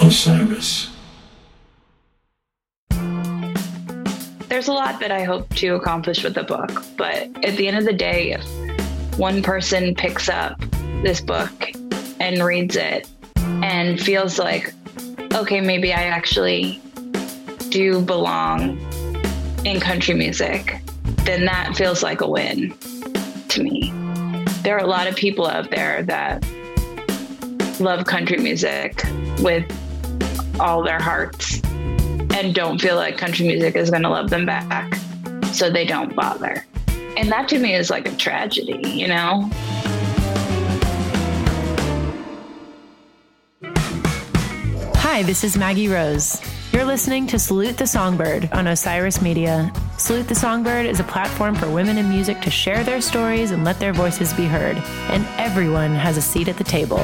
Osiris. 0.00 0.90
There's 4.48 4.68
a 4.68 4.72
lot 4.72 5.00
that 5.00 5.10
I 5.10 5.24
hope 5.24 5.48
to 5.56 5.74
accomplish 5.74 6.22
with 6.22 6.34
the 6.34 6.44
book, 6.44 6.84
but 6.96 7.28
at 7.44 7.56
the 7.56 7.66
end 7.66 7.78
of 7.78 7.84
the 7.84 7.92
day, 7.92 8.32
if 8.32 9.18
one 9.18 9.42
person 9.42 9.94
picks 9.94 10.28
up 10.28 10.60
this 11.02 11.20
book 11.20 11.72
and 12.20 12.42
reads 12.42 12.76
it 12.76 13.08
and 13.36 14.00
feels 14.00 14.38
like, 14.38 14.72
okay, 15.32 15.60
maybe 15.60 15.92
I 15.92 16.04
actually 16.04 16.80
do 17.70 18.00
belong 18.00 18.78
in 19.64 19.80
country 19.80 20.14
music, 20.14 20.80
then 21.24 21.44
that 21.46 21.74
feels 21.74 22.02
like 22.02 22.20
a 22.20 22.28
win 22.28 22.74
to 23.48 23.62
me. 23.62 23.92
There 24.62 24.76
are 24.76 24.84
a 24.84 24.86
lot 24.86 25.08
of 25.08 25.16
people 25.16 25.46
out 25.46 25.70
there 25.70 26.02
that 26.04 26.46
love 27.80 28.06
country 28.06 28.38
music 28.38 29.02
with 29.40 29.64
all 30.60 30.82
their 30.82 31.00
hearts 31.00 31.60
and 32.34 32.54
don't 32.54 32.80
feel 32.80 32.96
like 32.96 33.16
country 33.16 33.46
music 33.46 33.76
is 33.76 33.90
going 33.90 34.02
to 34.02 34.08
love 34.08 34.30
them 34.30 34.46
back. 34.46 34.94
So 35.52 35.70
they 35.70 35.84
don't 35.84 36.14
bother. 36.16 36.64
And 37.16 37.30
that 37.30 37.48
to 37.48 37.58
me 37.58 37.74
is 37.74 37.90
like 37.90 38.08
a 38.08 38.16
tragedy, 38.16 38.80
you 38.88 39.06
know? 39.06 39.48
Hi, 44.96 45.22
this 45.22 45.44
is 45.44 45.56
Maggie 45.56 45.86
Rose. 45.86 46.40
You're 46.72 46.84
listening 46.84 47.28
to 47.28 47.38
Salute 47.38 47.76
the 47.76 47.86
Songbird 47.86 48.50
on 48.52 48.66
Osiris 48.66 49.22
Media. 49.22 49.72
Salute 49.96 50.26
the 50.26 50.34
Songbird 50.34 50.86
is 50.86 50.98
a 50.98 51.04
platform 51.04 51.54
for 51.54 51.70
women 51.70 51.98
in 51.98 52.08
music 52.08 52.40
to 52.40 52.50
share 52.50 52.82
their 52.82 53.00
stories 53.00 53.52
and 53.52 53.62
let 53.62 53.78
their 53.78 53.92
voices 53.92 54.32
be 54.34 54.46
heard. 54.46 54.76
And 55.08 55.24
everyone 55.38 55.94
has 55.94 56.16
a 56.16 56.22
seat 56.22 56.48
at 56.48 56.56
the 56.56 56.64
table. 56.64 56.98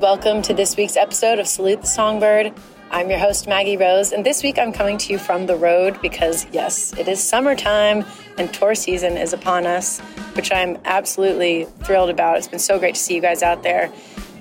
Welcome 0.00 0.42
to 0.42 0.52
this 0.52 0.76
week's 0.76 0.96
episode 0.96 1.38
of 1.38 1.46
Salute 1.46 1.80
the 1.80 1.86
Songbird. 1.86 2.52
I'm 2.90 3.08
your 3.08 3.18
host, 3.18 3.48
Maggie 3.48 3.78
Rose, 3.78 4.12
and 4.12 4.26
this 4.26 4.42
week 4.42 4.58
I'm 4.58 4.70
coming 4.70 4.98
to 4.98 5.12
you 5.12 5.18
from 5.18 5.46
the 5.46 5.56
road 5.56 6.02
because, 6.02 6.46
yes, 6.52 6.92
it 6.98 7.08
is 7.08 7.22
summertime 7.22 8.04
and 8.36 8.52
tour 8.52 8.74
season 8.74 9.16
is 9.16 9.32
upon 9.32 9.64
us, 9.64 10.00
which 10.34 10.52
I'm 10.52 10.76
absolutely 10.84 11.64
thrilled 11.84 12.10
about. 12.10 12.36
It's 12.36 12.46
been 12.46 12.58
so 12.58 12.78
great 12.78 12.96
to 12.96 13.00
see 13.00 13.14
you 13.14 13.22
guys 13.22 13.42
out 13.42 13.62
there. 13.62 13.90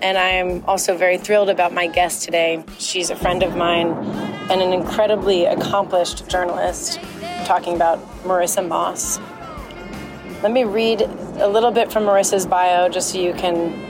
And 0.02 0.18
I 0.18 0.30
am 0.30 0.66
also 0.66 0.98
very 0.98 1.18
thrilled 1.18 1.50
about 1.50 1.74
my 1.74 1.88
guest 1.88 2.24
today. 2.24 2.62
She's 2.78 3.10
a 3.10 3.16
friend 3.16 3.42
of 3.42 3.56
mine 3.56 3.94
and 4.52 4.62
an 4.62 4.74
incredibly 4.74 5.46
accomplished 5.46 6.30
journalist. 6.30 7.00
I'm 7.24 7.46
talking 7.46 7.76
about 7.76 8.00
Marissa 8.24 8.68
Moss. 8.68 9.20
Let 10.44 10.52
me 10.52 10.66
read 10.66 11.02
a 11.02 11.48
little 11.48 11.72
bit 11.72 11.94
from 11.94 12.04
Marissa's 12.04 12.46
bio 12.46 12.90
just 12.90 13.12
so 13.12 13.20
you 13.20 13.34
can 13.34 13.85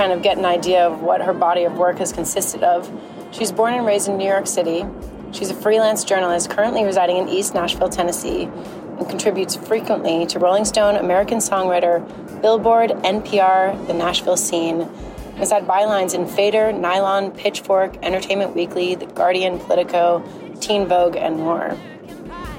kind 0.00 0.12
of 0.12 0.22
get 0.22 0.38
an 0.38 0.46
idea 0.46 0.86
of 0.86 1.02
what 1.02 1.20
her 1.20 1.34
body 1.34 1.64
of 1.64 1.76
work 1.76 1.98
has 1.98 2.10
consisted 2.10 2.62
of. 2.62 2.90
She's 3.32 3.52
born 3.52 3.74
and 3.74 3.84
raised 3.84 4.08
in 4.08 4.16
New 4.16 4.24
York 4.24 4.46
City. 4.46 4.86
She's 5.30 5.50
a 5.50 5.54
freelance 5.54 6.04
journalist 6.04 6.48
currently 6.48 6.84
residing 6.84 7.18
in 7.18 7.28
East 7.28 7.52
Nashville, 7.52 7.90
Tennessee, 7.90 8.44
and 8.44 9.06
contributes 9.10 9.56
frequently 9.56 10.24
to 10.28 10.38
Rolling 10.38 10.64
Stone, 10.64 10.96
American 10.96 11.36
Songwriter, 11.36 12.00
Billboard, 12.40 12.92
NPR, 13.04 13.86
the 13.88 13.92
Nashville 13.92 14.38
scene. 14.38 14.88
Has 15.36 15.50
had 15.50 15.66
bylines 15.66 16.14
in 16.14 16.26
Fader, 16.26 16.72
Nylon, 16.72 17.30
Pitchfork, 17.32 18.02
Entertainment 18.02 18.56
Weekly, 18.56 18.94
The 18.94 19.04
Guardian, 19.04 19.58
Politico, 19.58 20.24
Teen 20.62 20.86
Vogue, 20.86 21.16
and 21.16 21.36
more. 21.36 21.76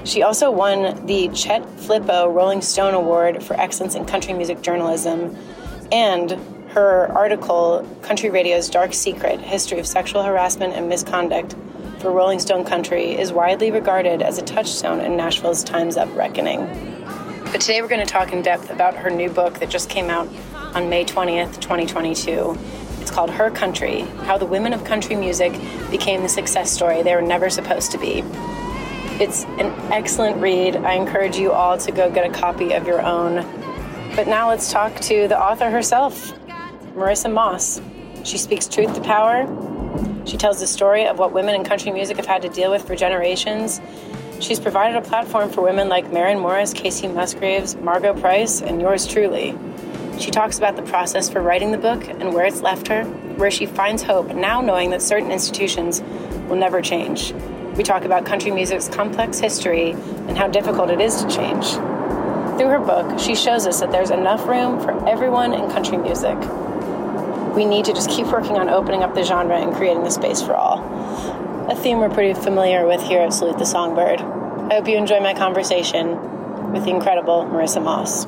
She 0.04 0.22
also 0.22 0.48
won 0.52 1.06
the 1.06 1.28
Chet 1.30 1.62
Flippo 1.78 2.32
Rolling 2.32 2.62
Stone 2.62 2.94
Award 2.94 3.42
for 3.42 3.60
Excellence 3.60 3.96
in 3.96 4.04
Country 4.04 4.32
Music 4.32 4.62
Journalism 4.62 5.36
and 5.90 6.38
her 6.72 7.06
article, 7.12 7.86
Country 8.00 8.30
Radio's 8.30 8.70
Dark 8.70 8.94
Secret 8.94 9.40
History 9.40 9.78
of 9.78 9.86
Sexual 9.86 10.22
Harassment 10.22 10.72
and 10.72 10.88
Misconduct 10.88 11.54
for 11.98 12.10
Rolling 12.10 12.38
Stone 12.38 12.64
Country, 12.64 13.12
is 13.12 13.30
widely 13.30 13.70
regarded 13.70 14.22
as 14.22 14.38
a 14.38 14.42
touchstone 14.42 15.00
in 15.00 15.14
Nashville's 15.14 15.62
Time's 15.62 15.98
Up 15.98 16.08
reckoning. 16.16 16.64
But 17.52 17.60
today 17.60 17.82
we're 17.82 17.88
going 17.88 18.04
to 18.04 18.10
talk 18.10 18.32
in 18.32 18.40
depth 18.40 18.70
about 18.70 18.96
her 18.96 19.10
new 19.10 19.28
book 19.28 19.58
that 19.58 19.68
just 19.68 19.90
came 19.90 20.08
out 20.08 20.26
on 20.74 20.88
May 20.88 21.04
20th, 21.04 21.60
2022. 21.60 22.56
It's 23.02 23.10
called 23.10 23.28
Her 23.28 23.50
Country 23.50 24.00
How 24.24 24.38
the 24.38 24.46
Women 24.46 24.72
of 24.72 24.82
Country 24.84 25.14
Music 25.14 25.52
Became 25.90 26.22
the 26.22 26.28
Success 26.28 26.70
Story 26.70 27.02
They 27.02 27.14
Were 27.14 27.20
Never 27.20 27.50
Supposed 27.50 27.92
to 27.92 27.98
Be. 27.98 28.24
It's 29.20 29.44
an 29.44 29.70
excellent 29.92 30.40
read. 30.40 30.76
I 30.76 30.94
encourage 30.94 31.36
you 31.36 31.52
all 31.52 31.76
to 31.76 31.92
go 31.92 32.10
get 32.10 32.24
a 32.24 32.32
copy 32.32 32.72
of 32.72 32.86
your 32.86 33.02
own. 33.02 33.44
But 34.16 34.26
now 34.26 34.48
let's 34.48 34.72
talk 34.72 34.94
to 35.00 35.28
the 35.28 35.38
author 35.38 35.70
herself, 35.70 36.32
Marissa 36.94 37.32
Moss. 37.32 37.80
She 38.22 38.36
speaks 38.36 38.68
truth 38.68 38.94
to 38.94 39.00
power. 39.00 39.46
She 40.26 40.36
tells 40.36 40.60
the 40.60 40.66
story 40.66 41.06
of 41.06 41.18
what 41.18 41.32
women 41.32 41.54
in 41.54 41.64
country 41.64 41.90
music 41.90 42.18
have 42.18 42.26
had 42.26 42.42
to 42.42 42.50
deal 42.50 42.70
with 42.70 42.86
for 42.86 42.94
generations. 42.94 43.80
She's 44.40 44.60
provided 44.60 44.96
a 44.96 45.00
platform 45.00 45.48
for 45.48 45.62
women 45.62 45.88
like 45.88 46.12
Maren 46.12 46.38
Morris, 46.38 46.74
Kacey 46.74 47.12
Musgraves, 47.12 47.76
Margo 47.76 48.12
Price, 48.12 48.60
and 48.60 48.80
yours 48.80 49.06
truly. 49.06 49.56
She 50.18 50.30
talks 50.30 50.58
about 50.58 50.76
the 50.76 50.82
process 50.82 51.30
for 51.30 51.40
writing 51.40 51.72
the 51.72 51.78
book 51.78 52.06
and 52.06 52.34
where 52.34 52.44
it's 52.44 52.60
left 52.60 52.88
her, 52.88 53.04
where 53.04 53.50
she 53.50 53.64
finds 53.64 54.02
hope 54.02 54.34
now 54.34 54.60
knowing 54.60 54.90
that 54.90 55.00
certain 55.00 55.30
institutions 55.30 56.02
will 56.48 56.56
never 56.56 56.82
change. 56.82 57.32
We 57.76 57.84
talk 57.84 58.04
about 58.04 58.26
country 58.26 58.50
music's 58.50 58.88
complex 58.88 59.38
history 59.38 59.92
and 59.92 60.36
how 60.36 60.48
difficult 60.48 60.90
it 60.90 61.00
is 61.00 61.22
to 61.22 61.30
change. 61.30 61.70
Through 62.58 62.68
her 62.68 62.80
book, 62.80 63.18
she 63.18 63.34
shows 63.34 63.66
us 63.66 63.80
that 63.80 63.90
there's 63.90 64.10
enough 64.10 64.46
room 64.46 64.78
for 64.78 65.08
everyone 65.08 65.54
in 65.54 65.70
country 65.70 65.96
music. 65.96 66.36
We 67.54 67.64
need 67.64 67.84
to 67.84 67.92
just 67.92 68.08
keep 68.08 68.26
working 68.28 68.56
on 68.56 68.68
opening 68.68 69.02
up 69.02 69.14
the 69.14 69.22
genre 69.22 69.58
and 69.58 69.74
creating 69.74 70.04
the 70.04 70.10
space 70.10 70.40
for 70.40 70.54
all. 70.54 70.80
A 71.70 71.76
theme 71.76 71.98
we're 71.98 72.08
pretty 72.08 72.32
familiar 72.32 72.86
with 72.86 73.02
here 73.02 73.20
at 73.20 73.32
Salute 73.32 73.58
the 73.58 73.66
Songbird. 73.66 74.20
I 74.20 74.74
hope 74.74 74.88
you 74.88 74.96
enjoy 74.96 75.20
my 75.20 75.34
conversation 75.34 76.72
with 76.72 76.84
the 76.84 76.90
incredible 76.90 77.44
Marissa 77.44 77.82
Moss. 77.82 78.26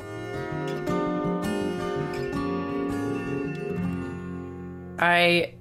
I 4.99 5.55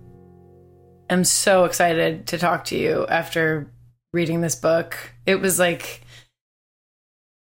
am 1.10 1.24
so 1.24 1.66
excited 1.66 2.28
to 2.28 2.38
talk 2.38 2.66
to 2.66 2.78
you 2.78 3.08
after 3.08 3.72
reading 4.12 4.42
this 4.42 4.56
book. 4.56 4.98
It 5.26 5.36
was 5.36 5.58
like 5.58 6.02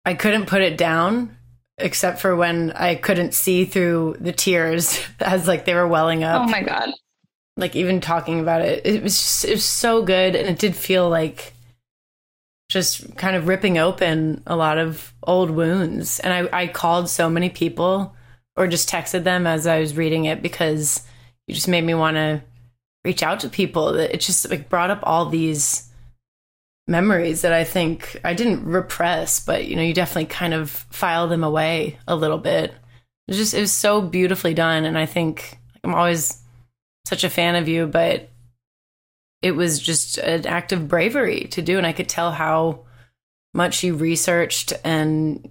I 0.05 0.15
couldn't 0.15 0.47
put 0.47 0.61
it 0.61 0.77
down 0.77 1.37
except 1.79 2.19
for 2.19 2.35
when 2.35 2.71
I 2.71 2.95
couldn't 2.95 3.33
see 3.33 3.65
through 3.65 4.17
the 4.19 4.31
tears 4.31 4.99
as 5.19 5.47
like 5.47 5.65
they 5.65 5.73
were 5.73 5.87
welling 5.87 6.23
up. 6.23 6.47
Oh 6.47 6.49
my 6.49 6.61
God. 6.61 6.89
Like 7.57 7.75
even 7.75 7.99
talking 8.01 8.39
about 8.39 8.61
it, 8.61 8.85
it 8.85 9.03
was 9.03 9.17
just, 9.17 9.45
it 9.45 9.51
was 9.51 9.65
so 9.65 10.01
good, 10.01 10.35
and 10.35 10.47
it 10.47 10.59
did 10.59 10.75
feel 10.75 11.09
like 11.09 11.53
just 12.69 13.17
kind 13.17 13.35
of 13.35 13.47
ripping 13.47 13.77
open 13.77 14.43
a 14.45 14.55
lot 14.55 14.77
of 14.77 15.13
old 15.23 15.49
wounds. 15.49 16.19
And 16.19 16.31
I, 16.31 16.61
I 16.61 16.67
called 16.67 17.09
so 17.09 17.29
many 17.29 17.49
people 17.49 18.15
or 18.55 18.67
just 18.67 18.89
texted 18.89 19.23
them 19.23 19.47
as 19.47 19.65
I 19.67 19.79
was 19.79 19.97
reading 19.97 20.25
it 20.25 20.41
because 20.41 21.03
you 21.47 21.55
just 21.55 21.67
made 21.67 21.83
me 21.83 21.95
want 21.95 22.15
to 22.15 22.43
reach 23.03 23.23
out 23.23 23.39
to 23.41 23.49
people. 23.49 23.93
That 23.93 24.13
it 24.13 24.21
just 24.21 24.49
like 24.49 24.69
brought 24.69 24.91
up 24.91 24.99
all 25.03 25.25
these 25.25 25.88
memories 26.89 27.43
that 27.43 27.53
I 27.53 27.63
think 27.63 28.19
I 28.23 28.33
didn't 28.33 28.65
repress, 28.65 29.39
but 29.39 29.67
you 29.67 29.75
know, 29.75 29.83
you 29.83 29.93
definitely 29.93 30.25
kind 30.25 30.53
of 30.53 30.69
file 30.69 31.27
them 31.27 31.43
away 31.43 31.99
a 32.07 32.15
little 32.15 32.39
bit. 32.39 32.71
It 32.71 33.31
was 33.31 33.37
just 33.37 33.53
it 33.53 33.61
was 33.61 33.71
so 33.71 34.01
beautifully 34.01 34.53
done, 34.53 34.85
and 34.85 34.97
I 34.97 35.05
think 35.05 35.59
I'm 35.83 35.93
always 35.93 36.41
such 37.05 37.23
a 37.23 37.29
fan 37.29 37.55
of 37.55 37.67
you, 37.67 37.85
but 37.85 38.29
it 39.41 39.51
was 39.51 39.79
just 39.79 40.17
an 40.17 40.45
act 40.47 40.71
of 40.71 40.87
bravery 40.87 41.41
to 41.51 41.61
do, 41.61 41.77
and 41.77 41.85
I 41.85 41.93
could 41.93 42.09
tell 42.09 42.31
how 42.31 42.85
much 43.53 43.83
you 43.83 43.95
researched 43.95 44.73
and 44.83 45.47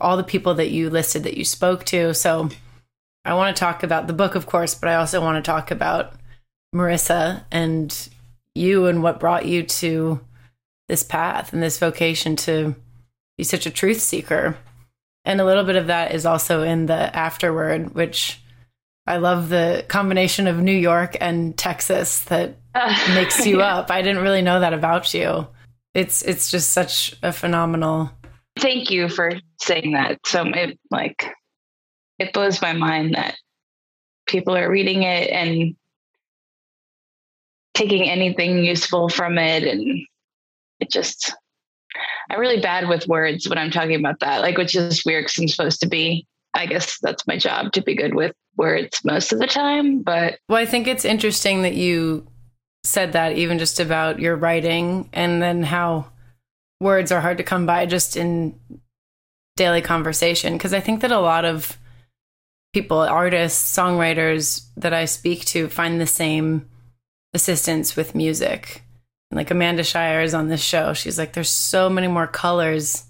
all 0.00 0.16
the 0.16 0.24
people 0.24 0.54
that 0.54 0.70
you 0.70 0.90
listed 0.90 1.24
that 1.24 1.36
you 1.36 1.44
spoke 1.44 1.84
to. 1.84 2.14
So 2.14 2.48
I 3.24 3.34
want 3.34 3.54
to 3.54 3.60
talk 3.60 3.82
about 3.82 4.06
the 4.06 4.12
book, 4.12 4.34
of 4.34 4.46
course, 4.46 4.74
but 4.74 4.88
I 4.88 4.94
also 4.96 5.20
want 5.20 5.42
to 5.42 5.50
talk 5.50 5.70
about 5.70 6.14
Marissa 6.74 7.44
and 7.50 8.08
you 8.54 8.86
and 8.86 9.02
what 9.02 9.20
brought 9.20 9.46
you 9.46 9.62
to 9.62 10.20
this 10.88 11.02
path 11.02 11.52
and 11.52 11.62
this 11.62 11.78
vocation 11.78 12.36
to 12.36 12.74
be 13.38 13.44
such 13.44 13.66
a 13.66 13.70
truth 13.70 14.00
seeker. 14.00 14.56
And 15.24 15.40
a 15.40 15.44
little 15.44 15.64
bit 15.64 15.76
of 15.76 15.86
that 15.86 16.14
is 16.14 16.26
also 16.26 16.62
in 16.62 16.86
the 16.86 17.14
afterword, 17.16 17.94
which 17.94 18.40
I 19.06 19.16
love 19.16 19.48
the 19.48 19.84
combination 19.88 20.46
of 20.46 20.58
New 20.60 20.76
York 20.76 21.16
and 21.20 21.56
Texas 21.56 22.20
that 22.24 22.56
Uh, 22.74 22.94
makes 23.14 23.46
you 23.46 23.58
yeah. 23.58 23.76
up. 23.76 23.90
I 23.90 24.02
didn't 24.02 24.22
really 24.22 24.42
know 24.42 24.60
that 24.60 24.72
about 24.74 25.14
you. 25.14 25.46
It's 25.94 26.22
it's 26.22 26.50
just 26.50 26.70
such 26.70 27.14
a 27.22 27.32
phenomenal. 27.32 28.10
Thank 28.58 28.90
you 28.90 29.08
for 29.08 29.32
saying 29.60 29.92
that. 29.92 30.18
So 30.26 30.44
it 30.46 30.78
like 30.90 31.30
it 32.18 32.32
blows 32.32 32.60
my 32.60 32.72
mind 32.72 33.14
that 33.14 33.36
people 34.26 34.56
are 34.56 34.70
reading 34.70 35.02
it 35.04 35.30
and 35.30 35.74
taking 37.74 38.08
anything 38.08 38.58
useful 38.64 39.08
from 39.08 39.38
it 39.38 39.64
and 39.64 40.06
it 40.84 40.90
just 40.90 41.34
I'm 42.30 42.40
really 42.40 42.60
bad 42.60 42.88
with 42.88 43.06
words 43.06 43.48
when 43.48 43.58
I'm 43.58 43.70
talking 43.70 43.96
about 43.96 44.20
that. 44.20 44.40
Like 44.40 44.56
which 44.56 44.74
is 44.74 45.04
weird 45.04 45.24
because 45.24 45.38
I'm 45.38 45.48
supposed 45.48 45.80
to 45.80 45.88
be 45.88 46.26
I 46.54 46.66
guess 46.66 46.98
that's 47.00 47.26
my 47.26 47.36
job 47.36 47.72
to 47.72 47.82
be 47.82 47.96
good 47.96 48.14
with 48.14 48.32
words 48.56 49.00
most 49.04 49.32
of 49.32 49.40
the 49.40 49.46
time. 49.46 50.02
But 50.02 50.38
Well, 50.48 50.58
I 50.58 50.66
think 50.66 50.86
it's 50.86 51.04
interesting 51.04 51.62
that 51.62 51.74
you 51.74 52.26
said 52.84 53.12
that 53.12 53.36
even 53.36 53.58
just 53.58 53.80
about 53.80 54.20
your 54.20 54.36
writing 54.36 55.08
and 55.12 55.42
then 55.42 55.62
how 55.62 56.06
words 56.80 57.10
are 57.10 57.20
hard 57.20 57.38
to 57.38 57.44
come 57.44 57.66
by 57.66 57.86
just 57.86 58.16
in 58.16 58.58
daily 59.56 59.80
conversation 59.80 60.52
because 60.52 60.74
I 60.74 60.80
think 60.80 61.00
that 61.00 61.12
a 61.12 61.20
lot 61.20 61.44
of 61.44 61.78
people, 62.72 62.98
artists, 62.98 63.76
songwriters 63.76 64.66
that 64.76 64.92
I 64.92 65.06
speak 65.06 65.44
to 65.46 65.68
find 65.68 66.00
the 66.00 66.06
same 66.06 66.68
assistance 67.32 67.96
with 67.96 68.14
music. 68.14 68.83
Like 69.30 69.50
Amanda 69.50 69.82
Shire 69.82 70.22
is 70.22 70.34
on 70.34 70.48
this 70.48 70.62
show. 70.62 70.92
She's 70.92 71.18
like, 71.18 71.32
there's 71.32 71.48
so 71.48 71.90
many 71.90 72.06
more 72.06 72.26
colors 72.26 73.04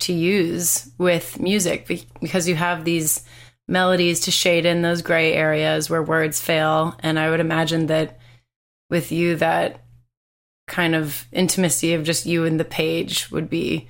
to 0.00 0.12
use 0.12 0.90
with 0.98 1.38
music 1.38 1.88
because 2.20 2.48
you 2.48 2.56
have 2.56 2.84
these 2.84 3.24
melodies 3.68 4.20
to 4.20 4.30
shade 4.30 4.66
in 4.66 4.82
those 4.82 5.02
gray 5.02 5.32
areas 5.34 5.88
where 5.88 6.02
words 6.02 6.40
fail. 6.40 6.96
And 7.00 7.18
I 7.18 7.30
would 7.30 7.40
imagine 7.40 7.86
that 7.86 8.18
with 8.90 9.12
you, 9.12 9.36
that 9.36 9.80
kind 10.66 10.94
of 10.94 11.26
intimacy 11.32 11.94
of 11.94 12.04
just 12.04 12.26
you 12.26 12.44
and 12.44 12.58
the 12.58 12.64
page 12.64 13.30
would 13.30 13.48
be 13.48 13.88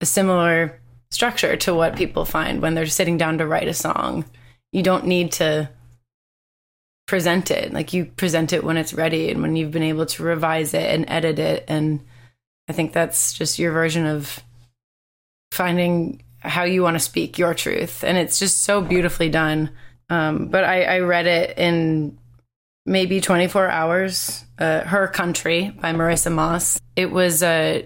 a 0.00 0.06
similar 0.06 0.80
structure 1.10 1.56
to 1.56 1.74
what 1.74 1.96
people 1.96 2.24
find 2.24 2.60
when 2.60 2.74
they're 2.74 2.86
sitting 2.86 3.16
down 3.16 3.38
to 3.38 3.46
write 3.46 3.68
a 3.68 3.74
song. 3.74 4.24
You 4.72 4.82
don't 4.82 5.06
need 5.06 5.32
to 5.32 5.70
present 7.06 7.50
it. 7.50 7.72
Like 7.72 7.92
you 7.92 8.06
present 8.06 8.52
it 8.52 8.64
when 8.64 8.76
it's 8.76 8.94
ready 8.94 9.30
and 9.30 9.42
when 9.42 9.56
you've 9.56 9.70
been 9.70 9.82
able 9.82 10.06
to 10.06 10.22
revise 10.22 10.74
it 10.74 10.90
and 10.90 11.04
edit 11.08 11.38
it. 11.38 11.64
And 11.68 12.00
I 12.68 12.72
think 12.72 12.92
that's 12.92 13.32
just 13.32 13.58
your 13.58 13.72
version 13.72 14.06
of 14.06 14.40
finding 15.52 16.22
how 16.40 16.64
you 16.64 16.82
want 16.82 16.94
to 16.94 17.00
speak 17.00 17.38
your 17.38 17.54
truth. 17.54 18.04
And 18.04 18.16
it's 18.18 18.38
just 18.38 18.62
so 18.62 18.80
beautifully 18.80 19.28
done. 19.28 19.70
Um, 20.10 20.48
but 20.48 20.64
I, 20.64 20.82
I 20.84 20.98
read 21.00 21.26
it 21.26 21.58
in 21.58 22.18
maybe 22.86 23.20
24 23.20 23.68
hours. 23.68 24.44
Uh, 24.58 24.80
Her 24.80 25.08
Country 25.08 25.70
by 25.70 25.92
Marissa 25.92 26.32
Moss. 26.32 26.80
It 26.96 27.10
was 27.10 27.42
uh, 27.42 27.82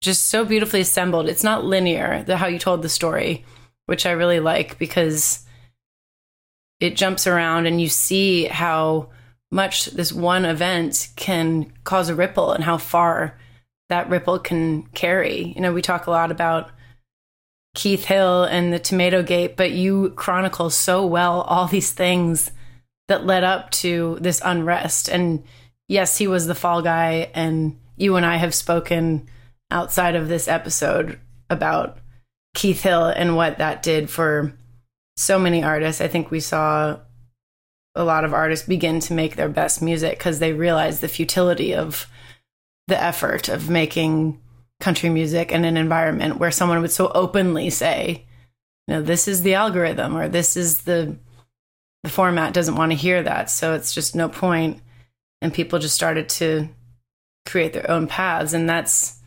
just 0.00 0.28
so 0.28 0.44
beautifully 0.44 0.80
assembled. 0.80 1.28
It's 1.28 1.44
not 1.44 1.64
linear, 1.64 2.22
the, 2.24 2.36
how 2.36 2.46
you 2.46 2.58
told 2.58 2.82
the 2.82 2.88
story, 2.88 3.44
which 3.86 4.06
I 4.06 4.12
really 4.12 4.40
like 4.40 4.78
because 4.78 5.44
it 6.82 6.96
jumps 6.96 7.28
around 7.28 7.66
and 7.66 7.80
you 7.80 7.88
see 7.88 8.46
how 8.46 9.08
much 9.52 9.86
this 9.86 10.12
one 10.12 10.44
event 10.44 11.10
can 11.14 11.72
cause 11.84 12.08
a 12.08 12.14
ripple 12.14 12.50
and 12.50 12.64
how 12.64 12.76
far 12.76 13.38
that 13.88 14.10
ripple 14.10 14.40
can 14.40 14.82
carry. 14.88 15.52
You 15.54 15.60
know, 15.60 15.72
we 15.72 15.80
talk 15.80 16.08
a 16.08 16.10
lot 16.10 16.32
about 16.32 16.70
Keith 17.76 18.06
Hill 18.06 18.42
and 18.42 18.72
the 18.72 18.80
Tomato 18.80 19.22
Gate, 19.22 19.56
but 19.56 19.70
you 19.70 20.10
chronicle 20.16 20.70
so 20.70 21.06
well 21.06 21.42
all 21.42 21.68
these 21.68 21.92
things 21.92 22.50
that 23.06 23.24
led 23.24 23.44
up 23.44 23.70
to 23.70 24.18
this 24.20 24.42
unrest. 24.44 25.08
And 25.08 25.44
yes, 25.86 26.18
he 26.18 26.26
was 26.26 26.48
the 26.48 26.54
fall 26.56 26.82
guy, 26.82 27.30
and 27.32 27.78
you 27.96 28.16
and 28.16 28.26
I 28.26 28.36
have 28.38 28.56
spoken 28.56 29.28
outside 29.70 30.16
of 30.16 30.26
this 30.26 30.48
episode 30.48 31.20
about 31.48 31.98
Keith 32.56 32.82
Hill 32.82 33.04
and 33.04 33.36
what 33.36 33.58
that 33.58 33.84
did 33.84 34.10
for 34.10 34.52
so 35.16 35.38
many 35.38 35.62
artists. 35.62 36.00
I 36.00 36.08
think 36.08 36.30
we 36.30 36.40
saw 36.40 36.98
a 37.94 38.04
lot 38.04 38.24
of 38.24 38.32
artists 38.32 38.66
begin 38.66 39.00
to 39.00 39.12
make 39.12 39.36
their 39.36 39.48
best 39.48 39.82
music 39.82 40.18
because 40.18 40.38
they 40.38 40.52
realized 40.52 41.00
the 41.00 41.08
futility 41.08 41.74
of 41.74 42.06
the 42.88 43.00
effort 43.00 43.48
of 43.48 43.68
making 43.68 44.40
country 44.80 45.08
music 45.08 45.52
in 45.52 45.64
an 45.64 45.76
environment 45.76 46.38
where 46.38 46.50
someone 46.50 46.80
would 46.80 46.90
so 46.90 47.10
openly 47.14 47.70
say, 47.70 48.24
you 48.88 48.94
know, 48.94 49.02
this 49.02 49.28
is 49.28 49.42
the 49.42 49.54
algorithm 49.54 50.16
or 50.16 50.28
this 50.28 50.56
is 50.56 50.82
the 50.82 51.16
the 52.02 52.10
format 52.10 52.52
doesn't 52.52 52.74
want 52.74 52.90
to 52.90 52.98
hear 52.98 53.22
that. 53.22 53.48
So 53.48 53.74
it's 53.74 53.94
just 53.94 54.16
no 54.16 54.28
point. 54.28 54.80
And 55.40 55.54
people 55.54 55.78
just 55.78 55.94
started 55.94 56.28
to 56.30 56.68
create 57.46 57.72
their 57.72 57.88
own 57.90 58.06
paths. 58.06 58.52
And 58.52 58.68
that's 58.68 59.20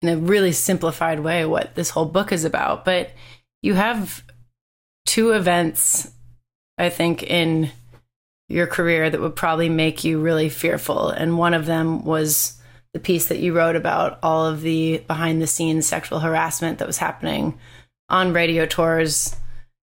in 0.00 0.08
a 0.08 0.16
really 0.16 0.52
simplified 0.52 1.20
way 1.20 1.44
what 1.44 1.74
this 1.74 1.90
whole 1.90 2.06
book 2.06 2.32
is 2.32 2.44
about. 2.44 2.84
But 2.84 3.10
you 3.62 3.74
have 3.74 4.24
two 5.08 5.30
events, 5.30 6.12
I 6.76 6.90
think, 6.90 7.22
in 7.22 7.70
your 8.48 8.66
career 8.66 9.08
that 9.08 9.20
would 9.20 9.34
probably 9.34 9.70
make 9.70 10.04
you 10.04 10.20
really 10.20 10.50
fearful. 10.50 11.08
And 11.08 11.38
one 11.38 11.54
of 11.54 11.64
them 11.64 12.04
was 12.04 12.60
the 12.92 13.00
piece 13.00 13.26
that 13.28 13.38
you 13.38 13.54
wrote 13.54 13.74
about 13.74 14.18
all 14.22 14.44
of 14.44 14.60
the 14.60 14.98
behind 15.06 15.40
the 15.40 15.46
scenes 15.46 15.86
sexual 15.86 16.20
harassment 16.20 16.78
that 16.78 16.86
was 16.86 16.98
happening 16.98 17.58
on 18.10 18.34
radio 18.34 18.66
tours. 18.66 19.34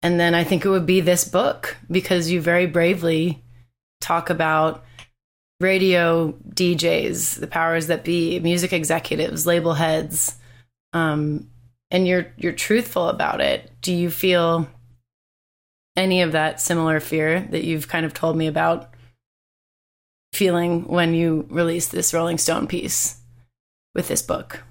And 0.01 0.19
then 0.19 0.33
I 0.33 0.43
think 0.43 0.65
it 0.65 0.69
would 0.69 0.87
be 0.87 0.99
this 0.99 1.25
book 1.25 1.77
because 1.91 2.31
you 2.31 2.41
very 2.41 2.65
bravely 2.65 3.43
talk 4.01 4.31
about 4.31 4.83
radio 5.59 6.31
DJs, 6.49 7.39
the 7.39 7.47
powers 7.47 7.87
that 7.87 8.03
be, 8.03 8.39
music 8.39 8.73
executives, 8.73 9.45
label 9.45 9.75
heads, 9.75 10.37
um, 10.91 11.49
and 11.91 12.07
you're 12.07 12.33
you're 12.35 12.51
truthful 12.51 13.09
about 13.09 13.41
it. 13.41 13.71
Do 13.81 13.93
you 13.93 14.09
feel 14.09 14.67
any 15.95 16.21
of 16.21 16.31
that 16.31 16.59
similar 16.59 16.99
fear 16.99 17.41
that 17.51 17.63
you've 17.63 17.87
kind 17.87 18.05
of 18.05 18.13
told 18.13 18.35
me 18.35 18.47
about 18.47 18.89
feeling 20.33 20.87
when 20.87 21.13
you 21.13 21.45
released 21.49 21.91
this 21.91 22.13
Rolling 22.13 22.37
Stone 22.37 22.67
piece 22.67 23.19
with 23.93 24.07
this 24.07 24.21
book? 24.21 24.63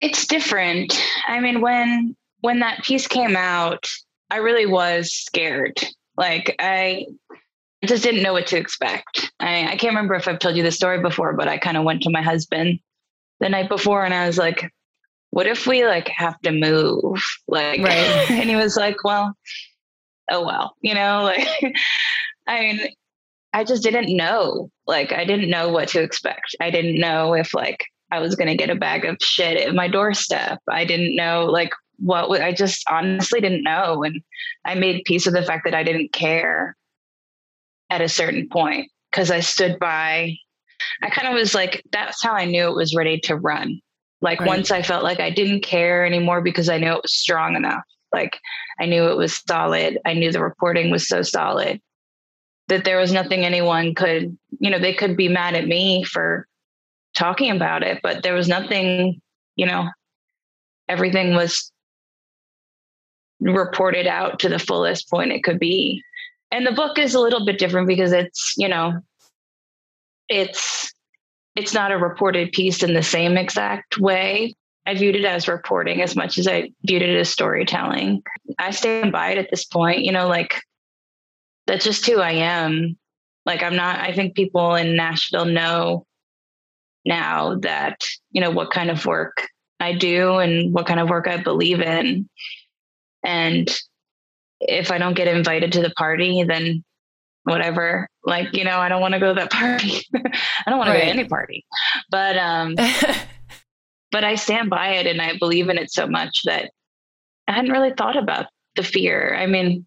it's 0.00 0.26
different. 0.26 1.00
I 1.26 1.40
mean, 1.40 1.60
when 1.60 2.16
when 2.40 2.60
that 2.60 2.82
piece 2.84 3.06
came 3.06 3.36
out, 3.36 3.86
I 4.30 4.36
really 4.36 4.66
was 4.66 5.12
scared. 5.12 5.78
Like 6.16 6.56
I 6.58 7.06
just 7.84 8.02
didn't 8.02 8.22
know 8.22 8.32
what 8.32 8.46
to 8.48 8.56
expect. 8.56 9.30
I, 9.40 9.72
I 9.72 9.76
can't 9.76 9.94
remember 9.94 10.14
if 10.14 10.28
I've 10.28 10.38
told 10.38 10.56
you 10.56 10.62
the 10.62 10.70
story 10.70 11.00
before, 11.00 11.34
but 11.34 11.48
I 11.48 11.58
kind 11.58 11.76
of 11.76 11.84
went 11.84 12.02
to 12.02 12.10
my 12.10 12.22
husband 12.22 12.80
the 13.40 13.48
night 13.48 13.68
before 13.68 14.04
and 14.04 14.12
I 14.12 14.26
was 14.26 14.36
like, 14.36 14.70
what 15.30 15.46
if 15.46 15.66
we 15.66 15.86
like 15.86 16.08
have 16.08 16.38
to 16.40 16.52
move? 16.52 17.22
Like 17.46 17.80
Right. 17.80 18.30
and 18.30 18.48
he 18.48 18.56
was 18.56 18.76
like, 18.76 19.04
Well, 19.04 19.34
oh 20.30 20.44
well, 20.44 20.74
you 20.80 20.94
know, 20.94 21.22
like 21.24 21.46
I 22.46 22.60
mean, 22.60 22.80
I 23.52 23.64
just 23.64 23.82
didn't 23.82 24.14
know. 24.16 24.70
Like 24.86 25.12
I 25.12 25.24
didn't 25.24 25.50
know 25.50 25.70
what 25.70 25.88
to 25.88 26.02
expect. 26.02 26.54
I 26.60 26.70
didn't 26.70 27.00
know 27.00 27.34
if 27.34 27.54
like 27.54 27.84
I 28.12 28.18
was 28.20 28.34
going 28.34 28.48
to 28.48 28.56
get 28.56 28.70
a 28.70 28.74
bag 28.74 29.04
of 29.04 29.16
shit 29.20 29.56
at 29.56 29.74
my 29.74 29.88
doorstep. 29.88 30.58
I 30.68 30.84
didn't 30.84 31.14
know 31.16 31.46
like 31.46 31.70
what 31.98 32.28
would, 32.28 32.40
I 32.40 32.52
just 32.52 32.82
honestly 32.90 33.40
didn't 33.40 33.62
know. 33.62 34.02
And 34.02 34.20
I 34.64 34.74
made 34.74 35.04
peace 35.04 35.26
with 35.26 35.34
the 35.34 35.42
fact 35.44 35.64
that 35.64 35.74
I 35.74 35.82
didn't 35.84 36.12
care 36.12 36.76
at 37.90 38.00
a 38.00 38.08
certain 38.08 38.48
point 38.48 38.90
because 39.10 39.30
I 39.30 39.40
stood 39.40 39.78
by. 39.78 40.34
I 41.02 41.10
kind 41.10 41.28
of 41.28 41.34
was 41.34 41.54
like, 41.54 41.82
that's 41.92 42.22
how 42.22 42.32
I 42.32 42.46
knew 42.46 42.66
it 42.66 42.74
was 42.74 42.94
ready 42.96 43.20
to 43.20 43.36
run. 43.36 43.80
Like 44.22 44.40
Right. 44.40 44.48
once 44.48 44.70
I 44.70 44.82
felt 44.82 45.04
like 45.04 45.20
I 45.20 45.30
didn't 45.30 45.62
care 45.62 46.04
anymore 46.04 46.40
because 46.40 46.68
I 46.68 46.78
knew 46.78 46.92
it 46.92 47.02
was 47.02 47.14
strong 47.14 47.54
enough. 47.54 47.82
Like 48.12 48.38
I 48.80 48.86
knew 48.86 49.08
it 49.08 49.16
was 49.16 49.42
solid. 49.46 49.98
I 50.06 50.14
knew 50.14 50.32
the 50.32 50.42
reporting 50.42 50.90
was 50.90 51.06
so 51.06 51.22
solid 51.22 51.80
that 52.68 52.84
there 52.84 52.98
was 52.98 53.12
nothing 53.12 53.44
anyone 53.44 53.94
could, 53.94 54.36
you 54.58 54.70
know, 54.70 54.78
they 54.78 54.94
could 54.94 55.16
be 55.16 55.28
mad 55.28 55.54
at 55.54 55.66
me 55.66 56.04
for 56.04 56.46
talking 57.14 57.50
about 57.50 57.82
it, 57.82 58.00
but 58.02 58.22
there 58.22 58.34
was 58.34 58.48
nothing, 58.48 59.20
you 59.56 59.66
know, 59.66 59.88
everything 60.88 61.34
was 61.34 61.70
reported 63.40 64.06
out 64.06 64.38
to 64.38 64.48
the 64.48 64.58
fullest 64.58 65.10
point 65.10 65.32
it 65.32 65.44
could 65.44 65.58
be. 65.58 66.02
And 66.52 66.66
the 66.66 66.72
book 66.72 66.98
is 66.98 67.14
a 67.14 67.20
little 67.20 67.44
bit 67.44 67.58
different 67.58 67.88
because 67.88 68.12
it's, 68.12 68.54
you 68.56 68.68
know, 68.68 69.00
it's 70.28 70.92
it's 71.56 71.74
not 71.74 71.92
a 71.92 71.98
reported 71.98 72.52
piece 72.52 72.82
in 72.82 72.94
the 72.94 73.02
same 73.02 73.36
exact 73.36 73.98
way. 73.98 74.54
I 74.86 74.94
viewed 74.94 75.16
it 75.16 75.24
as 75.24 75.48
reporting 75.48 76.00
as 76.02 76.16
much 76.16 76.38
as 76.38 76.48
I 76.48 76.70
viewed 76.84 77.02
it 77.02 77.16
as 77.16 77.28
storytelling. 77.28 78.22
I 78.58 78.70
stand 78.70 79.12
by 79.12 79.30
it 79.30 79.38
at 79.38 79.50
this 79.50 79.64
point, 79.64 80.02
you 80.02 80.12
know, 80.12 80.26
like 80.26 80.60
that's 81.66 81.84
just 81.84 82.06
who 82.06 82.18
I 82.18 82.32
am. 82.32 82.96
Like 83.46 83.62
I'm 83.62 83.76
not 83.76 84.00
I 84.00 84.12
think 84.12 84.34
people 84.34 84.74
in 84.74 84.96
Nashville 84.96 85.44
know 85.44 86.06
now 87.04 87.56
that, 87.56 88.00
you 88.30 88.40
know, 88.40 88.50
what 88.50 88.70
kind 88.70 88.90
of 88.90 89.04
work 89.06 89.48
I 89.78 89.92
do 89.94 90.38
and 90.38 90.72
what 90.72 90.86
kind 90.86 91.00
of 91.00 91.08
work 91.08 91.28
I 91.28 91.38
believe 91.38 91.80
in. 91.80 92.28
And 93.24 93.68
if 94.60 94.90
I 94.90 94.98
don't 94.98 95.14
get 95.14 95.28
invited 95.28 95.72
to 95.72 95.82
the 95.82 95.90
party, 95.90 96.42
then 96.44 96.84
whatever. 97.44 98.08
Like, 98.24 98.54
you 98.54 98.64
know, 98.64 98.78
I 98.78 98.88
don't 98.88 99.00
want 99.00 99.14
to 99.14 99.20
go 99.20 99.34
to 99.34 99.40
that 99.40 99.50
party. 99.52 100.02
I 100.14 100.70
don't 100.70 100.78
want 100.78 100.88
to 100.88 100.94
go 100.94 101.00
to 101.00 101.06
any 101.06 101.24
party. 101.24 101.64
But 102.10 102.36
um 102.36 102.76
but 104.12 104.24
I 104.24 104.34
stand 104.34 104.70
by 104.70 104.94
it 104.94 105.06
and 105.06 105.20
I 105.20 105.36
believe 105.38 105.68
in 105.68 105.78
it 105.78 105.92
so 105.92 106.06
much 106.06 106.42
that 106.44 106.70
I 107.48 107.52
hadn't 107.52 107.72
really 107.72 107.92
thought 107.96 108.16
about 108.16 108.46
the 108.76 108.82
fear. 108.82 109.34
I 109.34 109.46
mean, 109.46 109.86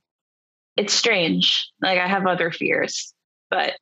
it's 0.75 0.93
strange. 0.93 1.69
Like 1.81 1.99
I 1.99 2.07
have 2.07 2.25
other 2.25 2.51
fears, 2.51 3.13
but 3.49 3.73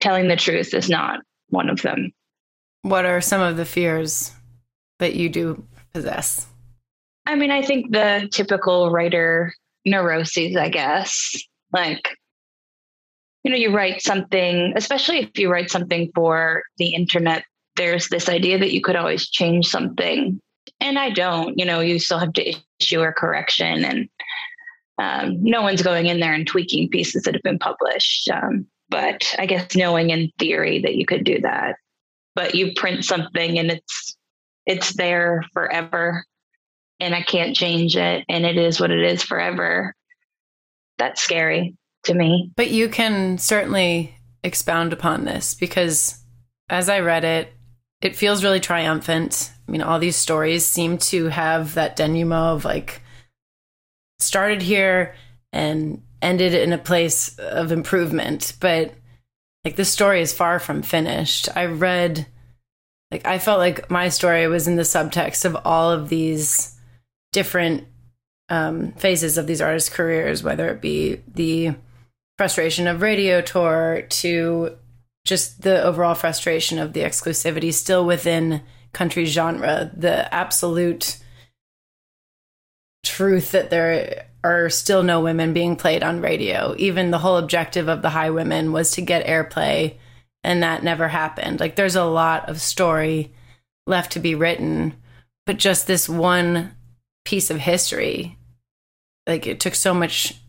telling 0.00 0.28
the 0.28 0.36
truth 0.36 0.74
is 0.74 0.88
not 0.88 1.20
one 1.48 1.68
of 1.68 1.82
them. 1.82 2.12
what 2.82 3.04
are 3.04 3.20
some 3.20 3.40
of 3.40 3.56
the 3.56 3.64
fears 3.64 4.32
that 4.98 5.14
you 5.14 5.28
do 5.28 5.64
possess? 5.92 6.46
I 7.26 7.34
mean, 7.34 7.50
I 7.50 7.62
think 7.62 7.90
the 7.92 8.28
typical 8.30 8.90
writer 8.90 9.52
neuroses, 9.84 10.56
I 10.56 10.68
guess. 10.68 11.34
Like, 11.72 12.16
you 13.42 13.50
know, 13.50 13.56
you 13.56 13.74
write 13.74 14.02
something, 14.02 14.72
especially 14.76 15.18
if 15.18 15.38
you 15.38 15.50
write 15.50 15.70
something 15.70 16.10
for 16.14 16.62
the 16.78 16.94
internet, 16.94 17.44
there's 17.76 18.08
this 18.08 18.28
idea 18.28 18.58
that 18.58 18.72
you 18.72 18.80
could 18.80 18.96
always 18.96 19.28
change 19.28 19.66
something. 19.66 20.40
And 20.80 20.98
I 20.98 21.10
don't, 21.10 21.58
you 21.58 21.64
know, 21.64 21.80
you 21.80 21.98
still 21.98 22.18
have 22.18 22.32
to 22.34 22.54
issue 22.80 23.02
a 23.02 23.12
correction 23.12 23.84
and 23.84 24.08
um, 24.98 25.42
no 25.42 25.62
one's 25.62 25.82
going 25.82 26.06
in 26.06 26.20
there 26.20 26.32
and 26.32 26.46
tweaking 26.46 26.88
pieces 26.88 27.22
that 27.22 27.34
have 27.34 27.42
been 27.42 27.58
published. 27.58 28.30
Um, 28.30 28.66
but 28.88 29.34
I 29.38 29.46
guess 29.46 29.74
knowing 29.76 30.10
in 30.10 30.30
theory 30.38 30.80
that 30.82 30.94
you 30.94 31.06
could 31.06 31.24
do 31.24 31.40
that, 31.42 31.76
but 32.34 32.54
you 32.54 32.72
print 32.74 33.04
something 33.04 33.58
and 33.58 33.70
it's 33.70 34.16
it's 34.64 34.94
there 34.94 35.44
forever 35.52 36.24
and 36.98 37.14
I 37.14 37.22
can't 37.22 37.54
change 37.54 37.96
it 37.96 38.24
and 38.28 38.44
it 38.44 38.56
is 38.56 38.80
what 38.80 38.90
it 38.90 39.02
is 39.02 39.22
forever. 39.22 39.94
That's 40.98 41.20
scary 41.20 41.76
to 42.04 42.14
me. 42.14 42.50
But 42.56 42.70
you 42.70 42.88
can 42.88 43.38
certainly 43.38 44.16
expound 44.42 44.92
upon 44.92 45.24
this 45.24 45.54
because 45.54 46.20
as 46.68 46.88
I 46.88 47.00
read 47.00 47.24
it, 47.24 47.52
it 48.06 48.16
feels 48.16 48.44
really 48.44 48.60
triumphant. 48.60 49.52
I 49.66 49.72
mean, 49.72 49.82
all 49.82 49.98
these 49.98 50.16
stories 50.16 50.64
seem 50.64 50.96
to 50.98 51.26
have 51.26 51.74
that 51.74 51.96
denouement 51.96 52.56
of 52.56 52.64
like 52.64 53.02
started 54.20 54.62
here 54.62 55.14
and 55.52 56.02
ended 56.22 56.54
in 56.54 56.72
a 56.72 56.78
place 56.78 57.36
of 57.38 57.72
improvement. 57.72 58.54
But 58.60 58.94
like 59.64 59.74
this 59.74 59.90
story 59.90 60.20
is 60.20 60.32
far 60.32 60.60
from 60.60 60.82
finished. 60.82 61.48
I 61.56 61.64
read, 61.66 62.26
like, 63.10 63.26
I 63.26 63.40
felt 63.40 63.58
like 63.58 63.90
my 63.90 64.08
story 64.08 64.46
was 64.46 64.68
in 64.68 64.76
the 64.76 64.82
subtext 64.82 65.44
of 65.44 65.56
all 65.64 65.90
of 65.90 66.08
these 66.08 66.78
different 67.32 67.88
um, 68.48 68.92
phases 68.92 69.36
of 69.36 69.48
these 69.48 69.60
artists' 69.60 69.90
careers, 69.90 70.44
whether 70.44 70.68
it 70.68 70.80
be 70.80 71.20
the 71.26 71.74
frustration 72.38 72.86
of 72.86 73.02
radio 73.02 73.40
tour 73.40 74.02
to 74.08 74.76
just 75.26 75.62
the 75.62 75.82
overall 75.82 76.14
frustration 76.14 76.78
of 76.78 76.92
the 76.92 77.00
exclusivity 77.00 77.74
still 77.74 78.06
within 78.06 78.62
country 78.92 79.26
genre, 79.26 79.90
the 79.94 80.32
absolute 80.32 81.18
truth 83.04 83.50
that 83.50 83.68
there 83.68 84.26
are 84.42 84.70
still 84.70 85.02
no 85.02 85.20
women 85.20 85.52
being 85.52 85.76
played 85.76 86.02
on 86.02 86.22
radio. 86.22 86.74
Even 86.78 87.10
the 87.10 87.18
whole 87.18 87.36
objective 87.36 87.88
of 87.88 88.00
the 88.00 88.08
Highwomen 88.08 88.72
was 88.72 88.92
to 88.92 89.02
get 89.02 89.26
airplay, 89.26 89.96
and 90.44 90.62
that 90.62 90.84
never 90.84 91.08
happened. 91.08 91.58
Like, 91.58 91.74
there's 91.74 91.96
a 91.96 92.04
lot 92.04 92.48
of 92.48 92.62
story 92.62 93.34
left 93.86 94.12
to 94.12 94.20
be 94.20 94.36
written, 94.36 94.94
but 95.44 95.58
just 95.58 95.86
this 95.86 96.08
one 96.08 96.74
piece 97.24 97.50
of 97.50 97.58
history, 97.58 98.38
like, 99.26 99.46
it 99.46 99.58
took 99.58 99.74
so 99.74 99.92
much 99.92 100.40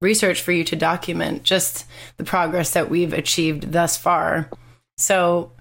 research 0.00 0.40
for 0.40 0.52
you 0.52 0.64
to 0.64 0.76
document 0.76 1.42
just 1.42 1.86
the 2.16 2.24
progress 2.24 2.72
that 2.72 2.90
we've 2.90 3.12
achieved 3.12 3.72
thus 3.72 3.96
far. 3.96 4.50
So 4.96 5.52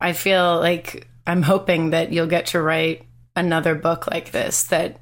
I 0.00 0.12
feel 0.12 0.58
like 0.58 1.08
I'm 1.26 1.42
hoping 1.42 1.90
that 1.90 2.12
you'll 2.12 2.26
get 2.26 2.46
to 2.46 2.62
write 2.62 3.04
another 3.36 3.74
book 3.74 4.10
like 4.10 4.32
this 4.32 4.64
that 4.64 4.98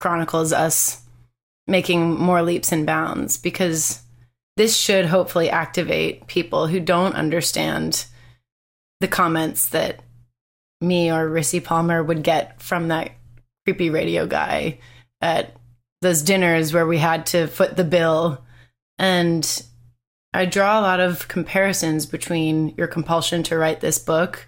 chronicles 0.00 0.52
us 0.52 1.02
making 1.66 2.18
more 2.18 2.42
leaps 2.42 2.72
and 2.72 2.86
bounds 2.86 3.36
because 3.36 4.02
this 4.56 4.76
should 4.76 5.06
hopefully 5.06 5.50
activate 5.50 6.26
people 6.26 6.66
who 6.66 6.80
don't 6.80 7.14
understand 7.14 8.06
the 9.00 9.08
comments 9.08 9.68
that 9.68 10.00
me 10.80 11.10
or 11.12 11.28
Rissi 11.28 11.62
Palmer 11.62 12.02
would 12.02 12.22
get 12.22 12.60
from 12.60 12.88
that 12.88 13.12
creepy 13.64 13.90
radio 13.90 14.26
guy 14.26 14.78
at 15.20 15.54
those 16.00 16.22
dinners 16.22 16.72
where 16.72 16.86
we 16.86 16.98
had 16.98 17.26
to 17.26 17.46
foot 17.46 17.76
the 17.76 17.84
bill. 17.84 18.44
And 18.98 19.62
I 20.32 20.44
draw 20.44 20.78
a 20.78 20.82
lot 20.82 21.00
of 21.00 21.28
comparisons 21.28 22.06
between 22.06 22.74
your 22.76 22.86
compulsion 22.86 23.42
to 23.44 23.58
write 23.58 23.80
this 23.80 23.98
book 23.98 24.46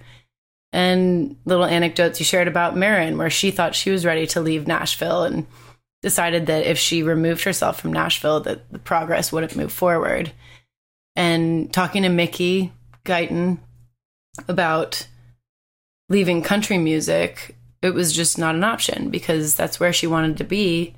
and 0.72 1.36
little 1.44 1.64
anecdotes 1.64 2.20
you 2.20 2.24
shared 2.24 2.48
about 2.48 2.76
Maren, 2.76 3.18
where 3.18 3.30
she 3.30 3.50
thought 3.50 3.74
she 3.74 3.90
was 3.90 4.06
ready 4.06 4.26
to 4.28 4.40
leave 4.40 4.66
Nashville 4.66 5.24
and 5.24 5.46
decided 6.02 6.46
that 6.46 6.66
if 6.66 6.78
she 6.78 7.02
removed 7.02 7.42
herself 7.44 7.80
from 7.80 7.92
Nashville, 7.92 8.40
that 8.40 8.70
the 8.70 8.78
progress 8.78 9.32
wouldn't 9.32 9.56
move 9.56 9.72
forward. 9.72 10.32
And 11.16 11.72
talking 11.72 12.02
to 12.04 12.08
Mickey 12.08 12.72
Guyton 13.04 13.58
about 14.48 15.08
leaving 16.08 16.42
country 16.42 16.78
music, 16.78 17.56
it 17.82 17.94
was 17.94 18.12
just 18.12 18.38
not 18.38 18.54
an 18.54 18.64
option 18.64 19.10
because 19.10 19.54
that's 19.54 19.80
where 19.80 19.92
she 19.92 20.06
wanted 20.06 20.36
to 20.38 20.44
be. 20.44 20.94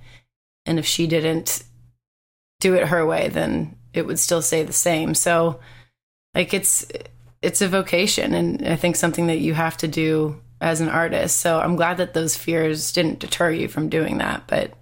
And 0.66 0.78
if 0.78 0.87
she 0.87 1.07
didn't 1.07 1.64
do 2.61 2.75
it 2.75 2.88
her 2.88 3.04
way, 3.04 3.28
then 3.28 3.76
it 3.92 4.07
would 4.07 4.19
still 4.19 4.42
stay 4.42 4.62
the 4.62 4.73
same. 4.73 5.14
So, 5.14 5.61
like, 6.35 6.54
it's 6.54 6.87
it's 7.42 7.61
a 7.61 7.69
vocation, 7.69 8.35
and 8.35 8.66
I 8.66 8.76
think 8.76 8.97
something 8.97 9.26
that 9.26 9.40
you 9.40 9.54
have 9.54 9.76
to 9.78 9.88
do 9.88 10.40
as 10.62 10.81
an 10.81 10.88
artist. 10.88 11.40
So 11.40 11.59
I'm 11.59 11.75
glad 11.75 11.97
that 11.97 12.14
those 12.14 12.37
fears 12.37 12.92
didn't 12.92 13.19
deter 13.19 13.50
you 13.50 13.66
from 13.66 13.88
doing 13.88 14.19
that. 14.19 14.45
But 14.47 14.73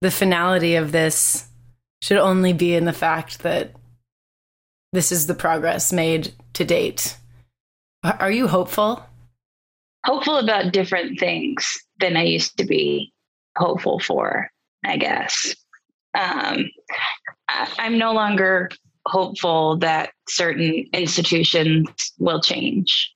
the 0.00 0.12
finality 0.12 0.76
of 0.76 0.92
this 0.92 1.48
should 2.00 2.18
only 2.18 2.52
be 2.52 2.74
in 2.74 2.84
the 2.84 2.92
fact 2.92 3.40
that 3.40 3.72
this 4.92 5.10
is 5.10 5.26
the 5.26 5.34
progress 5.34 5.92
made 5.92 6.32
to 6.54 6.64
date. 6.64 7.16
Are 8.04 8.30
you 8.30 8.46
hopeful? 8.46 9.04
Hopeful 10.04 10.38
about 10.38 10.72
different 10.72 11.18
things 11.18 11.82
than 12.00 12.16
I 12.16 12.22
used 12.22 12.56
to 12.58 12.64
be 12.64 13.12
hopeful 13.56 13.98
for, 13.98 14.50
I 14.84 14.96
guess. 14.96 15.54
Um, 16.14 16.70
I, 17.48 17.72
I'm 17.78 17.98
no 17.98 18.12
longer 18.12 18.70
hopeful 19.06 19.78
that 19.78 20.10
certain 20.28 20.86
institutions 20.92 21.88
will 22.18 22.40
change. 22.40 23.12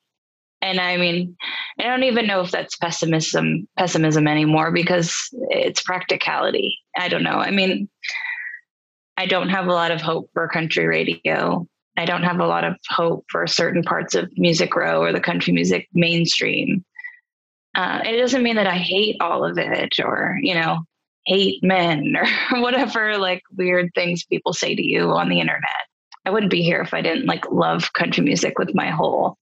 And 0.62 0.80
I 0.80 0.96
mean, 0.96 1.36
I 1.78 1.84
don't 1.84 2.02
even 2.04 2.26
know 2.26 2.40
if 2.40 2.50
that's 2.50 2.76
pessimism 2.76 3.68
pessimism 3.76 4.26
anymore 4.26 4.72
because 4.72 5.28
it's 5.50 5.82
practicality. 5.82 6.78
I 6.96 7.08
don't 7.08 7.22
know. 7.22 7.38
I 7.38 7.50
mean, 7.50 7.88
I 9.16 9.26
don't 9.26 9.50
have 9.50 9.66
a 9.66 9.72
lot 9.72 9.90
of 9.90 10.00
hope 10.00 10.30
for 10.32 10.48
country 10.48 10.86
radio. 10.86 11.66
I 11.96 12.04
don't 12.04 12.24
have 12.24 12.40
a 12.40 12.46
lot 12.46 12.64
of 12.64 12.76
hope 12.88 13.24
for 13.30 13.46
certain 13.46 13.82
parts 13.82 14.14
of 14.14 14.30
Music 14.36 14.74
Row 14.74 15.02
or 15.02 15.12
the 15.12 15.20
country 15.20 15.52
music 15.52 15.88
mainstream. 15.94 16.84
Uh, 17.74 18.00
it 18.04 18.18
doesn't 18.18 18.42
mean 18.42 18.56
that 18.56 18.66
I 18.66 18.76
hate 18.76 19.16
all 19.20 19.44
of 19.44 19.58
it 19.58 19.98
or, 20.00 20.38
you 20.42 20.54
know, 20.54 20.78
hate 21.26 21.62
men 21.62 22.16
or 22.52 22.60
whatever 22.60 23.18
like 23.18 23.42
weird 23.56 23.90
things 23.94 24.24
people 24.24 24.52
say 24.52 24.74
to 24.74 24.82
you 24.82 25.10
on 25.10 25.28
the 25.28 25.40
internet. 25.40 25.70
I 26.24 26.30
wouldn't 26.30 26.50
be 26.50 26.62
here 26.62 26.80
if 26.80 26.94
I 26.94 27.02
didn't 27.02 27.26
like 27.26 27.50
love 27.50 27.92
country 27.92 28.24
music 28.24 28.58
with 28.58 28.74
my 28.74 28.90
whole 28.90 29.36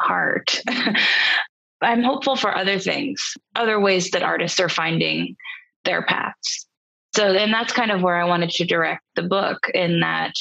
heart. 0.00 0.60
I'm 1.82 2.02
hopeful 2.02 2.36
for 2.36 2.56
other 2.56 2.78
things, 2.78 3.34
other 3.54 3.78
ways 3.78 4.10
that 4.10 4.22
artists 4.22 4.58
are 4.58 4.68
finding 4.68 5.36
their 5.84 6.02
paths. 6.02 6.66
So, 7.14 7.32
and 7.32 7.52
that's 7.52 7.72
kind 7.72 7.90
of 7.90 8.02
where 8.02 8.16
I 8.16 8.24
wanted 8.24 8.50
to 8.50 8.64
direct 8.64 9.02
the 9.14 9.22
book 9.22 9.58
in 9.72 10.00
that, 10.00 10.32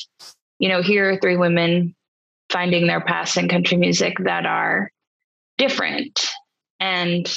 you 0.60 0.70
know, 0.70 0.82
here 0.82 1.12
are 1.12 1.20
three 1.20 1.38
women 1.38 1.96
finding 2.50 2.88
their 2.88 3.02
paths 3.02 3.38
in 3.38 3.48
country 3.48 3.78
music 3.78 4.16
that 4.24 4.46
are 4.46 4.92
different 5.58 6.32
and 6.80 7.32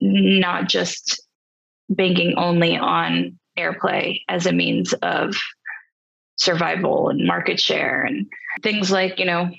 not 0.00 0.68
just 0.68 1.22
banking 1.90 2.34
only 2.36 2.76
on 2.76 3.38
airplay 3.58 4.20
as 4.28 4.46
a 4.46 4.52
means 4.52 4.92
of 5.02 5.36
survival 6.36 7.10
and 7.10 7.26
market 7.26 7.60
share 7.60 8.02
and 8.02 8.26
things 8.62 8.90
like, 8.90 9.18
you 9.18 9.26
know, 9.26 9.50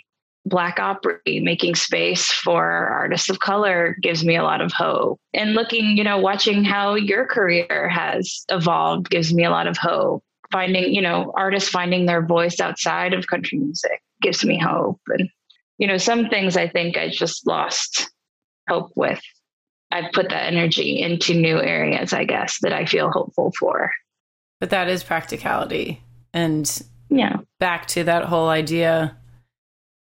Black 0.46 0.80
Opry 0.80 1.40
making 1.40 1.76
space 1.76 2.32
for 2.32 2.64
artists 2.64 3.30
of 3.30 3.40
color 3.40 3.96
gives 4.02 4.26
me 4.26 4.36
a 4.36 4.44
lot 4.44 4.62
of 4.62 4.72
hope. 4.72 5.20
And 5.36 5.54
looking, 5.54 5.98
you 5.98 6.04
know, 6.04 6.18
watching 6.18 6.64
how 6.64 6.96
your 6.96 7.28
career 7.28 7.88
has 7.90 8.44
evolved 8.50 9.12
gives 9.12 9.32
me 9.32 9.46
a 9.46 9.52
lot 9.52 9.68
of 9.68 9.78
hope. 9.78 10.24
Finding, 10.52 10.94
you 10.94 11.02
know, 11.02 11.32
artists 11.38 11.70
finding 11.70 12.08
their 12.08 12.26
voice 12.26 12.60
outside 12.60 13.14
of 13.14 13.28
country 13.28 13.60
music 13.60 14.02
gives 14.22 14.44
me 14.44 14.58
hope. 14.58 15.00
And, 15.08 15.30
you 15.78 15.88
know, 15.88 15.98
some 15.98 16.28
things 16.28 16.58
I 16.58 16.68
think 16.68 16.98
I 16.98 17.10
just 17.10 17.46
lost 17.46 18.10
hope 18.68 18.92
with 18.96 19.22
I've 19.92 20.12
put 20.14 20.30
that 20.30 20.46
energy 20.52 21.02
into 21.02 21.34
new 21.34 21.60
areas, 21.62 22.14
I 22.14 22.24
guess, 22.24 22.60
that 22.62 22.74
I 22.74 22.86
feel 22.86 23.10
hopeful 23.12 23.52
for. 23.60 23.92
But 24.60 24.70
that 24.70 24.90
is 24.90 25.04
practicality. 25.04 26.02
And 26.34 26.70
Yeah. 27.10 27.38
back 27.60 27.88
to 27.90 28.04
that 28.06 28.26
whole 28.26 28.48
idea 28.50 29.18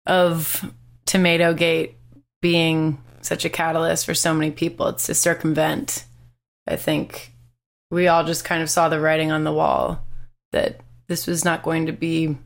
of 0.06 0.73
Tomato 1.04 1.52
Gate 1.52 1.97
being 2.40 3.02
such 3.21 3.45
a 3.45 3.50
catalyst 3.50 4.06
for 4.06 4.14
so 4.14 4.33
many 4.33 4.50
people. 4.50 4.87
It's 4.88 5.06
to 5.06 5.14
circumvent. 5.14 6.04
I 6.66 6.76
think 6.76 7.33
we 7.90 8.09
all 8.09 8.25
just 8.25 8.45
kind 8.45 8.62
of 8.62 8.71
saw 8.71 8.88
the 8.88 9.00
writing 9.00 9.30
on 9.30 9.45
the 9.45 9.52
wall 9.52 10.04
that 10.52 10.80
this 11.09 11.26
was 11.26 11.45
not 11.45 11.62
going 11.62 11.87
to 11.87 11.92
be 11.92 12.37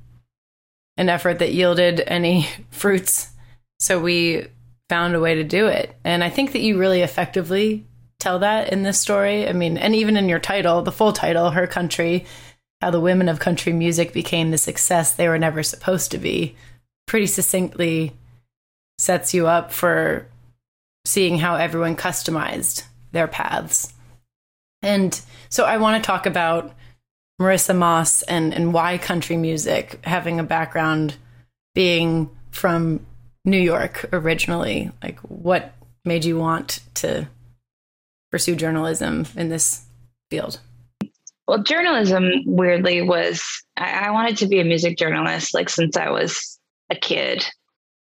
an 0.96 1.08
effort 1.08 1.38
that 1.38 1.52
yielded 1.52 2.02
any 2.06 2.46
fruits. 2.70 3.30
So 3.78 4.00
we 4.00 4.46
found 4.90 5.14
a 5.14 5.20
way 5.20 5.36
to 5.36 5.44
do 5.44 5.68
it. 5.68 5.94
And 6.02 6.24
I 6.24 6.30
think 6.30 6.50
that 6.50 6.62
you 6.62 6.76
really 6.76 7.02
effectively 7.02 7.86
tell 8.18 8.40
that 8.40 8.72
in 8.72 8.82
this 8.82 8.98
story. 8.98 9.48
I 9.48 9.52
mean, 9.52 9.78
and 9.78 9.94
even 9.94 10.16
in 10.16 10.28
your 10.28 10.40
title, 10.40 10.82
the 10.82 10.90
full 10.90 11.12
title, 11.12 11.52
Her 11.52 11.68
Country, 11.68 12.26
how 12.80 12.90
the 12.90 12.98
women 12.98 13.28
of 13.28 13.38
country 13.38 13.72
music 13.72 14.12
became 14.12 14.50
the 14.50 14.58
success 14.58 15.12
they 15.12 15.28
were 15.28 15.38
never 15.38 15.62
supposed 15.62 16.10
to 16.10 16.18
be, 16.18 16.56
pretty 17.06 17.26
succinctly 17.26 18.12
sets 18.98 19.32
you 19.32 19.46
up 19.46 19.70
for 19.70 20.26
seeing 21.04 21.38
how 21.38 21.54
everyone 21.54 21.94
customized 21.94 22.82
their 23.12 23.28
paths. 23.28 23.92
And 24.82 25.18
so 25.50 25.66
I 25.66 25.76
want 25.76 26.02
to 26.02 26.06
talk 26.06 26.26
about 26.26 26.74
Marissa 27.40 27.76
Moss 27.76 28.22
and, 28.22 28.52
and 28.52 28.74
why 28.74 28.98
country 28.98 29.36
music, 29.36 30.00
having 30.04 30.40
a 30.40 30.44
background 30.44 31.14
being 31.76 32.28
from 32.50 33.06
New 33.44 33.58
York 33.58 34.08
originally. 34.12 34.90
Like, 35.02 35.18
what 35.20 35.72
made 36.04 36.24
you 36.24 36.38
want 36.38 36.80
to 36.94 37.28
pursue 38.30 38.56
journalism 38.56 39.26
in 39.36 39.48
this 39.48 39.84
field? 40.30 40.60
Well, 41.46 41.62
journalism 41.62 42.42
weirdly 42.46 43.02
was, 43.02 43.42
I, 43.76 44.06
I 44.06 44.10
wanted 44.10 44.36
to 44.38 44.46
be 44.46 44.60
a 44.60 44.64
music 44.64 44.96
journalist 44.96 45.52
like 45.52 45.68
since 45.68 45.96
I 45.96 46.10
was 46.10 46.58
a 46.90 46.94
kid. 46.94 47.44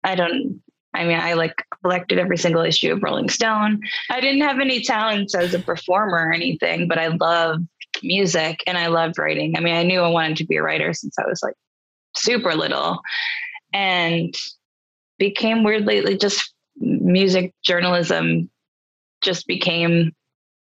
I 0.02 0.14
don't, 0.14 0.60
I 0.94 1.04
mean, 1.04 1.18
I 1.20 1.34
like 1.34 1.54
collected 1.82 2.18
every 2.18 2.38
single 2.38 2.62
issue 2.62 2.92
of 2.92 3.02
Rolling 3.02 3.28
Stone. 3.28 3.80
I 4.10 4.20
didn't 4.20 4.42
have 4.42 4.58
any 4.58 4.82
talents 4.82 5.34
as 5.34 5.54
a 5.54 5.60
performer 5.60 6.28
or 6.28 6.32
anything, 6.32 6.88
but 6.88 6.98
I 6.98 7.08
loved 7.08 7.66
music 8.02 8.62
and 8.66 8.76
I 8.76 8.88
loved 8.88 9.18
writing. 9.18 9.56
I 9.56 9.60
mean, 9.60 9.74
I 9.74 9.82
knew 9.82 10.00
I 10.00 10.08
wanted 10.08 10.38
to 10.38 10.46
be 10.46 10.56
a 10.56 10.62
writer 10.62 10.92
since 10.92 11.16
I 11.18 11.26
was 11.28 11.40
like 11.42 11.54
super 12.16 12.54
little 12.54 13.00
and 13.72 14.34
became 15.18 15.64
weirdly 15.64 16.00
like 16.00 16.20
just 16.20 16.52
music 16.76 17.52
journalism 17.62 18.50
just 19.20 19.46
became 19.46 20.12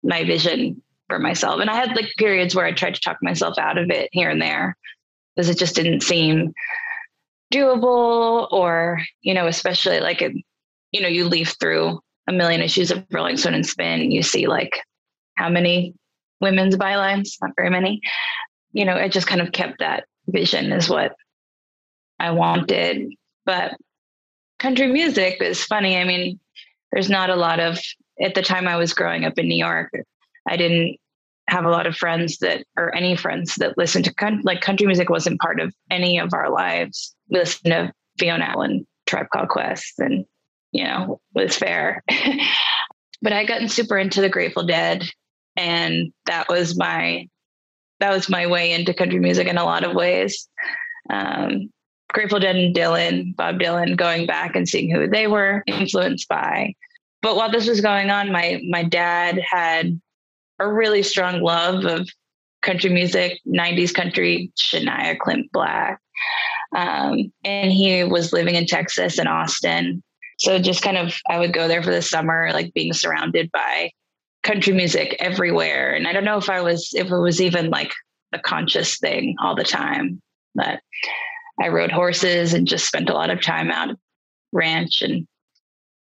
my 0.04 0.24
vision 0.24 0.82
for 1.08 1.20
myself. 1.20 1.60
And 1.62 1.70
I 1.70 1.76
had 1.76 1.96
like 1.96 2.14
periods 2.18 2.56
where 2.56 2.66
I 2.66 2.72
tried 2.72 2.96
to 2.96 3.02
talk 3.02 3.18
myself 3.22 3.58
out 3.58 3.78
of 3.78 3.90
it 3.90 4.10
here 4.12 4.30
and 4.30 4.42
there 4.42 4.78
because 5.36 5.50
it 5.50 5.58
just 5.58 5.76
didn't 5.76 6.02
seem 6.02 6.54
doable 7.54 8.52
or, 8.52 9.02
you 9.22 9.34
know, 9.34 9.48
especially 9.48 10.00
like, 10.00 10.22
it, 10.22 10.34
you 10.92 11.02
know, 11.02 11.08
you 11.08 11.26
leaf 11.26 11.56
through 11.60 12.00
a 12.28 12.32
million 12.32 12.62
issues 12.62 12.92
of 12.92 13.06
Rolling 13.12 13.38
Stone 13.38 13.54
and 13.54 13.66
Spin 13.66 14.12
you 14.12 14.24
see 14.24 14.48
like 14.48 14.80
how 15.36 15.50
many 15.50 15.94
women's 16.42 16.76
bylines, 16.76 17.34
not 17.42 17.52
very 17.56 17.70
many. 17.70 18.02
You 18.74 18.86
know, 18.86 18.96
it 18.96 19.12
just 19.12 19.28
kind 19.28 19.42
of 19.42 19.52
kept 19.52 19.80
that 19.80 20.06
vision 20.28 20.72
is 20.72 20.90
what 20.90 21.16
I 22.20 22.32
wanted. 22.32 23.14
But 23.46 23.76
country 24.60 24.88
music 24.88 25.42
is 25.42 25.64
funny. 25.64 25.98
I 25.98 26.04
mean, 26.04 26.40
there's 26.92 27.10
not 27.10 27.30
a 27.30 27.36
lot 27.36 27.60
of, 27.60 27.80
at 28.22 28.36
the 28.36 28.42
time 28.42 28.68
I 28.68 28.78
was 28.78 28.94
growing 28.94 29.26
up 29.26 29.38
in 29.38 29.48
New 29.48 29.58
York, 29.58 29.92
I 30.48 30.58
didn't 30.58 30.98
have 31.48 31.66
a 31.66 31.70
lot 31.70 31.88
of 31.88 31.96
friends 31.96 32.38
that, 32.40 32.66
or 32.78 32.94
any 32.96 33.16
friends 33.16 33.56
that 33.56 33.78
listened 33.78 34.06
to 34.06 34.14
country, 34.14 34.42
like 34.44 34.62
country 34.62 34.88
music 34.88 35.10
wasn't 35.10 35.40
part 35.40 35.60
of 35.60 35.74
any 35.92 36.20
of 36.20 36.34
our 36.34 36.50
lives. 36.50 37.16
We 37.30 37.40
listened 37.40 37.72
to 37.72 37.94
Fiona 38.18 38.46
Allen, 38.46 38.88
Tribe 39.06 39.28
Called 39.32 39.50
Quest, 39.50 40.00
and, 40.00 40.26
you 40.72 40.84
know, 40.84 41.20
was 41.34 41.56
fair. 41.56 42.04
but 43.22 43.34
I 43.34 43.46
gotten 43.46 43.70
super 43.70 43.98
into 43.98 44.22
the 44.22 44.30
Grateful 44.30 44.66
Dead 44.66 45.06
and 45.56 46.12
that 46.26 46.50
was 46.50 46.78
my 46.78 47.28
that 48.00 48.12
was 48.12 48.30
my 48.30 48.48
way 48.48 48.74
into 48.74 48.94
country 48.94 49.20
music 49.20 49.48
in 49.48 49.58
a 49.58 49.64
lot 49.64 49.86
of 49.86 49.96
ways. 49.96 50.50
Um, 51.10 51.70
Grateful 52.16 52.40
Dead 52.40 52.56
and 52.56 52.74
Dylan, 52.74 53.36
Bob 53.36 53.60
Dylan, 53.60 53.98
going 53.98 54.26
back 54.26 54.56
and 54.56 54.70
seeing 54.70 54.90
who 54.90 55.06
they 55.06 55.28
were 55.28 55.64
influenced 55.68 56.30
by. 56.30 56.74
But 57.22 57.36
while 57.36 57.52
this 57.52 57.68
was 57.68 57.82
going 57.82 58.10
on, 58.10 58.32
my 58.32 58.62
my 58.70 58.84
dad 58.84 59.38
had 59.46 60.00
a 60.60 60.72
really 60.72 61.04
strong 61.04 61.42
love 61.42 61.84
of 61.84 62.08
country 62.62 62.90
music, 62.90 63.42
90s 63.46 63.94
country, 63.94 64.50
Shania, 64.58 65.20
Clint 65.20 65.52
Black. 65.52 66.00
Um, 66.74 67.34
and 67.44 67.70
he 67.70 68.06
was 68.06 68.32
living 68.32 68.56
in 68.56 68.66
Texas 68.66 69.20
and 69.20 69.28
Austin. 69.28 70.02
So 70.40 70.58
just 70.58 70.82
kind 70.82 70.98
of, 70.98 71.14
I 71.30 71.38
would 71.38 71.54
go 71.54 71.68
there 71.68 71.84
for 71.84 71.92
the 71.92 72.02
summer, 72.02 72.50
like 72.54 72.74
being 72.74 72.94
surrounded 72.94 73.52
by 73.52 73.92
country 74.44 74.72
music 74.72 75.18
everywhere. 75.20 75.94
And 75.94 76.08
I 76.08 76.14
don't 76.14 76.26
know 76.26 76.38
if 76.38 76.50
I 76.50 76.62
was, 76.62 76.92
if 76.94 77.12
it 77.12 77.18
was 77.18 77.42
even 77.42 77.70
like 77.70 77.92
a 78.32 78.40
conscious 78.40 78.98
thing 79.00 79.36
all 79.42 79.56
the 79.56 79.64
time, 79.66 80.22
but 80.56 80.80
I 81.62 81.70
rode 81.70 81.92
horses 81.92 82.54
and 82.54 82.68
just 82.68 82.88
spent 82.88 83.10
a 83.10 83.14
lot 83.14 83.30
of 83.30 83.42
time 83.42 83.72
out 83.72 83.92
at 83.92 83.98
ranch. 84.52 85.02
And, 85.02 85.28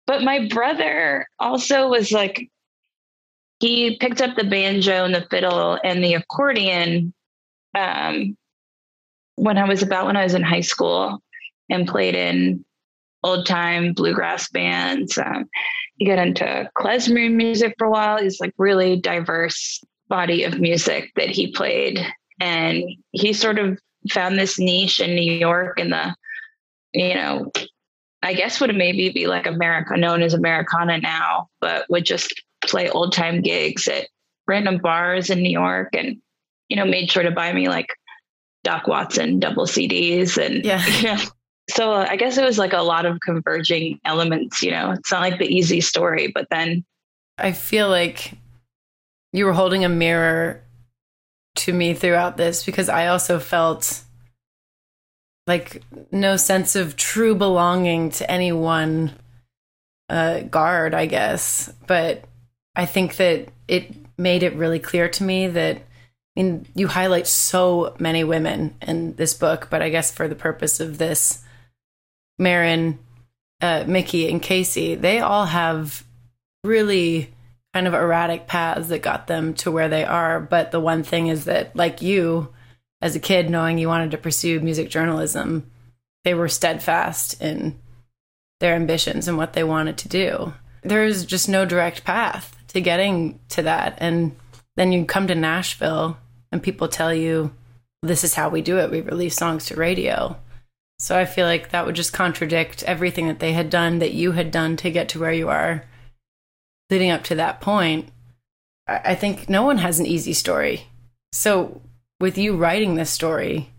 but 0.05 0.23
my 0.23 0.47
brother 0.47 1.27
also 1.39 1.87
was 1.87 2.11
like, 2.11 2.49
he 3.59 3.97
picked 3.97 4.21
up 4.21 4.35
the 4.35 4.43
banjo 4.43 5.05
and 5.05 5.15
the 5.15 5.27
fiddle 5.29 5.79
and 5.83 6.03
the 6.03 6.13
accordion 6.13 7.13
um, 7.75 8.37
when 9.35 9.57
I 9.57 9.67
was 9.67 9.81
about 9.81 10.05
when 10.05 10.17
I 10.17 10.23
was 10.23 10.33
in 10.33 10.43
high 10.43 10.61
school 10.61 11.21
and 11.69 11.87
played 11.87 12.15
in 12.15 12.63
old 13.23 13.45
time 13.45 13.93
bluegrass 13.93 14.49
bands. 14.49 15.17
Um, 15.17 15.45
he 15.97 16.05
got 16.05 16.19
into 16.19 16.69
klezmer 16.77 17.31
music 17.31 17.75
for 17.77 17.87
a 17.87 17.89
while. 17.91 18.21
He's 18.21 18.39
like 18.39 18.53
really 18.57 18.99
diverse 18.99 19.83
body 20.07 20.43
of 20.43 20.59
music 20.59 21.11
that 21.15 21.29
he 21.29 21.51
played, 21.51 21.99
and 22.39 22.83
he 23.11 23.33
sort 23.33 23.59
of 23.59 23.79
found 24.11 24.37
this 24.37 24.59
niche 24.59 24.99
in 24.99 25.15
New 25.15 25.33
York 25.33 25.79
in 25.79 25.89
the, 25.89 26.15
you 26.93 27.13
know, 27.13 27.51
I 28.23 28.33
guess 28.33 28.59
would 28.59 28.75
maybe 28.75 29.09
be 29.09 29.27
like 29.27 29.45
America, 29.45 29.95
known 29.95 30.21
as 30.21 30.33
Americana 30.33 30.97
now, 30.97 31.49
but 31.61 31.85
would 31.89 32.05
just 32.05 32.41
play 32.65 32.89
old 32.89 33.13
time 33.13 33.41
gigs 33.41 33.87
at 33.87 34.07
random 34.47 34.79
bars 34.79 35.29
in 35.29 35.41
New 35.41 35.51
York, 35.51 35.89
and 35.93 36.17
you 36.69 36.75
know, 36.75 36.85
made 36.85 37.11
sure 37.11 37.23
to 37.23 37.31
buy 37.31 37.53
me 37.53 37.69
like 37.69 37.87
Doc 38.63 38.87
Watson 38.87 39.39
double 39.39 39.65
CDs 39.65 40.37
and 40.43 40.65
Yeah. 40.65 40.85
you 40.97 41.03
know, 41.03 41.23
so 41.69 41.93
I 41.93 42.15
guess 42.15 42.37
it 42.37 42.43
was 42.43 42.57
like 42.57 42.73
a 42.73 42.81
lot 42.81 43.05
of 43.05 43.19
converging 43.19 43.99
elements, 44.05 44.61
you 44.61 44.71
know. 44.71 44.91
It's 44.91 45.11
not 45.11 45.21
like 45.21 45.39
the 45.39 45.45
easy 45.45 45.81
story, 45.81 46.31
but 46.33 46.47
then 46.49 46.83
I 47.37 47.51
feel 47.51 47.89
like 47.89 48.33
you 49.31 49.45
were 49.45 49.53
holding 49.53 49.85
a 49.85 49.89
mirror 49.89 50.63
to 51.57 51.73
me 51.73 51.93
throughout 51.93 52.37
this 52.37 52.65
because 52.65 52.89
I 52.89 53.07
also 53.07 53.39
felt 53.39 54.01
like 55.45 55.81
no 56.11 56.35
sense 56.37 56.75
of 56.75 56.95
true 56.95 57.35
belonging 57.35 58.09
to 58.11 58.29
any 58.29 58.51
one 58.51 59.13
uh, 60.09 60.41
guard, 60.41 60.93
I 60.93 61.05
guess. 61.05 61.71
But 61.87 62.25
I 62.75 62.85
think 62.85 63.17
that 63.17 63.49
it 63.67 63.93
made 64.17 64.43
it 64.43 64.55
really 64.55 64.79
clear 64.79 65.09
to 65.09 65.23
me 65.23 65.47
that 65.47 65.77
I 65.77 66.43
mean, 66.43 66.67
you 66.75 66.87
highlight 66.87 67.25
so 67.25 67.95
many 67.97 68.23
women 68.23 68.75
in 68.81 69.15
this 69.15 69.33
book, 69.33 69.69
but 69.71 69.81
I 69.81 69.89
guess 69.89 70.11
for 70.11 70.27
the 70.27 70.35
purpose 70.35 70.79
of 70.79 70.99
this, 70.99 71.43
Maren, 72.37 72.99
uh, 73.59 73.85
Mickey, 73.87 74.29
and 74.29 74.39
Kacey, 74.39 74.93
they 74.93 75.19
all 75.19 75.47
have 75.47 76.03
really 76.63 77.33
kind 77.77 77.85
of 77.85 77.93
erratic 77.93 78.47
paths 78.47 78.87
that 78.87 79.03
got 79.03 79.27
them 79.27 79.53
to 79.53 79.69
where 79.69 79.87
they 79.87 80.03
are. 80.03 80.39
But 80.39 80.71
the 80.71 80.79
one 80.79 81.03
thing 81.03 81.27
is 81.27 81.45
that, 81.45 81.75
like 81.75 82.01
you, 82.01 82.51
as 83.03 83.15
a 83.15 83.19
kid, 83.19 83.51
knowing 83.51 83.77
you 83.77 83.87
wanted 83.87 84.09
to 84.11 84.17
pursue 84.17 84.59
music 84.59 84.89
journalism, 84.89 85.69
they 86.23 86.33
were 86.33 86.47
steadfast 86.47 87.39
in 87.39 87.79
their 88.59 88.73
ambitions 88.73 89.27
and 89.27 89.37
what 89.37 89.53
they 89.53 89.63
wanted 89.63 89.95
to 89.99 90.09
do. 90.09 90.53
There's 90.81 91.23
just 91.23 91.47
no 91.47 91.65
direct 91.65 92.03
path 92.03 92.55
to 92.69 92.81
getting 92.81 93.39
to 93.49 93.61
that. 93.61 93.99
And 93.99 94.35
then 94.75 94.91
you 94.91 95.05
come 95.05 95.27
to 95.27 95.35
Nashville 95.35 96.17
and 96.51 96.63
people 96.63 96.87
tell 96.87 97.13
you, 97.13 97.53
this 98.01 98.23
is 98.23 98.33
how 98.33 98.49
we 98.49 98.63
do 98.63 98.79
it. 98.79 98.89
We 98.89 99.01
release 99.01 99.35
songs 99.35 99.67
to 99.67 99.75
radio. 99.75 100.35
So 100.97 101.15
I 101.15 101.25
feel 101.25 101.45
like 101.45 101.69
that 101.69 101.85
would 101.85 101.93
just 101.95 102.11
contradict 102.11 102.81
everything 102.81 103.27
that 103.27 103.37
they 103.37 103.53
had 103.53 103.69
done, 103.69 103.99
that 103.99 104.15
you 104.15 104.31
had 104.31 104.49
done 104.49 104.77
to 104.77 104.89
get 104.89 105.09
to 105.09 105.19
where 105.19 105.31
you 105.31 105.49
are 105.49 105.83
leading 106.89 107.11
up 107.11 107.23
to 107.25 107.35
that 107.35 107.61
point. 107.61 108.09
I 108.87 109.01
I 109.05 109.15
think 109.15 109.49
no 109.49 109.63
one 109.63 109.77
has 109.79 109.99
an 109.99 110.05
easy 110.05 110.33
story. 110.33 110.87
So 111.31 111.81
with 112.19 112.37
you 112.37 112.55
writing 112.55 112.95
this 112.95 113.09
story, 113.09 113.69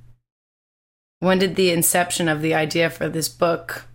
when 1.21 1.39
did 1.39 1.57
the 1.57 1.71
inception 1.71 2.29
of 2.29 2.43
the 2.43 2.55
idea 2.55 2.91
for 2.91 3.09
this 3.09 3.29
book 3.29 3.87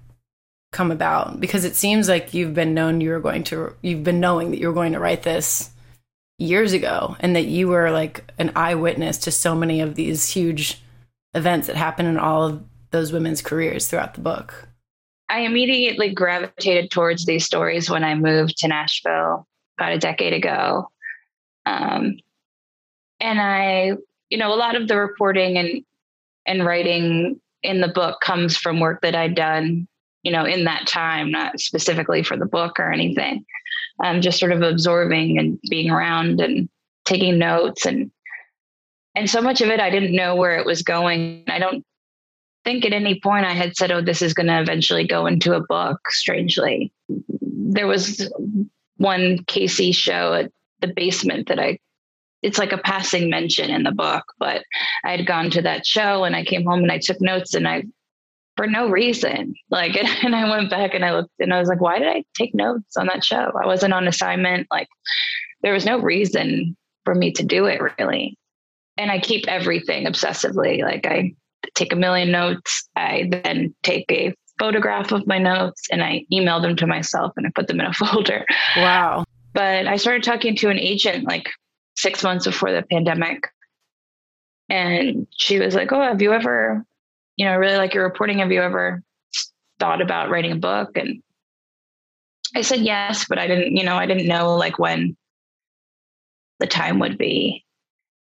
come 0.71 0.91
about? 0.91 1.39
Because 1.39 1.63
it 1.63 1.75
seems 1.75 2.09
like 2.09 2.33
you've 2.33 2.53
been 2.53 2.73
known 2.73 2.99
you 2.99 3.11
were 3.11 3.19
going 3.19 3.43
to, 3.45 3.75
you've 3.81 4.03
been 4.03 4.19
knowing 4.19 4.51
that 4.51 4.59
you 4.59 4.67
were 4.67 4.73
going 4.73 4.93
to 4.93 4.99
write 4.99 5.23
this 5.23 5.69
years 6.39 6.73
ago 6.73 7.15
and 7.19 7.35
that 7.35 7.45
you 7.45 7.67
were 7.67 7.91
like 7.91 8.31
an 8.37 8.51
eyewitness 8.55 9.17
to 9.19 9.31
so 9.31 9.55
many 9.55 9.79
of 9.79 9.95
these 9.95 10.29
huge 10.29 10.81
events 11.33 11.67
that 11.67 11.75
happen 11.75 12.05
in 12.05 12.17
all 12.17 12.43
of 12.43 12.63
those 12.91 13.11
women's 13.11 13.41
careers 13.41 13.87
throughout 13.87 14.15
the 14.15 14.21
book. 14.21 14.67
I 15.33 15.39
immediately 15.39 16.13
gravitated 16.13 16.91
towards 16.91 17.25
these 17.25 17.43
stories 17.43 17.89
when 17.89 18.03
I 18.03 18.13
moved 18.13 18.55
to 18.57 18.67
Nashville 18.67 19.47
about 19.79 19.91
a 19.91 19.97
decade 19.97 20.31
ago. 20.31 20.91
Um, 21.65 22.17
and 23.19 23.41
I, 23.41 23.93
you 24.29 24.37
know, 24.37 24.53
a 24.53 24.55
lot 24.55 24.75
of 24.75 24.87
the 24.87 24.95
reporting 24.95 25.57
and 25.57 25.83
and 26.45 26.63
writing 26.63 27.41
in 27.63 27.81
the 27.81 27.87
book 27.87 28.21
comes 28.21 28.55
from 28.55 28.79
work 28.79 29.01
that 29.01 29.15
I'd 29.15 29.33
done, 29.33 29.87
you 30.21 30.31
know, 30.31 30.45
in 30.45 30.65
that 30.65 30.85
time, 30.85 31.31
not 31.31 31.59
specifically 31.59 32.21
for 32.21 32.37
the 32.37 32.45
book 32.45 32.79
or 32.79 32.91
anything. 32.91 33.43
Um, 34.03 34.21
just 34.21 34.39
sort 34.39 34.51
of 34.51 34.61
absorbing 34.61 35.39
and 35.39 35.59
being 35.67 35.89
around 35.89 36.41
and 36.41 36.69
taking 37.05 37.39
notes 37.39 37.87
and 37.87 38.11
and 39.15 39.27
so 39.27 39.41
much 39.41 39.61
of 39.61 39.69
it 39.69 39.79
I 39.79 39.89
didn't 39.89 40.15
know 40.15 40.35
where 40.35 40.59
it 40.59 40.65
was 40.65 40.83
going. 40.83 41.45
I 41.47 41.57
don't 41.57 41.83
think 42.63 42.85
at 42.85 42.93
any 42.93 43.19
point 43.19 43.45
I 43.45 43.53
had 43.53 43.75
said, 43.75 43.91
"Oh, 43.91 44.01
this 44.01 44.21
is 44.21 44.33
going 44.33 44.47
to 44.47 44.59
eventually 44.59 45.05
go 45.05 45.25
into 45.25 45.55
a 45.55 45.61
book." 45.61 45.99
Strangely, 46.09 46.91
there 47.07 47.87
was 47.87 48.29
one 48.97 49.39
Kacey 49.45 49.93
show 49.93 50.33
at 50.33 50.51
the 50.79 50.87
basement 50.87 51.47
that 51.47 51.59
I. 51.59 51.79
It's 52.41 52.57
like 52.57 52.73
a 52.73 52.77
passing 52.77 53.29
mention 53.29 53.69
in 53.69 53.83
the 53.83 53.93
book, 53.93 54.25
but 54.37 54.63
I 55.05 55.11
had 55.11 55.25
gone 55.25 55.49
to 55.51 55.61
that 55.61 55.85
show 55.85 56.25
and 56.25 56.35
I 56.35 56.43
came 56.43 56.65
home 56.65 56.83
and 56.83 56.91
I 56.91 56.97
took 56.97 57.21
notes 57.21 57.53
and 57.53 57.65
I, 57.65 57.83
for 58.57 58.67
no 58.67 58.89
reason, 58.89 59.55
like, 59.69 59.95
and 60.23 60.35
I 60.35 60.49
went 60.49 60.69
back 60.69 60.93
and 60.93 61.05
I 61.05 61.15
looked 61.15 61.31
and 61.39 61.53
I 61.53 61.59
was 61.59 61.69
like, 61.69 61.79
why 61.79 61.99
did 61.99 62.09
I 62.09 62.25
take 62.35 62.53
notes 62.53 62.97
on 62.97 63.07
that 63.07 63.23
show? 63.23 63.49
I 63.61 63.65
wasn't 63.65 63.93
on 63.93 64.09
assignment. 64.09 64.67
Like, 64.69 64.89
there 65.61 65.71
was 65.71 65.85
no 65.85 65.99
reason 65.99 66.75
for 67.05 67.15
me 67.15 67.31
to 67.31 67.43
do 67.43 67.65
it 67.65 67.79
really. 67.97 68.37
And 68.97 69.09
I 69.09 69.19
keep 69.19 69.47
everything 69.47 70.05
obsessively. 70.05 70.81
Like, 70.81 71.07
I 71.07 71.33
take 71.75 71.93
a 71.93 71.95
million 71.95 72.31
notes. 72.31 72.87
I 72.95 73.29
then 73.29 73.73
take 73.83 74.05
a 74.11 74.35
photograph 74.59 75.11
of 75.11 75.27
my 75.27 75.37
notes 75.37 75.87
and 75.91 76.03
I 76.03 76.25
email 76.31 76.61
them 76.61 76.75
to 76.77 76.87
myself 76.87 77.33
and 77.37 77.47
I 77.47 77.51
put 77.53 77.67
them 77.67 77.79
in 77.79 77.85
a 77.85 77.93
folder. 77.93 78.45
Wow. 78.77 79.25
But 79.53 79.87
I 79.87 79.97
started 79.97 80.23
talking 80.23 80.55
to 80.57 80.69
an 80.69 80.79
agent 80.79 81.25
like 81.25 81.49
six 81.95 82.23
months 82.23 82.45
before 82.45 82.71
the 82.71 82.83
pandemic. 82.83 83.43
And 84.69 85.27
she 85.31 85.59
was 85.59 85.75
like, 85.75 85.91
Oh, 85.91 86.01
have 86.01 86.21
you 86.21 86.33
ever, 86.33 86.85
you 87.35 87.45
know, 87.45 87.51
I 87.51 87.55
really 87.55 87.77
like 87.77 87.93
your 87.93 88.03
reporting. 88.03 88.39
Have 88.39 88.51
you 88.51 88.61
ever 88.61 89.03
thought 89.79 90.01
about 90.01 90.29
writing 90.29 90.51
a 90.53 90.57
book? 90.57 90.97
And 90.97 91.21
I 92.55 92.61
said 92.61 92.81
yes, 92.81 93.25
but 93.27 93.39
I 93.39 93.47
didn't, 93.47 93.75
you 93.75 93.83
know, 93.83 93.95
I 93.95 94.05
didn't 94.05 94.27
know 94.27 94.55
like 94.55 94.79
when 94.79 95.17
the 96.59 96.67
time 96.67 96.99
would 96.99 97.17
be. 97.17 97.65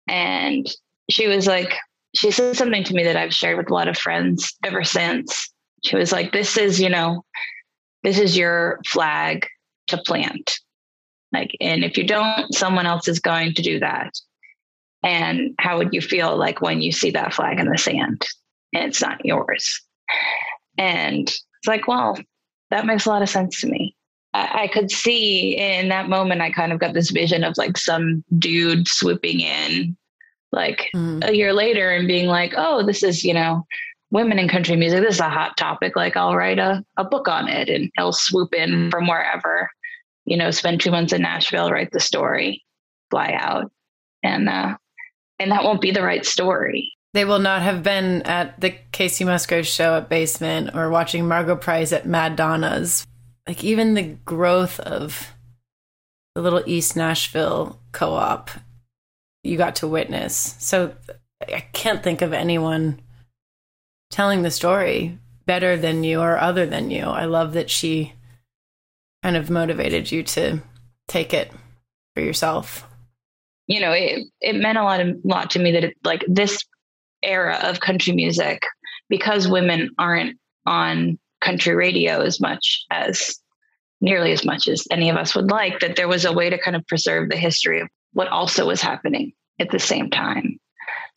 And 0.08 0.68
she 1.10 1.28
was 1.28 1.48
like, 1.48 1.74
she 2.16 2.32
said 2.32 2.56
something 2.56 2.84
to 2.84 2.94
me 2.94 3.04
that 3.04 3.18
I've 3.18 3.34
shared 3.34 3.58
with 3.58 3.70
a 3.70 3.74
lot 3.74 3.88
of 3.88 3.98
friends 3.98 4.56
ever 4.64 4.84
since. 4.84 5.52
She 5.84 5.96
was 5.96 6.12
like, 6.12 6.32
This 6.32 6.58
is, 6.58 6.80
you 6.80 6.90
know, 6.90 7.26
this 8.04 8.20
is 8.20 8.38
your 8.38 8.80
flag 8.88 9.48
to 9.88 9.98
plant. 9.98 10.60
Like, 11.32 11.56
and 11.60 11.84
if 11.84 11.98
you 11.98 12.06
don't, 12.06 12.54
someone 12.54 12.86
else 12.86 13.08
is 13.08 13.20
going 13.20 13.56
to 13.56 13.62
do 13.62 13.80
that. 13.80 14.12
And 15.02 15.56
how 15.60 15.78
would 15.78 15.94
you 15.94 16.02
feel 16.02 16.38
like 16.38 16.62
when 16.62 16.82
you 16.82 16.92
see 16.92 17.12
that 17.12 17.34
flag 17.34 17.60
in 17.60 17.68
the 17.68 17.78
sand 17.78 18.22
and 18.74 18.86
it's 18.86 19.02
not 19.02 19.26
yours? 19.26 19.82
And 20.78 21.28
it's 21.28 21.68
like, 21.68 21.88
well, 21.88 22.18
that 22.70 22.86
makes 22.86 23.06
a 23.06 23.10
lot 23.10 23.22
of 23.22 23.30
sense 23.30 23.60
to 23.62 23.68
me. 23.68 23.96
I, 24.34 24.64
I 24.64 24.68
could 24.68 24.92
see 24.92 25.58
in 25.58 25.90
that 25.90 26.08
moment, 26.08 26.42
I 26.42 26.52
kind 26.52 26.72
of 26.72 26.80
got 26.80 26.94
this 26.94 27.10
vision 27.10 27.44
of 27.44 27.58
like 27.58 27.78
some 27.78 28.24
dude 28.38 28.88
swooping 28.88 29.42
in 29.42 29.98
like 30.54 30.90
Mm. 30.96 31.28
a 31.28 31.36
year 31.36 31.52
later 31.52 31.92
and 31.92 32.08
being 32.08 32.28
like, 32.28 32.54
oh, 32.56 32.86
this 32.86 33.04
is, 33.04 33.24
you 33.26 33.34
know, 33.34 33.66
women 34.12 34.38
in 34.40 34.48
country 34.48 34.76
music. 34.76 35.02
This 35.02 35.16
is 35.16 35.20
a 35.22 35.30
hot 35.30 35.58
topic. 35.58 35.96
Like 35.96 36.16
I'll 36.16 36.36
write 36.36 36.60
a, 36.60 36.84
a 36.98 37.04
book 37.04 37.28
on 37.28 37.50
it 37.50 37.68
and 37.68 37.90
he'll 37.98 38.14
swoop 38.14 38.54
in 38.54 38.92
from 38.92 39.08
wherever, 39.08 39.70
you 40.26 40.38
know, 40.38 40.52
spend 40.52 40.80
two 40.80 40.92
months 40.92 41.12
in 41.12 41.24
Nashville, 41.24 41.72
write 41.72 41.92
the 41.92 42.00
story, 42.00 42.64
fly 43.10 43.36
out. 43.38 43.72
And 44.22 44.48
uh 44.48 44.78
and 45.40 45.52
that 45.52 45.64
won't 45.64 45.82
be 45.82 45.92
the 45.92 46.04
right 46.04 46.26
story. 46.26 46.94
They 47.14 47.26
will 47.26 47.40
not 47.40 47.62
have 47.64 47.84
been 47.84 48.22
at 48.24 48.60
the 48.62 48.76
Kacey 48.92 49.26
Musgraves 49.26 49.68
show 49.68 49.98
at 49.98 50.10
Basement 50.10 50.76
or 50.76 50.90
watching 50.90 51.28
Margo 51.28 51.56
Price 51.56 51.92
at 51.92 52.06
Mad 52.08 52.36
Donna's. 52.36 53.06
Like 53.48 53.64
even 53.64 53.94
the 53.96 54.16
growth 54.26 54.80
of 54.80 55.34
the 56.36 56.42
little 56.42 56.64
East 56.66 56.96
Nashville 56.96 57.80
co-op 57.92 58.50
you 59.44 59.58
got 59.58 59.76
to 59.78 59.88
witness. 59.88 60.56
So 60.60 60.94
I 61.42 61.66
can't 61.74 62.02
think 62.02 62.22
of 62.22 62.34
anyone 62.34 63.02
telling 64.10 64.42
the 64.42 64.52
story 64.52 65.18
better 65.46 65.76
than 65.76 66.04
you 66.04 66.22
or 66.22 66.38
other 66.38 66.66
than 66.66 66.90
you. 66.90 67.04
I 67.04 67.26
love 67.26 67.54
that 67.54 67.70
she 67.70 68.14
kind 69.22 69.36
of 69.36 69.50
motivated 69.50 70.12
you 70.12 70.24
to 70.24 70.62
take 71.08 71.34
it 71.34 71.52
for 72.16 72.22
yourself. 72.22 72.88
You 73.68 73.80
know, 73.80 73.92
it 73.92 74.28
it 74.42 74.56
meant 74.56 74.78
a 74.78 74.84
lot 74.84 75.00
of 75.00 75.18
lot 75.24 75.50
to 75.52 75.60
me 75.60 75.72
that 75.72 75.84
it 75.84 75.98
like 76.04 76.24
this 76.28 76.62
era 77.22 77.60
of 77.64 77.80
country 77.80 78.14
music, 78.14 78.62
because 79.10 79.48
women 79.48 79.90
aren't 79.98 80.38
on 80.66 81.18
country 81.42 81.74
radio 81.76 82.22
as 82.22 82.40
much 82.40 82.86
as 82.92 83.38
nearly 84.02 84.34
as 84.34 84.46
much 84.46 84.68
as 84.68 84.86
any 84.92 85.10
of 85.10 85.16
us 85.16 85.34
would 85.34 85.50
like, 85.50 85.80
that 85.80 85.96
there 85.96 86.10
was 86.10 86.26
a 86.26 86.34
way 86.34 86.50
to 86.50 86.58
kind 86.58 86.76
of 86.76 86.86
preserve 86.88 87.30
the 87.30 87.38
history 87.38 87.80
of 87.80 87.88
what 88.14 88.28
also 88.28 88.68
was 88.68 88.82
happening 88.82 89.34
at 89.60 89.72
the 89.72 89.80
same 89.80 90.10
time. 90.10 90.60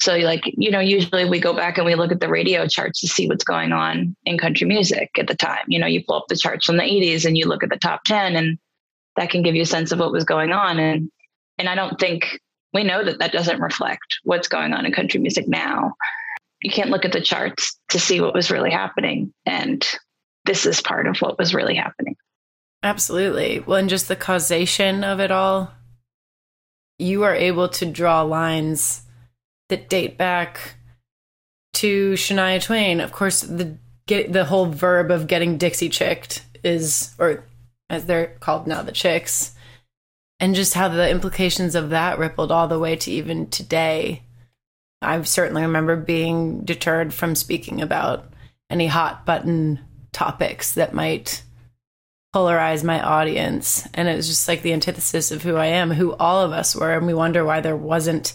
So, 0.00 0.16
like, 0.16 0.42
you 0.46 0.70
know, 0.70 0.80
usually 0.80 1.24
we 1.24 1.40
go 1.40 1.54
back 1.54 1.78
and 1.78 1.86
we 1.86 1.94
look 1.94 2.12
at 2.12 2.20
the 2.20 2.28
radio 2.28 2.66
charts 2.66 3.00
to 3.00 3.08
see 3.08 3.28
what's 3.28 3.44
going 3.44 3.72
on 3.72 4.14
in 4.24 4.36
country 4.36 4.66
music 4.66 5.10
at 5.18 5.26
the 5.26 5.34
time. 5.34 5.64
You 5.68 5.78
know, 5.78 5.86
you 5.86 6.04
pull 6.04 6.16
up 6.16 6.26
the 6.28 6.36
charts 6.36 6.66
from 6.66 6.76
the 6.76 6.82
80s 6.82 7.24
and 7.24 7.36
you 7.36 7.46
look 7.46 7.62
at 7.62 7.70
the 7.70 7.78
top 7.78 8.04
10, 8.04 8.36
and 8.36 8.58
that 9.16 9.30
can 9.30 9.42
give 9.42 9.54
you 9.54 9.62
a 9.62 9.66
sense 9.66 9.92
of 9.92 9.98
what 9.98 10.12
was 10.12 10.24
going 10.24 10.52
on. 10.52 10.78
And 10.78 11.10
and 11.58 11.68
I 11.68 11.74
don't 11.74 11.98
think 11.98 12.40
we 12.74 12.84
know 12.84 13.02
that 13.02 13.18
that 13.20 13.32
doesn't 13.32 13.60
reflect 13.60 14.18
what's 14.24 14.48
going 14.48 14.74
on 14.74 14.84
in 14.84 14.92
country 14.92 15.18
music 15.18 15.48
now. 15.48 15.94
You 16.60 16.70
can't 16.70 16.90
look 16.90 17.04
at 17.04 17.12
the 17.12 17.20
charts 17.20 17.78
to 17.90 17.98
see 17.98 18.20
what 18.20 18.34
was 18.34 18.50
really 18.50 18.70
happening. 18.70 19.32
And 19.46 19.86
this 20.44 20.66
is 20.66 20.82
part 20.82 21.06
of 21.06 21.18
what 21.18 21.38
was 21.38 21.54
really 21.54 21.74
happening. 21.74 22.16
Absolutely. 22.82 23.60
Well, 23.60 23.78
and 23.78 23.88
just 23.88 24.08
the 24.08 24.16
causation 24.16 25.04
of 25.04 25.20
it 25.20 25.30
all, 25.30 25.72
you 26.98 27.24
are 27.24 27.34
able 27.34 27.68
to 27.68 27.86
draw 27.86 28.22
lines 28.22 29.02
that 29.68 29.88
date 29.88 30.16
back 30.16 30.76
to 31.74 32.12
Shania 32.14 32.62
Twain. 32.62 33.00
Of 33.00 33.12
course, 33.12 33.40
the 33.40 33.76
get 34.06 34.32
the 34.32 34.44
whole 34.44 34.66
verb 34.66 35.10
of 35.10 35.26
getting 35.26 35.58
Dixie 35.58 35.88
chicked 35.88 36.44
is, 36.62 37.14
or 37.18 37.44
as 37.90 38.06
they're 38.06 38.36
called 38.40 38.66
now, 38.66 38.82
the 38.82 38.92
chicks, 38.92 39.54
and 40.40 40.54
just 40.54 40.74
how 40.74 40.88
the 40.88 41.10
implications 41.10 41.74
of 41.74 41.90
that 41.90 42.18
rippled 42.18 42.52
all 42.52 42.68
the 42.68 42.78
way 42.78 42.96
to 42.96 43.10
even 43.10 43.48
today. 43.48 44.22
I 45.02 45.20
certainly 45.22 45.62
remember 45.62 45.96
being 45.96 46.64
deterred 46.64 47.12
from 47.12 47.34
speaking 47.34 47.82
about 47.82 48.32
any 48.70 48.86
hot 48.86 49.26
button 49.26 49.80
topics 50.12 50.72
that 50.74 50.94
might 50.94 51.42
polarize 52.36 52.84
my 52.84 53.00
audience. 53.00 53.88
And 53.94 54.08
it 54.08 54.14
was 54.14 54.28
just 54.28 54.46
like 54.46 54.60
the 54.60 54.74
antithesis 54.74 55.30
of 55.30 55.42
who 55.42 55.56
I 55.56 55.66
am, 55.66 55.90
who 55.90 56.12
all 56.16 56.42
of 56.42 56.52
us 56.52 56.76
were. 56.76 56.92
And 56.92 57.06
we 57.06 57.14
wonder 57.14 57.44
why 57.44 57.60
there 57.60 57.76
wasn't 57.76 58.34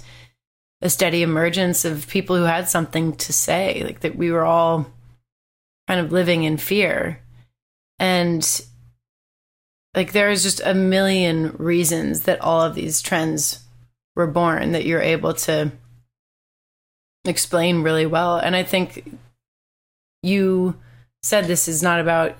a 0.81 0.89
steady 0.89 1.21
emergence 1.21 1.85
of 1.85 2.07
people 2.07 2.35
who 2.35 2.43
had 2.43 2.67
something 2.67 3.15
to 3.17 3.31
say, 3.31 3.83
like 3.83 3.99
that 3.99 4.15
we 4.15 4.31
were 4.31 4.43
all 4.43 4.87
kind 5.87 5.99
of 5.99 6.11
living 6.11 6.43
in 6.43 6.57
fear. 6.57 7.21
And 7.99 8.43
like 9.93 10.13
there 10.13 10.31
is 10.31 10.41
just 10.41 10.61
a 10.65 10.73
million 10.73 11.55
reasons 11.59 12.21
that 12.21 12.41
all 12.41 12.61
of 12.61 12.73
these 12.73 13.03
trends 13.03 13.59
were 14.15 14.25
born 14.25 14.71
that 14.71 14.85
you're 14.85 14.99
able 14.99 15.35
to 15.35 15.71
explain 17.23 17.83
really 17.83 18.07
well. 18.07 18.37
And 18.37 18.55
I 18.55 18.63
think 18.63 19.15
you 20.23 20.75
said 21.21 21.45
this 21.45 21.67
is 21.67 21.83
not 21.83 21.99
about 21.99 22.35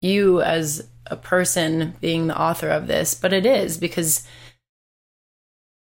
you 0.00 0.40
as 0.40 0.88
a 1.06 1.16
person 1.16 1.94
being 2.00 2.26
the 2.26 2.40
author 2.40 2.68
of 2.68 2.86
this, 2.86 3.14
but 3.14 3.32
it 3.32 3.46
is 3.46 3.78
because 3.78 4.26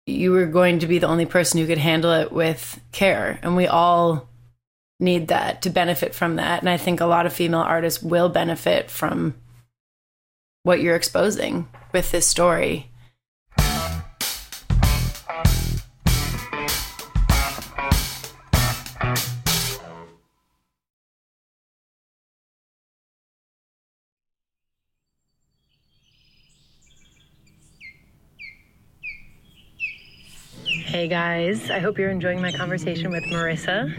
you 0.07 0.31
were 0.31 0.46
going 0.46 0.79
to 0.79 0.87
be 0.87 0.98
the 0.98 1.09
only 1.09 1.26
person 1.26 1.61
who 1.61 1.66
could 1.66 1.79
handle 1.79 2.12
it 2.12 2.31
with 2.31 2.81
care. 2.92 3.38
And 3.42 3.57
we 3.57 3.66
all 3.66 4.29
need 5.00 5.29
that 5.29 5.62
to 5.62 5.70
benefit 5.70 6.14
from 6.14 6.37
that. 6.37 6.61
And 6.61 6.68
I 6.68 6.76
think 6.76 7.00
a 7.00 7.07
lot 7.07 7.26
of 7.26 7.33
female 7.33 7.61
artists 7.61 8.02
will 8.02 8.29
benefit 8.29 8.90
from 8.90 9.35
what 10.62 10.81
you're 10.81 10.96
exposing 10.96 11.68
with 11.92 12.11
this 12.12 12.26
story. 12.26 12.90
Hey 30.97 31.09
guys, 31.09 31.71
I 31.71 31.79
hope 31.79 31.99
you're 31.99 32.09
enjoying 32.09 32.41
my 32.41 32.51
conversation 32.51 33.11
with 33.11 33.23
Marissa. 33.25 33.95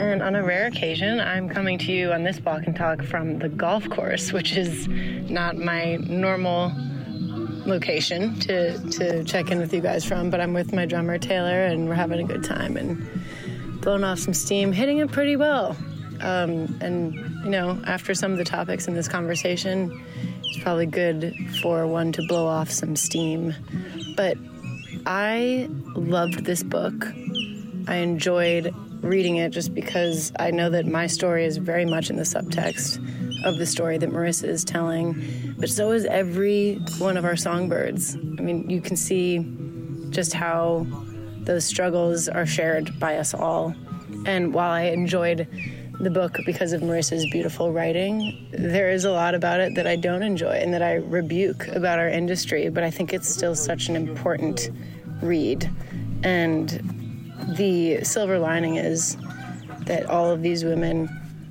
And 0.00 0.20
on 0.20 0.34
a 0.34 0.42
rare 0.42 0.66
occasion, 0.66 1.20
I'm 1.20 1.48
coming 1.48 1.78
to 1.78 1.92
you 1.92 2.10
on 2.10 2.24
this 2.24 2.40
walk 2.40 2.66
and 2.66 2.74
talk 2.74 3.00
from 3.04 3.38
the 3.38 3.48
golf 3.48 3.88
course, 3.88 4.32
which 4.32 4.56
is 4.56 4.88
not 5.30 5.56
my 5.56 5.98
normal 5.98 6.72
location 7.64 8.40
to, 8.40 8.76
to 8.90 9.22
check 9.22 9.52
in 9.52 9.60
with 9.60 9.72
you 9.72 9.80
guys 9.80 10.04
from, 10.04 10.30
but 10.30 10.40
I'm 10.40 10.52
with 10.52 10.72
my 10.72 10.84
drummer 10.84 11.16
Taylor 11.16 11.62
and 11.62 11.88
we're 11.88 11.94
having 11.94 12.18
a 12.18 12.24
good 12.24 12.42
time 12.42 12.76
and 12.76 13.06
blowing 13.80 14.02
off 14.02 14.18
some 14.18 14.34
steam, 14.34 14.72
hitting 14.72 14.98
it 14.98 15.12
pretty 15.12 15.36
well. 15.36 15.76
Um, 16.22 16.76
and, 16.80 17.14
you 17.44 17.50
know, 17.50 17.80
after 17.86 18.14
some 18.14 18.32
of 18.32 18.38
the 18.38 18.44
topics 18.44 18.88
in 18.88 18.94
this 18.94 19.06
conversation, 19.06 20.04
it's 20.42 20.60
probably 20.60 20.86
good 20.86 21.36
for 21.62 21.86
one 21.86 22.10
to 22.10 22.26
blow 22.26 22.48
off 22.48 22.68
some 22.68 22.96
steam. 22.96 23.54
But 24.16 24.36
I 25.06 25.68
loved 25.94 26.44
this 26.44 26.62
book. 26.62 27.06
I 27.88 27.96
enjoyed 27.96 28.74
reading 29.02 29.36
it 29.36 29.50
just 29.50 29.74
because 29.74 30.32
I 30.38 30.52
know 30.52 30.70
that 30.70 30.86
my 30.86 31.06
story 31.08 31.44
is 31.44 31.56
very 31.56 31.84
much 31.84 32.08
in 32.08 32.16
the 32.16 32.22
subtext 32.22 32.98
of 33.44 33.58
the 33.58 33.66
story 33.66 33.98
that 33.98 34.10
Marissa 34.10 34.44
is 34.44 34.64
telling, 34.64 35.54
but 35.58 35.68
so 35.68 35.90
is 35.90 36.04
every 36.04 36.74
one 36.98 37.16
of 37.16 37.24
our 37.24 37.36
songbirds. 37.36 38.14
I 38.14 38.42
mean, 38.42 38.70
you 38.70 38.80
can 38.80 38.94
see 38.94 39.44
just 40.10 40.32
how 40.32 40.86
those 41.40 41.64
struggles 41.64 42.28
are 42.28 42.46
shared 42.46 42.98
by 43.00 43.16
us 43.16 43.34
all. 43.34 43.74
And 44.24 44.54
while 44.54 44.70
I 44.70 44.82
enjoyed 44.82 45.48
the 46.02 46.10
book 46.10 46.40
because 46.44 46.72
of 46.72 46.82
Marissa's 46.82 47.24
beautiful 47.30 47.72
writing, 47.72 48.48
there 48.50 48.90
is 48.90 49.04
a 49.04 49.12
lot 49.12 49.36
about 49.36 49.60
it 49.60 49.76
that 49.76 49.86
I 49.86 49.94
don't 49.94 50.24
enjoy 50.24 50.50
and 50.50 50.74
that 50.74 50.82
I 50.82 50.94
rebuke 50.94 51.68
about 51.68 52.00
our 52.00 52.08
industry, 52.08 52.68
but 52.70 52.82
I 52.82 52.90
think 52.90 53.12
it's 53.12 53.28
still 53.28 53.54
such 53.54 53.88
an 53.88 53.94
important 53.94 54.70
read. 55.22 55.70
And 56.24 56.68
the 57.56 58.02
silver 58.02 58.40
lining 58.40 58.76
is 58.76 59.16
that 59.86 60.06
all 60.06 60.28
of 60.28 60.42
these 60.42 60.64
women 60.64 61.08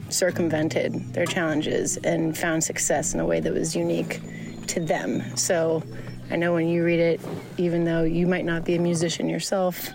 circumvented 0.09 1.13
their 1.13 1.25
challenges 1.25 1.95
and 1.97 2.37
found 2.37 2.61
success 2.61 3.13
in 3.13 3.21
a 3.21 3.25
way 3.25 3.39
that 3.39 3.53
was 3.53 3.73
unique 3.73 4.19
to 4.67 4.81
them. 4.81 5.37
So 5.37 5.81
I 6.29 6.35
know 6.35 6.53
when 6.53 6.67
you 6.67 6.83
read 6.83 6.99
it, 6.99 7.21
even 7.57 7.85
though 7.85 8.03
you 8.03 8.27
might 8.27 8.43
not 8.43 8.65
be 8.65 8.75
a 8.75 8.79
musician 8.79 9.29
yourself, 9.29 9.89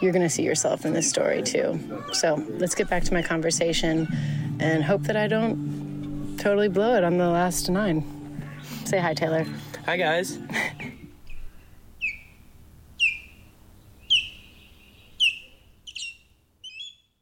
you're 0.00 0.12
going 0.12 0.22
to 0.22 0.30
see 0.30 0.42
yourself 0.42 0.84
in 0.84 0.92
this 0.92 1.08
story 1.08 1.42
too. 1.42 1.78
So 2.12 2.34
let's 2.58 2.74
get 2.74 2.88
back 2.88 3.04
to 3.04 3.12
my 3.12 3.22
conversation 3.22 4.08
and 4.58 4.82
hope 4.82 5.02
that 5.02 5.16
I 5.16 5.26
don't 5.26 6.36
totally 6.38 6.68
blow 6.68 6.96
it 6.96 7.04
on 7.04 7.18
the 7.18 7.28
last 7.28 7.68
nine. 7.68 8.04
Say 8.84 8.98
hi, 8.98 9.14
Taylor. 9.14 9.46
Hi, 9.84 9.96
guys. 9.96 10.38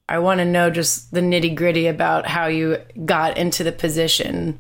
I 0.09 0.19
want 0.21 0.39
to 0.39 0.45
know 0.45 0.71
just 0.71 1.11
the 1.11 1.21
nitty 1.21 1.55
gritty 1.55 1.87
about 1.87 2.27
how 2.27 2.47
you 2.47 2.79
got 3.05 3.37
into 3.37 3.63
the 3.63 3.73
position 3.73 4.59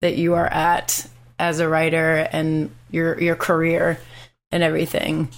that 0.00 0.16
you 0.16 0.34
are 0.34 0.48
at 0.48 1.06
as 1.38 1.60
a 1.60 1.68
writer 1.68 2.28
and 2.32 2.70
your 2.90 3.20
your 3.20 3.36
career 3.36 4.00
and 4.50 4.62
everything 4.62 5.28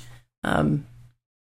um, 0.45 0.87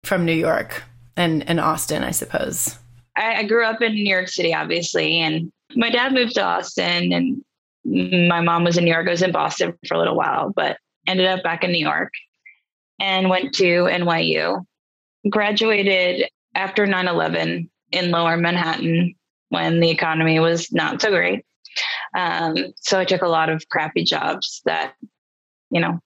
from 0.06 0.24
New 0.24 0.34
York 0.34 0.82
and, 1.16 1.48
and 1.48 1.60
Austin, 1.60 2.04
I 2.04 2.10
suppose. 2.10 2.76
I, 3.16 3.36
I 3.36 3.42
grew 3.44 3.64
up 3.64 3.80
in 3.80 3.94
New 3.94 4.10
York 4.10 4.28
City, 4.28 4.54
obviously, 4.54 5.20
and 5.20 5.52
my 5.76 5.90
dad 5.90 6.12
moved 6.12 6.34
to 6.34 6.44
Austin, 6.44 7.12
and 7.12 7.44
my 8.28 8.40
mom 8.40 8.64
was 8.64 8.76
in 8.76 8.84
New 8.84 8.92
York. 8.92 9.06
I 9.06 9.10
was 9.10 9.22
in 9.22 9.32
Boston 9.32 9.74
for 9.86 9.94
a 9.94 9.98
little 9.98 10.16
while, 10.16 10.52
but 10.54 10.78
ended 11.06 11.26
up 11.26 11.42
back 11.42 11.64
in 11.64 11.72
New 11.72 11.84
York 11.84 12.12
and 13.00 13.28
went 13.28 13.54
to 13.54 13.84
NYU. 13.84 14.64
Graduated 15.28 16.28
after 16.54 16.86
9 16.86 17.08
11 17.08 17.70
in 17.92 18.10
lower 18.10 18.36
Manhattan 18.36 19.14
when 19.48 19.80
the 19.80 19.90
economy 19.90 20.38
was 20.40 20.72
not 20.72 21.00
so 21.00 21.10
great. 21.10 21.44
Um, 22.16 22.56
so 22.76 22.98
I 22.98 23.04
took 23.04 23.22
a 23.22 23.28
lot 23.28 23.48
of 23.48 23.68
crappy 23.68 24.04
jobs 24.04 24.60
that, 24.64 24.94
you 25.70 25.80
know, 25.80 25.98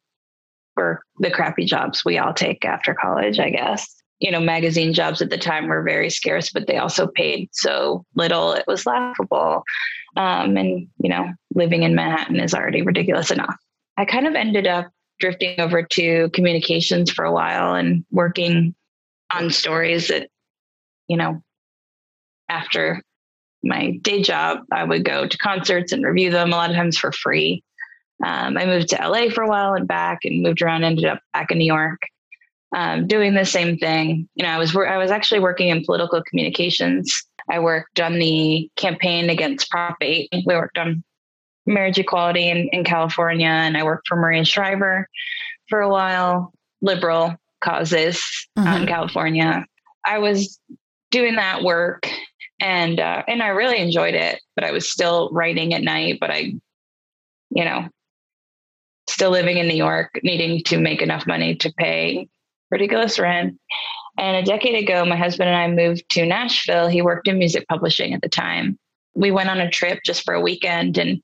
were 0.79 1.03
the 1.19 1.31
crappy 1.31 1.65
jobs 1.65 2.05
we 2.05 2.19
all 2.19 2.33
take 2.33 2.65
after 2.65 2.95
college, 2.95 3.41
I 3.41 3.51
guess. 3.51 3.87
You 4.21 4.31
know, 4.31 4.41
magazine 4.41 4.93
jobs 4.95 5.21
at 5.21 5.31
the 5.31 5.39
time 5.39 5.67
were 5.67 5.83
very 5.83 6.09
scarce, 6.09 6.51
but 6.51 6.67
they 6.67 6.79
also 6.79 7.07
paid 7.09 7.49
so 7.53 8.05
little, 8.15 8.53
it 8.53 8.65
was 8.67 8.87
laughable. 8.87 9.65
Um, 10.17 10.57
and, 10.57 10.89
you 11.03 11.11
know, 11.11 11.33
living 11.55 11.83
in 11.83 11.95
Manhattan 11.95 12.41
is 12.41 12.55
already 12.55 12.83
ridiculous 12.83 13.31
enough. 13.31 13.55
I 13.97 14.05
kind 14.05 14.27
of 14.27 14.35
ended 14.35 14.67
up 14.67 14.87
drifting 15.21 15.61
over 15.61 15.83
to 15.83 16.31
communications 16.31 17.11
for 17.11 17.25
a 17.25 17.33
while 17.33 17.75
and 17.75 18.05
working 18.11 18.75
on 19.35 19.51
stories 19.51 20.09
that, 20.09 20.29
you 21.09 21.17
know, 21.17 21.43
after 22.49 23.03
my 23.63 23.99
day 24.03 24.23
job, 24.23 24.61
I 24.73 24.85
would 24.85 25.05
go 25.05 25.27
to 25.27 25.39
concerts 25.39 25.93
and 25.93 26.05
review 26.05 26.31
them 26.31 26.53
a 26.53 26.57
lot 26.57 26.71
of 26.71 26.77
times 26.77 26.97
for 26.97 27.13
free. 27.13 27.63
Um, 28.25 28.57
I 28.57 28.67
moved 28.67 28.89
to 28.89 28.97
LA 28.97 29.31
for 29.31 29.43
a 29.43 29.49
while 29.49 29.75
and 29.75 29.87
back, 29.87 30.25
and 30.25 30.43
moved 30.43 30.63
around. 30.63 30.85
Ended 30.85 31.05
up 31.05 31.21
back 31.33 31.51
in 31.51 31.59
New 31.59 31.65
York, 31.65 32.01
um, 32.75 33.07
doing 33.07 33.35
the 33.35 33.45
same 33.45 33.79
thing. 33.79 34.29
You 34.35 34.45
know, 34.45 34.51
I 34.51 34.59
was 34.59 34.75
I 34.77 34.97
was 34.97 35.11
actually 35.11 35.41
working 35.41 35.69
in 35.69 35.85
political 35.85 36.23
communications. 36.23 37.25
I 37.51 37.61
worked 37.61 38.01
on 38.01 38.19
the 38.19 38.71
campaign 38.77 39.31
against 39.31 39.71
Prop 39.71 39.97
8. 40.01 40.29
We 40.45 40.55
worked 40.55 40.77
on 40.77 41.03
marriage 41.67 41.99
equality 41.99 42.49
in, 42.49 42.69
in 42.73 42.85
California, 42.85 43.49
and 43.49 43.77
I 43.77 43.85
worked 43.85 44.09
for 44.09 44.17
Maria 44.17 44.45
Shriver 44.45 45.09
for 45.69 45.81
a 45.81 45.89
while, 45.89 46.53
liberal 46.83 47.37
causes 47.61 48.23
mm-hmm. 48.59 48.83
in 48.83 48.87
California. 48.87 49.65
I 50.05 50.19
was 50.19 50.59
doing 51.11 51.37
that 51.37 51.63
work 51.63 52.09
and 52.61 53.01
uh, 53.01 53.23
and 53.29 53.43
I 53.43 53.49
really 53.49 53.79
enjoyed 53.79 54.15
it. 54.15 54.41
But 54.55 54.65
I 54.65 54.73
was 54.73 54.91
still 54.91 55.31
writing 55.33 55.75
at 55.75 55.83
night. 55.83 56.19
But 56.21 56.31
I, 56.31 56.55
you 57.51 57.65
know, 57.65 57.89
still 59.09 59.31
living 59.31 59.59
in 59.59 59.69
New 59.69 59.77
York, 59.77 60.21
needing 60.23 60.63
to 60.65 60.79
make 60.79 61.03
enough 61.03 61.27
money 61.27 61.55
to 61.57 61.73
pay 61.79 62.29
ridiculous 62.71 63.19
rent. 63.19 63.59
And 64.19 64.37
a 64.37 64.43
decade 64.43 64.83
ago, 64.83 65.05
my 65.05 65.17
husband 65.17 65.49
and 65.49 65.57
I 65.57 65.69
moved 65.69 66.09
to 66.11 66.27
Nashville. 66.27 66.89
He 66.89 67.03
worked 67.03 67.29
in 67.29 67.39
music 67.39 67.67
publishing 67.69 68.15
at 68.15 68.21
the 68.21 68.29
time. 68.29 68.79
We 69.15 69.31
went 69.31 69.49
on 69.49 69.61
a 69.61 69.71
trip 69.71 70.01
just 70.05 70.25
for 70.25 70.35
a 70.35 70.41
weekend, 70.41 70.99
and 70.99 71.21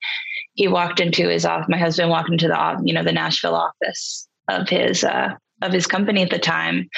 he 0.54 0.68
walked 0.68 1.00
into 1.00 1.28
his 1.28 1.44
office. 1.44 1.68
My 1.68 1.78
husband 1.78 2.10
walked 2.10 2.30
into 2.30 2.48
the 2.48 2.80
you 2.84 2.94
know 2.94 3.04
the 3.04 3.12
Nashville 3.12 3.54
office 3.54 4.28
of 4.48 4.68
his 4.68 5.04
uh, 5.04 5.34
of 5.62 5.72
his 5.72 5.86
company 5.86 6.22
at 6.22 6.30
the 6.30 6.38
time, 6.38 6.88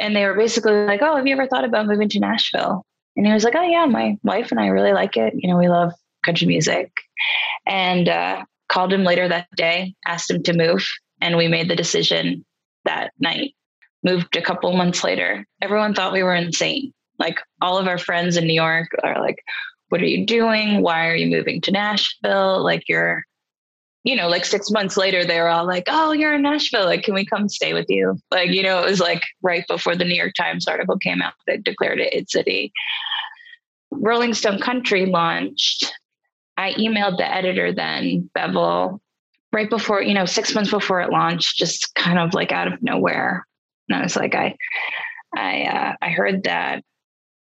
and 0.00 0.14
they 0.14 0.24
were 0.24 0.34
basically 0.34 0.86
like, 0.86 1.00
"Oh, 1.02 1.16
have 1.16 1.26
you 1.26 1.34
ever 1.34 1.46
thought 1.46 1.64
about 1.64 1.86
moving 1.86 2.08
to 2.10 2.20
Nashville?" 2.20 2.84
And 3.16 3.26
he 3.26 3.32
was 3.32 3.44
like, 3.44 3.54
Oh, 3.56 3.62
yeah, 3.62 3.86
my 3.86 4.16
wife 4.22 4.50
and 4.50 4.60
I 4.60 4.68
really 4.68 4.92
like 4.92 5.16
it. 5.16 5.34
You 5.36 5.48
know, 5.48 5.56
we 5.56 5.68
love 5.68 5.92
country 6.24 6.46
music. 6.46 6.92
And 7.66 8.08
uh, 8.08 8.44
called 8.68 8.92
him 8.92 9.04
later 9.04 9.28
that 9.28 9.48
day, 9.56 9.94
asked 10.06 10.30
him 10.30 10.42
to 10.44 10.52
move. 10.52 10.86
And 11.20 11.36
we 11.36 11.48
made 11.48 11.68
the 11.68 11.76
decision 11.76 12.44
that 12.84 13.12
night. 13.18 13.54
Moved 14.02 14.36
a 14.36 14.42
couple 14.42 14.72
months 14.72 15.02
later. 15.02 15.44
Everyone 15.62 15.94
thought 15.94 16.12
we 16.12 16.22
were 16.22 16.34
insane. 16.34 16.92
Like 17.18 17.40
all 17.60 17.78
of 17.78 17.88
our 17.88 17.98
friends 17.98 18.36
in 18.36 18.46
New 18.46 18.54
York 18.54 18.88
are 19.02 19.20
like, 19.20 19.42
What 19.88 20.02
are 20.02 20.06
you 20.06 20.26
doing? 20.26 20.82
Why 20.82 21.08
are 21.08 21.16
you 21.16 21.26
moving 21.26 21.60
to 21.62 21.72
Nashville? 21.72 22.62
Like, 22.62 22.84
you're 22.88 23.24
you 24.06 24.14
know, 24.14 24.28
like 24.28 24.44
six 24.44 24.70
months 24.70 24.96
later, 24.96 25.24
they 25.24 25.40
were 25.40 25.48
all 25.48 25.66
like, 25.66 25.86
"Oh, 25.88 26.12
you're 26.12 26.32
in 26.32 26.42
Nashville. 26.42 26.84
Like, 26.84 27.02
can 27.02 27.12
we 27.12 27.26
come 27.26 27.48
stay 27.48 27.74
with 27.74 27.86
you?" 27.88 28.16
Like, 28.30 28.50
you 28.50 28.62
know, 28.62 28.80
it 28.80 28.88
was 28.88 29.00
like 29.00 29.20
right 29.42 29.64
before 29.66 29.96
the 29.96 30.04
New 30.04 30.14
York 30.14 30.34
Times 30.34 30.68
article 30.68 30.96
came 30.96 31.20
out 31.20 31.32
that 31.48 31.64
declared 31.64 31.98
it 31.98 32.14
its 32.14 32.32
city. 32.32 32.72
Rolling 33.90 34.32
Stone 34.32 34.60
Country 34.60 35.06
launched. 35.06 35.92
I 36.56 36.72
emailed 36.74 37.18
the 37.18 37.30
editor 37.30 37.72
then, 37.72 38.30
Beville, 38.34 39.00
right 39.52 39.68
before, 39.68 40.02
you 40.02 40.14
know, 40.14 40.24
six 40.24 40.54
months 40.54 40.70
before 40.70 41.00
it 41.00 41.10
launched, 41.10 41.56
just 41.56 41.94
kind 41.94 42.18
of 42.18 42.34
like 42.34 42.52
out 42.52 42.72
of 42.72 42.82
nowhere. 42.82 43.46
And 43.88 43.98
I 43.98 44.02
was 44.02 44.16
like, 44.16 44.34
I, 44.34 44.56
I, 45.36 45.62
uh, 45.64 45.92
I 46.02 46.10
heard 46.10 46.44
that 46.44 46.82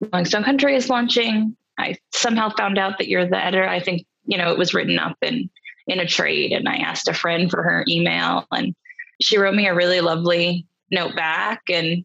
Rolling 0.01 0.27
Stone 0.27 0.45
Country 0.45 0.75
is 0.77 0.91
launching. 0.91 1.57
I 1.79 1.97
somehow 2.13 2.51
found 2.51 2.79
out 2.79 2.99
that 2.99 3.09
you're 3.09 3.29
the 3.29 3.43
editor. 3.43 3.67
I 3.67 3.81
think, 3.81 4.07
you 4.27 4.39
know, 4.39 4.53
it 4.53 4.59
was 4.59 4.75
written 4.75 4.99
up 4.99 5.17
in 5.23 5.51
in 5.87 6.01
a 6.01 6.07
trade 6.07 6.53
and 6.53 6.69
I 6.69 6.77
asked 6.77 7.09
a 7.09 7.15
friend 7.15 7.51
for 7.51 7.63
her 7.63 7.85
email 7.89 8.47
and 8.51 8.75
she 9.21 9.39
wrote 9.39 9.55
me 9.55 9.67
a 9.67 9.75
really 9.75 10.01
lovely 10.01 10.67
note 10.91 11.15
back 11.15 11.63
and 11.69 12.05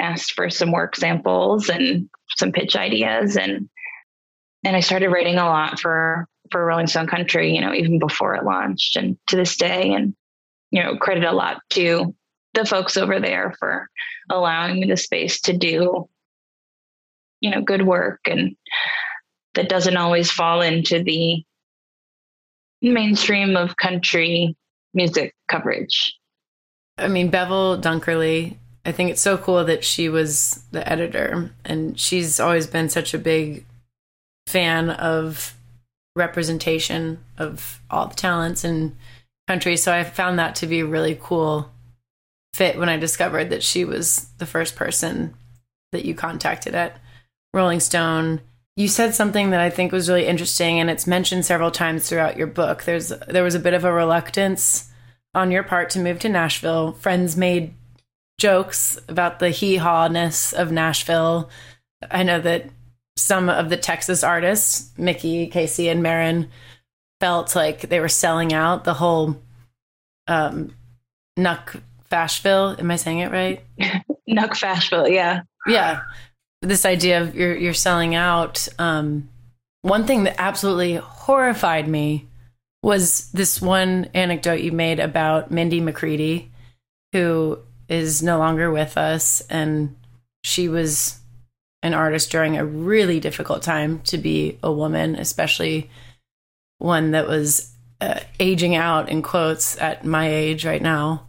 asked 0.00 0.32
for 0.32 0.50
some 0.50 0.72
work 0.72 0.96
samples 0.96 1.68
and 1.68 2.08
some 2.36 2.52
pitch 2.52 2.74
ideas 2.74 3.36
and 3.36 3.68
and 4.64 4.76
I 4.76 4.80
started 4.80 5.10
writing 5.10 5.38
a 5.38 5.44
lot 5.44 5.78
for 5.78 6.26
for 6.52 6.64
Rolling 6.64 6.86
Stone 6.86 7.08
Country, 7.08 7.54
you 7.54 7.60
know, 7.60 7.74
even 7.74 7.98
before 7.98 8.34
it 8.34 8.44
launched 8.44 8.96
and 8.96 9.16
to 9.26 9.36
this 9.36 9.56
day. 9.56 9.92
And 9.92 10.14
you 10.70 10.82
know, 10.82 10.96
credit 10.96 11.24
a 11.24 11.32
lot 11.32 11.60
to 11.70 12.14
the 12.54 12.64
folks 12.64 12.96
over 12.96 13.18
there 13.18 13.54
for 13.58 13.88
allowing 14.30 14.80
me 14.80 14.86
the 14.86 14.96
space 14.96 15.40
to 15.42 15.52
do 15.52 16.08
you 17.42 17.50
know, 17.50 17.60
good 17.60 17.84
work. 17.84 18.20
And 18.26 18.56
that 19.54 19.68
doesn't 19.68 19.98
always 19.98 20.30
fall 20.30 20.62
into 20.62 21.02
the 21.02 21.44
mainstream 22.80 23.56
of 23.56 23.76
country 23.76 24.56
music 24.94 25.34
coverage. 25.50 26.16
I 26.96 27.08
mean, 27.08 27.28
Beville 27.28 27.78
Dunkerley 27.78 28.56
I 28.84 28.90
think 28.90 29.10
it's 29.10 29.20
so 29.20 29.38
cool 29.38 29.64
that 29.64 29.84
she 29.84 30.08
was 30.08 30.64
the 30.72 30.88
editor, 30.90 31.52
and 31.64 31.98
she's 32.00 32.40
always 32.40 32.66
been 32.66 32.88
such 32.88 33.14
a 33.14 33.18
big 33.18 33.64
fan 34.48 34.90
of 34.90 35.54
representation 36.14 37.18
of 37.38 37.80
all 37.90 38.06
the 38.06 38.14
talents 38.14 38.64
and 38.64 38.96
countries. 39.48 39.82
So 39.82 39.92
I 39.92 40.04
found 40.04 40.38
that 40.38 40.54
to 40.56 40.66
be 40.66 40.80
a 40.80 40.86
really 40.86 41.18
cool 41.20 41.70
fit 42.54 42.78
when 42.78 42.88
I 42.88 42.96
discovered 42.96 43.50
that 43.50 43.62
she 43.62 43.84
was 43.84 44.28
the 44.38 44.46
first 44.46 44.76
person 44.76 45.34
that 45.92 46.04
you 46.04 46.14
contacted 46.14 46.74
at 46.74 46.98
Rolling 47.54 47.80
Stone. 47.80 48.40
You 48.76 48.88
said 48.88 49.14
something 49.14 49.50
that 49.50 49.60
I 49.60 49.70
think 49.70 49.92
was 49.92 50.08
really 50.08 50.26
interesting, 50.26 50.80
and 50.80 50.88
it's 50.88 51.06
mentioned 51.06 51.44
several 51.44 51.70
times 51.70 52.08
throughout 52.08 52.38
your 52.38 52.46
book. 52.46 52.84
There's 52.84 53.08
there 53.28 53.44
was 53.44 53.54
a 53.54 53.60
bit 53.60 53.74
of 53.74 53.84
a 53.84 53.92
reluctance 53.92 54.90
on 55.34 55.50
your 55.50 55.62
part 55.62 55.90
to 55.90 55.98
move 55.98 56.18
to 56.20 56.28
Nashville. 56.28 56.92
Friends 56.92 57.36
made 57.36 57.74
jokes 58.38 58.98
about 59.08 59.38
the 59.38 59.50
hee 59.50 59.76
hawness 59.76 60.52
of 60.52 60.72
Nashville. 60.72 61.50
I 62.10 62.22
know 62.22 62.40
that 62.40 62.70
some 63.16 63.48
of 63.48 63.68
the 63.68 63.76
Texas 63.76 64.24
artists, 64.24 64.90
Mickey, 64.96 65.48
Kacey, 65.48 65.90
and 65.90 66.02
Maren, 66.02 66.50
felt 67.20 67.54
like 67.54 67.82
they 67.82 68.00
were 68.00 68.08
selling 68.08 68.52
out 68.52 68.84
the 68.84 68.94
whole 68.94 69.36
um, 70.26 70.74
Nuck 71.38 71.80
Fashville. 72.10 72.78
Am 72.78 72.90
I 72.90 72.96
saying 72.96 73.18
it 73.20 73.30
right? 73.30 73.64
Nuck 74.28 74.50
Fashville, 74.50 75.10
yeah. 75.10 75.42
Yeah. 75.66 76.02
This 76.62 76.84
idea 76.84 77.22
of 77.22 77.34
you're 77.34 77.56
you're 77.56 77.74
selling 77.74 78.14
out. 78.14 78.68
Um, 78.78 79.28
one 79.82 80.06
thing 80.06 80.24
that 80.24 80.36
absolutely 80.38 80.94
horrified 80.94 81.88
me 81.88 82.28
was 82.82 83.30
this 83.32 83.60
one 83.60 84.08
anecdote 84.14 84.60
you 84.60 84.72
made 84.72 85.00
about 85.00 85.50
Mindy 85.50 85.80
McCready, 85.80 86.50
who 87.12 87.58
is 87.88 88.22
no 88.22 88.38
longer 88.38 88.70
with 88.70 88.96
us, 88.96 89.40
and 89.42 89.96
she 90.44 90.68
was 90.68 91.18
an 91.82 91.94
artist 91.94 92.30
during 92.30 92.56
a 92.56 92.64
really 92.64 93.18
difficult 93.20 93.62
time 93.62 94.00
to 94.02 94.18
be 94.18 94.58
a 94.62 94.72
woman, 94.72 95.16
especially 95.16 95.90
one 96.78 97.10
that 97.12 97.26
was 97.26 97.72
uh, 98.00 98.20
aging 98.38 98.74
out 98.74 99.08
in 99.08 99.22
quotes 99.22 99.76
at 99.78 100.04
my 100.04 100.28
age 100.28 100.64
right 100.64 100.82
now. 100.82 101.26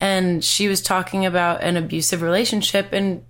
And 0.00 0.42
she 0.44 0.68
was 0.68 0.80
talking 0.80 1.26
about 1.26 1.62
an 1.62 1.76
abusive 1.76 2.22
relationship, 2.22 2.92
and 2.92 3.24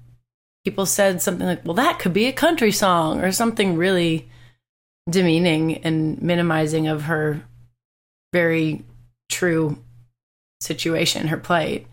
people 0.64 0.86
said 0.86 1.20
something 1.20 1.46
like, 1.46 1.64
well, 1.64 1.74
that 1.74 1.98
could 1.98 2.12
be 2.12 2.26
a 2.26 2.32
country 2.32 2.70
song 2.70 3.20
or 3.20 3.32
something 3.32 3.76
really 3.76 4.28
demeaning 5.08 5.78
and 5.78 6.20
minimizing 6.22 6.86
of 6.86 7.02
her 7.02 7.42
very 8.32 8.84
true 9.28 9.82
situation, 10.60 11.28
her 11.28 11.36
plight. 11.36 11.86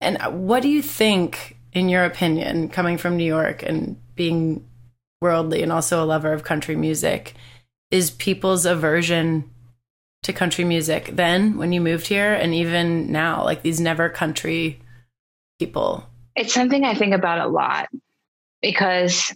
And 0.00 0.18
what 0.46 0.62
do 0.62 0.68
you 0.68 0.82
think, 0.82 1.56
in 1.72 1.88
your 1.88 2.04
opinion, 2.04 2.68
coming 2.68 2.98
from 2.98 3.16
New 3.16 3.24
York 3.24 3.62
and 3.62 3.96
being 4.14 4.66
worldly 5.20 5.62
and 5.62 5.72
also 5.72 6.02
a 6.02 6.06
lover 6.06 6.32
of 6.32 6.44
country 6.44 6.76
music, 6.76 7.34
is 7.90 8.10
people's 8.10 8.66
aversion 8.66 9.48
to 10.22 10.32
country 10.32 10.64
music 10.64 11.10
then 11.14 11.56
when 11.56 11.72
you 11.72 11.80
moved 11.80 12.06
here 12.06 12.32
and 12.32 12.54
even 12.54 13.10
now, 13.10 13.44
like 13.44 13.62
these 13.62 13.80
never 13.80 14.08
country 14.08 14.80
people? 15.58 16.04
It's 16.36 16.54
something 16.54 16.84
I 16.84 16.94
think 16.94 17.14
about 17.14 17.38
a 17.38 17.48
lot 17.48 17.88
because 18.60 19.34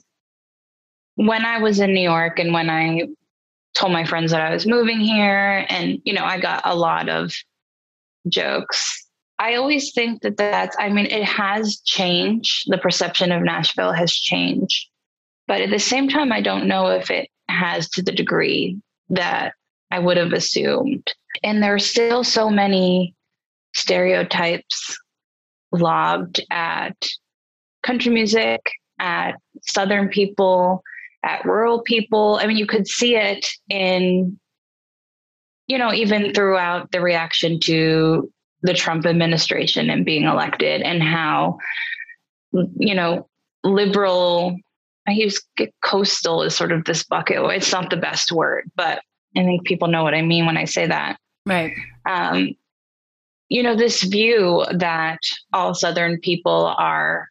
when 1.17 1.45
I 1.45 1.59
was 1.59 1.81
in 1.81 1.93
New 1.93 2.03
York 2.03 2.39
and 2.39 2.53
when 2.53 2.71
I 2.71 3.09
told 3.75 3.93
my 3.93 4.05
friends 4.05 4.31
that 4.31 4.41
I 4.41 4.53
was 4.53 4.67
moving 4.67 5.01
here, 5.01 5.67
and, 5.69 6.01
you 6.05 6.15
know, 6.15 6.25
I 6.25 6.41
got 6.41 6.63
a 6.65 6.75
lot 6.75 7.09
of 7.09 7.33
jokes. 8.29 9.06
I 9.39 9.55
always 9.57 9.93
think 9.93 10.23
that 10.23 10.37
that's, 10.37 10.77
I 10.79 10.89
mean, 10.89 11.07
it 11.07 11.25
has 11.25 11.81
changed. 11.85 12.65
The 12.69 12.79
perception 12.79 13.33
of 13.33 13.43
Nashville 13.43 13.93
has 13.93 14.13
changed. 14.13 14.89
But 15.47 15.61
at 15.61 15.71
the 15.71 15.79
same 15.79 16.09
time, 16.09 16.33
I 16.33 16.41
don't 16.41 16.67
know 16.67 16.89
if 16.89 17.11
it 17.11 17.29
has 17.49 17.89
to 17.91 18.03
the 18.03 18.13
degree 18.13 18.81
that 19.11 19.53
I 19.91 19.99
would 19.99 20.17
have 20.17 20.33
assumed. 20.33 21.13
And 21.45 21.63
there 21.63 21.75
are 21.75 21.79
still 21.79 22.25
so 22.25 22.51
many 22.51 23.15
stereotypes 23.75 24.99
lobbed 25.71 26.41
at 26.51 26.97
country 27.83 28.13
music, 28.13 28.61
at 28.99 29.35
Southern 29.63 30.09
people, 30.09 30.83
at 31.23 31.45
rural 31.45 31.83
people. 31.83 32.39
I 32.41 32.47
mean, 32.47 32.57
you 32.57 32.67
could 32.67 32.89
see 32.89 33.17
it 33.17 33.47
in, 33.69 34.39
you 35.67 35.79
know, 35.79 35.93
even 35.93 36.33
throughout 36.33 36.91
the 36.91 37.01
reaction 37.01 37.61
to 37.61 38.33
the 38.67 38.75
Trump 38.75 39.07
administration 39.07 39.91
and 39.91 40.05
being 40.05 40.25
elected 40.25 40.83
and 40.83 41.03
how, 41.03 41.59
you 42.53 42.95
know, 42.95 43.29
liberal, 43.65 44.57
I 45.07 45.13
use 45.13 45.41
coastal 45.85 46.43
is 46.43 46.55
sort 46.55 46.73
of 46.73 46.85
this 46.85 47.05
bucket. 47.05 47.39
It's 47.39 47.73
not 47.73 47.91
the 47.91 47.97
best 47.97 48.33
word, 48.33 48.71
but 48.77 49.01
I 49.37 49.45
think 49.45 49.65
people 49.65 49.89
know 49.89 50.03
what 50.03 50.15
I 50.15 50.23
mean 50.23 50.47
when 50.47 50.57
I 50.57 50.65
say 50.65 50.87
that. 50.87 51.19
Right. 51.45 51.73
Um, 52.09 52.55
you 53.49 53.63
know, 53.63 53.77
this 53.77 54.03
view 54.03 54.65
that 54.73 55.19
all 55.53 55.75
Southern 55.75 56.19
people 56.21 56.75
are, 56.79 57.29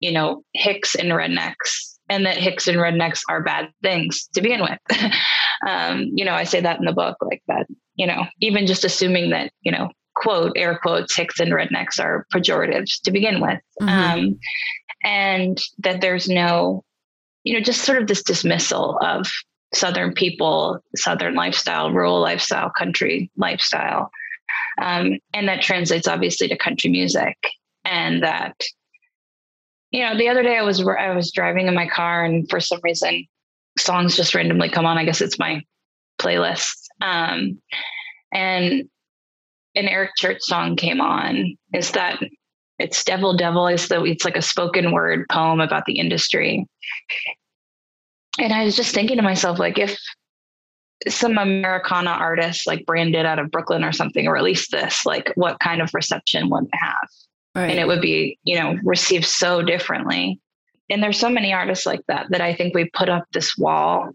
you 0.00 0.12
know, 0.12 0.44
hicks 0.52 0.94
and 0.94 1.10
rednecks, 1.10 1.96
and 2.10 2.26
that 2.26 2.36
hicks 2.36 2.68
and 2.68 2.76
rednecks 2.76 3.20
are 3.30 3.42
bad 3.42 3.70
things 3.82 4.28
to 4.34 4.42
begin 4.42 4.60
with. 4.60 4.78
um, 5.66 6.10
you 6.14 6.24
know, 6.24 6.34
I 6.34 6.44
say 6.44 6.60
that 6.60 6.78
in 6.78 6.84
the 6.84 6.92
book, 6.92 7.16
like 7.22 7.42
that, 7.48 7.66
you 7.94 8.06
know, 8.06 8.26
even 8.40 8.66
just 8.66 8.84
assuming 8.84 9.30
that, 9.30 9.52
you 9.62 9.72
know, 9.72 9.88
quote, 10.14 10.52
air 10.56 10.78
quotes, 10.82 11.14
hicks 11.14 11.40
and 11.40 11.52
rednecks 11.52 11.98
are 11.98 12.26
pejoratives 12.32 13.00
to 13.02 13.10
begin 13.10 13.40
with. 13.40 13.60
Mhm. 13.80 13.88
Um, 13.88 14.38
and 15.04 15.60
that 15.78 16.00
there's 16.00 16.28
no, 16.28 16.84
you 17.44 17.54
know, 17.54 17.60
just 17.60 17.82
sort 17.82 18.00
of 18.00 18.06
this 18.06 18.22
dismissal 18.22 18.98
of 19.02 19.26
Southern 19.74 20.12
people, 20.12 20.80
Southern 20.96 21.34
lifestyle, 21.34 21.90
rural 21.90 22.20
lifestyle, 22.20 22.70
country 22.70 23.30
lifestyle. 23.36 24.10
Um, 24.80 25.18
and 25.32 25.48
that 25.48 25.62
translates 25.62 26.06
obviously 26.06 26.48
to 26.48 26.56
country 26.56 26.90
music. 26.90 27.36
And 27.84 28.22
that, 28.22 28.54
you 29.90 30.02
know, 30.02 30.16
the 30.16 30.28
other 30.28 30.42
day 30.42 30.56
I 30.56 30.62
was 30.62 30.86
I 30.86 31.14
was 31.14 31.32
driving 31.32 31.66
in 31.66 31.74
my 31.74 31.88
car, 31.88 32.24
and 32.24 32.48
for 32.48 32.60
some 32.60 32.80
reason, 32.82 33.26
songs 33.78 34.16
just 34.16 34.34
randomly 34.34 34.68
come 34.68 34.86
on. 34.86 34.98
I 34.98 35.04
guess 35.04 35.20
it's 35.20 35.38
my 35.38 35.62
playlist. 36.20 36.76
Um, 37.00 37.60
and 38.32 38.88
an 39.74 39.88
Eric 39.88 40.12
Church 40.16 40.38
song 40.40 40.76
came 40.76 41.00
on. 41.00 41.56
Is 41.74 41.90
that 41.92 42.20
it's 42.78 43.04
Devil 43.04 43.36
Devil 43.36 43.68
is 43.68 43.88
the 43.88 44.02
it's 44.04 44.24
like 44.24 44.36
a 44.36 44.42
spoken 44.42 44.92
word 44.92 45.26
poem 45.30 45.60
about 45.60 45.86
the 45.86 45.98
industry. 45.98 46.66
And 48.38 48.52
I 48.52 48.64
was 48.64 48.76
just 48.76 48.94
thinking 48.94 49.18
to 49.18 49.22
myself, 49.22 49.58
like, 49.58 49.78
if 49.78 49.98
some 51.08 51.36
Americana 51.38 52.10
artist 52.10 52.66
like 52.66 52.86
branded 52.86 53.26
out 53.26 53.38
of 53.38 53.50
Brooklyn 53.50 53.84
or 53.84 53.92
something 53.92 54.28
released 54.28 54.70
this, 54.70 55.04
like 55.04 55.32
what 55.34 55.58
kind 55.60 55.82
of 55.82 55.92
reception 55.94 56.48
would 56.48 56.64
it 56.64 56.70
have? 56.72 57.08
Right. 57.54 57.70
And 57.70 57.78
it 57.78 57.86
would 57.86 58.00
be, 58.00 58.38
you 58.44 58.58
know, 58.58 58.78
received 58.84 59.26
so 59.26 59.62
differently. 59.62 60.40
And 60.88 61.02
there's 61.02 61.18
so 61.18 61.28
many 61.28 61.52
artists 61.52 61.86
like 61.86 62.00
that 62.08 62.26
that 62.30 62.40
I 62.40 62.54
think 62.54 62.74
we 62.74 62.90
put 62.90 63.08
up 63.08 63.24
this 63.32 63.56
wall, 63.56 64.10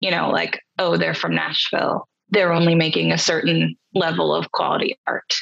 you 0.00 0.10
know, 0.10 0.30
like, 0.30 0.60
oh, 0.78 0.96
they're 0.96 1.14
from 1.14 1.34
Nashville. 1.34 2.08
They're 2.32 2.52
only 2.52 2.74
making 2.74 3.12
a 3.12 3.18
certain 3.18 3.76
level 3.94 4.34
of 4.34 4.50
quality 4.52 4.98
art. 5.06 5.32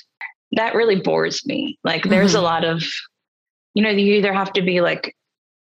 That 0.52 0.74
really 0.74 1.00
bores 1.00 1.46
me. 1.46 1.78
Like 1.84 2.04
there's 2.04 2.34
a 2.34 2.38
Mhm. 2.38 2.42
lot 2.42 2.64
of, 2.64 2.82
you 3.74 3.82
know, 3.82 3.90
you 3.90 4.14
either 4.14 4.32
have 4.32 4.52
to 4.54 4.62
be 4.62 4.80
like 4.80 5.16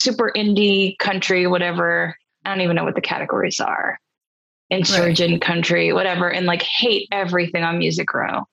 super 0.01 0.31
indie 0.35 0.97
country, 0.99 1.47
whatever. 1.47 2.15
I 2.43 2.49
don't 2.49 2.61
even 2.61 2.75
know 2.75 2.83
what 2.83 2.95
the 2.95 3.01
categories 3.01 3.59
are. 3.59 3.97
Insurgent 4.69 5.41
country, 5.41 5.93
whatever, 5.93 6.29
and 6.29 6.45
like 6.45 6.61
hate 6.61 7.07
everything 7.11 7.63
on 7.63 7.77
Music 7.77 8.13
Row. 8.13 8.45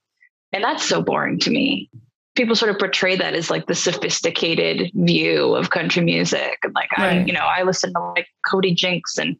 And 0.52 0.62
that's 0.62 0.84
so 0.84 1.02
boring 1.02 1.38
to 1.40 1.50
me. 1.50 1.90
People 2.36 2.54
sort 2.54 2.70
of 2.70 2.78
portray 2.78 3.16
that 3.16 3.34
as 3.34 3.50
like 3.50 3.66
the 3.66 3.74
sophisticated 3.74 4.90
view 4.94 5.56
of 5.56 5.70
country 5.70 6.02
music. 6.02 6.58
And 6.62 6.74
like 6.74 6.90
I, 6.96 7.18
you 7.26 7.32
know, 7.32 7.40
I 7.40 7.62
listen 7.64 7.92
to 7.94 8.00
like 8.00 8.28
Cody 8.48 8.72
Jinks 8.72 9.18
and 9.18 9.36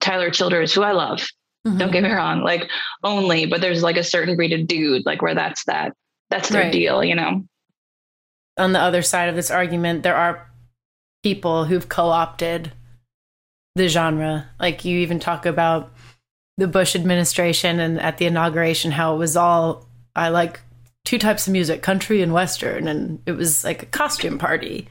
Tyler 0.00 0.30
Childers, 0.30 0.72
who 0.72 0.82
I 0.82 0.92
love. 0.92 1.26
Mhm. 1.66 1.78
Don't 1.78 1.92
get 1.92 2.02
me 2.02 2.10
wrong, 2.10 2.42
like 2.42 2.68
only, 3.04 3.46
but 3.46 3.60
there's 3.60 3.82
like 3.82 3.96
a 3.96 4.02
certain 4.04 4.34
breed 4.36 4.52
of 4.52 4.66
dude, 4.66 5.06
like 5.06 5.22
where 5.22 5.34
that's 5.34 5.64
that, 5.64 5.92
that's 6.30 6.48
their 6.48 6.64
Right. 6.64 6.72
deal, 6.72 7.02
you 7.04 7.14
know? 7.14 7.44
on 8.58 8.72
the 8.72 8.78
other 8.78 9.00
side 9.00 9.30
of 9.30 9.34
this 9.34 9.50
argument, 9.50 10.02
there 10.02 10.14
are 10.14 10.50
people 11.22 11.64
who've 11.64 11.88
co 11.88 12.10
opted 12.10 12.70
the 13.76 13.88
genre. 13.88 14.46
Like 14.60 14.84
you 14.84 14.98
even 14.98 15.18
talk 15.18 15.46
about 15.46 15.90
the 16.58 16.66
Bush 16.68 16.94
administration 16.94 17.80
and 17.80 17.98
at 17.98 18.18
the 18.18 18.26
inauguration, 18.26 18.90
how 18.90 19.14
it 19.14 19.18
was 19.18 19.38
all, 19.38 19.86
I 20.14 20.28
like 20.28 20.60
two 21.06 21.18
types 21.18 21.46
of 21.46 21.52
music, 21.54 21.80
country 21.80 22.20
and 22.20 22.34
Western. 22.34 22.86
And 22.88 23.22
it 23.24 23.32
was 23.32 23.64
like 23.64 23.82
a 23.84 23.86
costume 23.86 24.38
party 24.38 24.86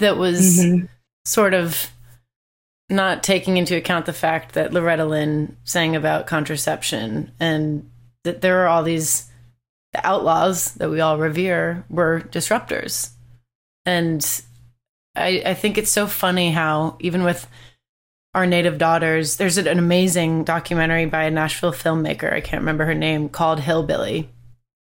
that 0.00 0.18
was 0.18 0.58
Mhm. 0.62 0.88
sort 1.24 1.54
of 1.54 1.90
not 2.92 3.22
taking 3.22 3.56
into 3.56 3.76
account 3.76 4.06
the 4.06 4.12
fact 4.12 4.54
that 4.54 4.72
Loretta 4.72 5.04
Lynn 5.04 5.56
sang 5.64 5.96
about 5.96 6.26
contraception 6.26 7.32
and 7.40 7.90
that 8.24 8.40
there 8.40 8.62
are 8.62 8.68
all 8.68 8.82
these 8.82 9.28
the 9.92 10.06
outlaws 10.06 10.72
that 10.74 10.90
we 10.90 11.00
all 11.00 11.18
revere 11.18 11.84
were 11.90 12.20
disruptors. 12.20 13.10
And 13.84 14.24
I, 15.14 15.42
I 15.44 15.54
think 15.54 15.76
it's 15.76 15.90
so 15.90 16.06
funny 16.06 16.50
how 16.50 16.96
even 17.00 17.24
with 17.24 17.46
our 18.34 18.46
native 18.46 18.78
daughters, 18.78 19.36
there's 19.36 19.58
an 19.58 19.78
amazing 19.78 20.44
documentary 20.44 21.04
by 21.04 21.24
a 21.24 21.30
Nashville 21.30 21.72
filmmaker, 21.72 22.32
I 22.32 22.40
can't 22.40 22.62
remember 22.62 22.86
her 22.86 22.94
name, 22.94 23.28
called 23.28 23.60
Hillbilly. 23.60 24.30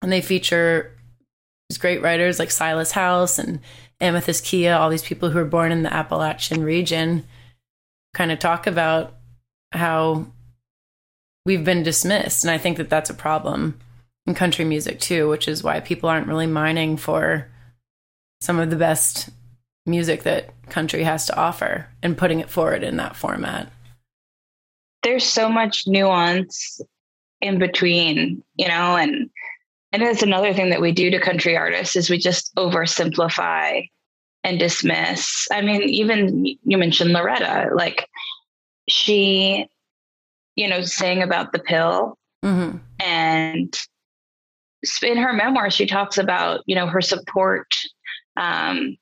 And 0.03 0.13
they 0.13 0.21
feature 0.21 0.95
these 1.69 1.79
great 1.79 2.03
writers 2.03 2.39
like 2.39 2.51
Silas 2.51 2.93
House 2.93 3.39
and 3.39 3.61
Amethyst 4.01 4.45
Kiah, 4.45 4.79
all 4.79 4.91
these 4.91 5.03
people 5.03 5.31
who 5.31 5.39
were 5.39 5.45
born 5.47 5.73
in 5.73 5.85
the 5.85 5.93
Appalachian 5.93 6.63
region, 6.63 7.25
kind 8.15 8.31
of 8.31 8.39
talk 8.39 8.67
about 8.67 9.15
how 9.73 10.27
we've 11.45 11.65
been 11.65 11.83
dismissed. 11.83 12.45
And 12.45 12.51
I 12.51 12.59
think 12.59 12.77
that 12.77 12.91
that's 12.91 13.11
a 13.11 13.15
problem 13.15 13.79
in 14.27 14.35
country 14.35 14.65
music 14.65 15.01
too, 15.01 15.29
which 15.29 15.49
is 15.49 15.63
why 15.63 15.81
people 15.81 16.09
aren't 16.09 16.29
really 16.29 16.47
mining 16.47 16.97
for 16.97 17.49
some 18.41 18.59
of 18.59 18.71
the 18.71 18.77
best 18.77 19.31
music 19.87 20.23
that 20.23 20.51
country 20.69 21.03
has 21.03 21.27
to 21.27 21.37
offer 21.37 21.89
and 22.03 22.17
putting 22.17 22.41
it 22.41 22.51
forward 22.51 22.83
in 22.83 22.97
that 22.97 23.17
format. 23.17 23.71
There's 25.03 25.25
so 25.25 25.49
much 25.49 25.85
nuance 25.87 26.81
in 27.41 27.59
between, 27.59 28.43
you 28.55 28.69
know, 28.69 28.97
and 28.97 29.29
and 29.93 30.03
it's 30.03 30.23
another 30.23 30.55
thing 30.55 30.71
that 30.71 30.81
we 30.81 30.93
do 30.93 31.11
to 31.11 31.21
country 31.21 31.57
artists 31.57 31.97
is 31.97 32.09
we 32.09 32.17
just 32.17 32.55
oversimplify 32.55 33.87
and 34.45 34.59
dismiss. 34.59 35.47
I 35.53 35.61
mean, 35.63 35.83
even 35.83 36.45
you 36.45 36.79
mentioned 36.79 37.13
Loretta, 37.13 37.71
like 37.75 38.09
she, 38.89 39.67
you 40.57 40.69
know, 40.69 40.83
saying 40.83 41.23
about 41.23 41.53
the 41.53 41.59
pill 41.59 42.19
Mm-hmm. 42.45 42.79
and 42.99 43.73
in 45.05 45.17
her 45.17 45.33
memoir 45.33 45.71
she 45.71 45.87
talks 45.87 46.19
about 46.19 46.61
you 46.67 46.75
know 46.75 46.89
her 46.89 47.01
support 47.01 47.73
um, 48.37 48.97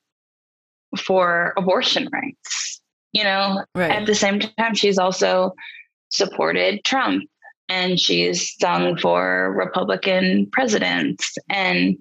for 0.95 1.53
abortion 1.57 2.07
rights 2.13 2.81
you 3.13 3.23
know 3.23 3.65
Right. 3.73 3.89
at 3.89 4.05
the 4.05 4.13
same 4.13 4.39
time 4.41 4.75
she's 4.75 4.99
also 4.99 5.53
supported 6.09 6.83
trump 6.83 7.23
and 7.67 7.99
she's 7.99 8.53
sung 8.59 8.95
for 8.95 9.51
republican 9.57 10.45
presidents 10.51 11.35
and 11.49 11.97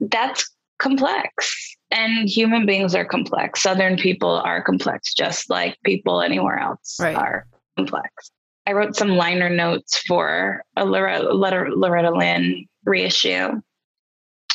that's 0.00 0.50
complex 0.78 1.76
and 1.90 2.28
human 2.28 2.66
beings 2.66 2.94
are 2.94 3.04
complex 3.04 3.62
southern 3.62 3.96
people 3.96 4.30
are 4.30 4.62
complex 4.62 5.14
just 5.14 5.48
like 5.48 5.76
people 5.84 6.20
anywhere 6.20 6.58
else 6.58 6.96
Right. 7.00 7.16
are 7.16 7.46
complex 7.76 8.30
I 8.68 8.72
wrote 8.72 8.96
some 8.96 9.10
liner 9.10 9.48
notes 9.48 9.98
for 10.08 10.64
a 10.76 10.84
Loretta, 10.84 11.32
Loretta, 11.32 11.72
Loretta 11.72 12.10
Lynn 12.10 12.66
reissue, 12.84 13.60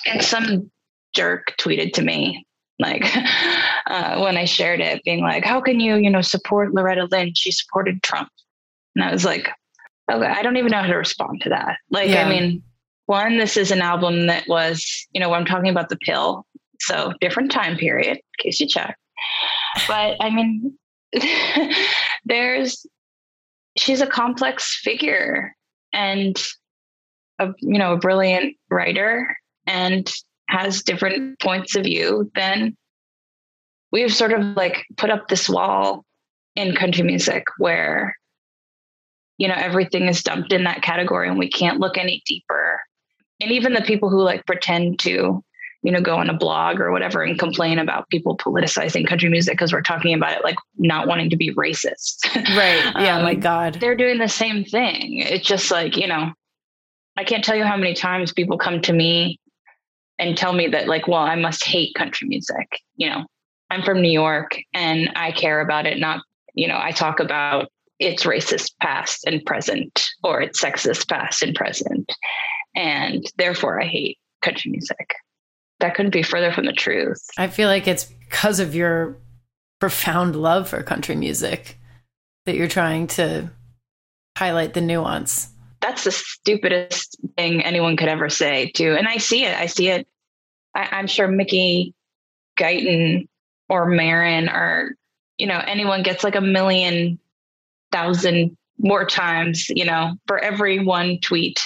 and 0.05 0.21
some 0.21 0.69
jerk 1.15 1.53
tweeted 1.57 1.93
to 1.93 2.01
me 2.01 2.45
like 2.77 3.05
uh, 3.87 4.19
when 4.19 4.35
I 4.35 4.43
shared 4.43 4.81
it, 4.81 5.01
being 5.05 5.21
like, 5.21 5.45
"How 5.45 5.61
can 5.61 5.79
you, 5.79 5.95
you 5.95 6.09
know, 6.09 6.19
support 6.21 6.73
Loretta 6.73 7.07
Lynn? 7.09 7.31
She 7.35 7.51
supported 7.53 8.03
Trump," 8.03 8.27
and 8.97 9.05
I 9.05 9.13
was 9.13 9.23
like, 9.23 9.47
"Okay, 10.11 10.25
I 10.25 10.41
don't 10.41 10.57
even 10.57 10.71
know 10.71 10.81
how 10.81 10.87
to 10.87 10.95
respond 10.97 11.39
to 11.43 11.49
that." 11.49 11.77
Like, 11.89 12.09
Yeah. 12.09 12.25
I 12.25 12.29
mean, 12.29 12.61
one, 13.11 13.37
this 13.37 13.57
is 13.57 13.71
an 13.71 13.81
album 13.81 14.27
that 14.27 14.47
was, 14.47 15.05
you 15.11 15.19
know, 15.19 15.33
I'm 15.33 15.43
talking 15.43 15.69
about 15.69 15.89
the 15.89 15.97
pill, 15.97 16.45
so 16.79 17.11
different 17.19 17.51
time 17.51 17.75
period, 17.75 18.15
in 18.15 18.23
case 18.39 18.57
you 18.61 18.67
check. 18.67 18.97
But 19.85 20.15
I 20.21 20.29
mean, 20.29 20.77
there's 22.25 22.85
she's 23.77 23.99
a 23.99 24.07
complex 24.07 24.79
figure 24.81 25.53
and 25.91 26.41
a 27.39 27.49
you 27.59 27.77
know 27.77 27.93
a 27.93 27.97
brilliant 27.97 28.55
writer 28.69 29.35
and 29.67 30.09
has 30.47 30.81
different 30.83 31.39
points 31.39 31.75
of 31.75 31.83
view 31.83 32.29
then 32.35 32.75
we've 33.91 34.13
sort 34.13 34.33
of 34.33 34.41
like 34.57 34.85
put 34.97 35.09
up 35.09 35.27
this 35.27 35.47
wall 35.47 36.03
in 36.55 36.75
country 36.75 37.03
music 37.03 37.43
where 37.57 38.15
you 39.37 39.47
know 39.47 39.55
everything 39.55 40.07
is 40.07 40.23
dumped 40.23 40.51
in 40.51 40.65
that 40.65 40.81
category 40.81 41.29
and 41.29 41.39
we 41.39 41.49
can't 41.49 41.79
look 41.79 41.97
any 41.97 42.21
deeper 42.25 42.79
and 43.41 43.51
even 43.51 43.73
the 43.73 43.81
people 43.81 44.09
who 44.09 44.21
like 44.21 44.45
pretend 44.45 44.99
to 44.99 45.43
you 45.83 45.91
know 45.91 46.01
go 46.01 46.15
on 46.15 46.29
a 46.29 46.37
blog 46.37 46.79
or 46.79 46.91
whatever 46.91 47.23
and 47.23 47.39
complain 47.39 47.79
about 47.79 48.07
people 48.09 48.37
politicizing 48.37 49.07
country 49.07 49.29
music 49.29 49.53
because 49.53 49.73
we're 49.73 49.81
talking 49.81 50.13
about 50.13 50.37
it 50.37 50.43
like 50.43 50.57
not 50.77 51.07
wanting 51.07 51.29
to 51.29 51.35
be 51.35 51.53
racist 51.55 52.17
Right. 52.55 52.83
Yeah. 52.99 53.17
Um, 53.17 53.23
my 53.23 53.35
God. 53.35 53.75
they're 53.75 53.95
doing 53.95 54.17
the 54.17 54.27
same 54.27 54.63
thing. 54.65 55.17
It's 55.19 55.47
just 55.47 55.71
like, 55.71 55.95
you 55.95 56.07
know, 56.07 56.31
I 57.17 57.23
can't 57.23 57.43
tell 57.43 57.55
you 57.55 57.63
how 57.63 57.77
many 57.77 57.93
times 57.93 58.33
people 58.33 58.57
come 58.57 58.81
to 58.81 58.93
me 58.93 59.39
and 60.19 60.37
tell 60.37 60.53
me 60.53 60.67
that, 60.67 60.87
like, 60.87 61.07
well, 61.07 61.21
I 61.21 61.35
must 61.35 61.65
hate 61.65 61.95
country 61.95 62.27
music. 62.27 62.67
You 62.95 63.09
know, 63.09 63.25
I'm 63.69 63.83
from 63.83 64.01
New 64.01 64.11
York 64.11 64.57
and 64.73 65.09
I 65.15 65.31
care 65.31 65.61
about 65.61 65.85
it. 65.85 65.99
Not, 65.99 66.21
you 66.53 66.67
know, 66.67 66.79
I 66.79 66.91
talk 66.91 67.19
about 67.19 67.71
its 67.99 68.23
racist 68.23 68.73
past 68.81 69.25
and 69.25 69.43
present 69.45 70.07
or 70.23 70.41
its 70.41 70.61
sexist 70.61 71.07
past 71.07 71.41
and 71.41 71.55
present. 71.55 72.11
And 72.75 73.25
therefore 73.37 73.81
I 73.81 73.85
hate 73.85 74.17
country 74.41 74.71
music. 74.71 75.15
That 75.79 75.95
couldn't 75.95 76.11
be 76.11 76.23
further 76.23 76.51
from 76.51 76.65
the 76.65 76.73
truth. 76.73 77.21
I 77.37 77.47
feel 77.47 77.67
like 77.67 77.87
it's 77.87 78.05
because 78.05 78.59
of 78.59 78.75
your 78.75 79.17
profound 79.79 80.35
love 80.35 80.69
for 80.69 80.81
country 80.83 81.15
music 81.15 81.79
that 82.45 82.55
you're 82.55 82.67
trying 82.67 83.07
to 83.07 83.49
highlight 84.37 84.73
the 84.73 84.81
nuance. 84.81 85.49
that's 85.81 86.03
the 86.03 86.11
stupidest 86.11 87.17
thing 87.35 87.61
anyone 87.63 87.97
could 87.97 88.07
ever 88.07 88.29
say 88.29 88.71
too 88.71 88.95
and 88.95 89.07
i 89.07 89.17
see 89.17 89.43
it 89.43 89.57
i 89.57 89.65
see 89.65 89.89
it 89.89 90.07
I, 90.75 90.87
i'm 90.91 91.07
sure 91.07 91.27
mickey 91.27 91.93
guyton 92.57 93.27
or 93.67 93.87
Maren 93.87 94.47
or 94.47 94.95
you 95.37 95.47
know 95.47 95.61
anyone 95.65 96.03
gets 96.03 96.23
like 96.23 96.35
a 96.35 96.41
million 96.41 97.19
thousand 97.91 98.55
more 98.77 99.05
times 99.05 99.67
you 99.69 99.85
know 99.85 100.13
for 100.27 100.39
every 100.39 100.83
one 100.83 101.19
tweet 101.19 101.59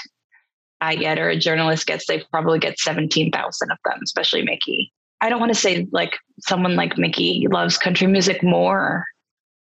i 0.81 0.95
get 0.95 1.17
or 1.19 1.29
a 1.29 1.37
journalist 1.37 1.87
gets 1.87 2.05
they 2.07 2.23
probably 2.31 2.59
get 2.59 2.79
17000 2.79 3.71
of 3.71 3.77
them 3.85 3.99
especially 4.03 4.43
mickey 4.43 4.91
i 5.21 5.29
don't 5.29 5.39
want 5.39 5.53
to 5.53 5.59
say 5.59 5.87
like 5.91 6.17
someone 6.39 6.75
like 6.75 6.97
mickey 6.97 7.47
loves 7.49 7.77
country 7.77 8.07
music 8.07 8.43
more 8.43 9.05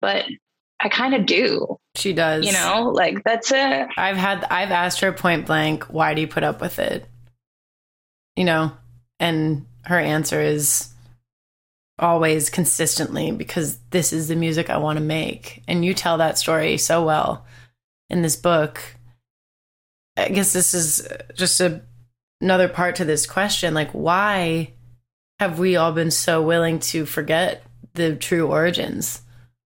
but 0.00 0.24
i 0.80 0.88
kind 0.88 1.14
of 1.14 1.26
do 1.26 1.78
She 1.94 2.12
does. 2.12 2.44
you 2.44 2.52
know 2.52 2.90
like 2.94 3.22
that's 3.24 3.50
it 3.52 3.86
I've 3.96 4.16
had 4.16 4.44
I've 4.50 4.70
asked 4.72 5.00
her 5.00 5.12
point 5.12 5.46
blank, 5.46 5.84
why 5.84 6.14
do 6.14 6.20
you 6.20 6.26
put 6.26 6.42
up 6.42 6.60
with 6.60 6.78
it? 6.78 7.06
You 8.36 8.44
know, 8.44 8.72
and 9.20 9.64
her 9.84 9.98
answer 9.98 10.40
is 10.40 10.88
always 11.98 12.50
consistently 12.50 13.30
because 13.30 13.78
this 13.90 14.12
is 14.12 14.26
the 14.26 14.34
music 14.34 14.68
I 14.68 14.78
want 14.78 14.98
to 14.98 15.04
make. 15.04 15.62
And 15.68 15.84
you 15.84 15.94
tell 15.94 16.18
that 16.18 16.38
story 16.38 16.76
so 16.78 17.04
well 17.04 17.46
in 18.10 18.22
this 18.22 18.34
book. 18.36 18.80
I 20.16 20.28
guess 20.28 20.52
this 20.52 20.74
is 20.74 21.06
just 21.34 21.60
a, 21.60 21.82
another 22.40 22.68
part 22.68 22.96
to 22.96 23.04
this 23.04 23.26
question 23.26 23.74
like 23.74 23.90
why 23.90 24.72
have 25.40 25.58
we 25.58 25.76
all 25.76 25.92
been 25.92 26.10
so 26.10 26.42
willing 26.42 26.78
to 26.78 27.06
forget 27.06 27.64
the 27.94 28.16
true 28.16 28.46
origins 28.46 29.22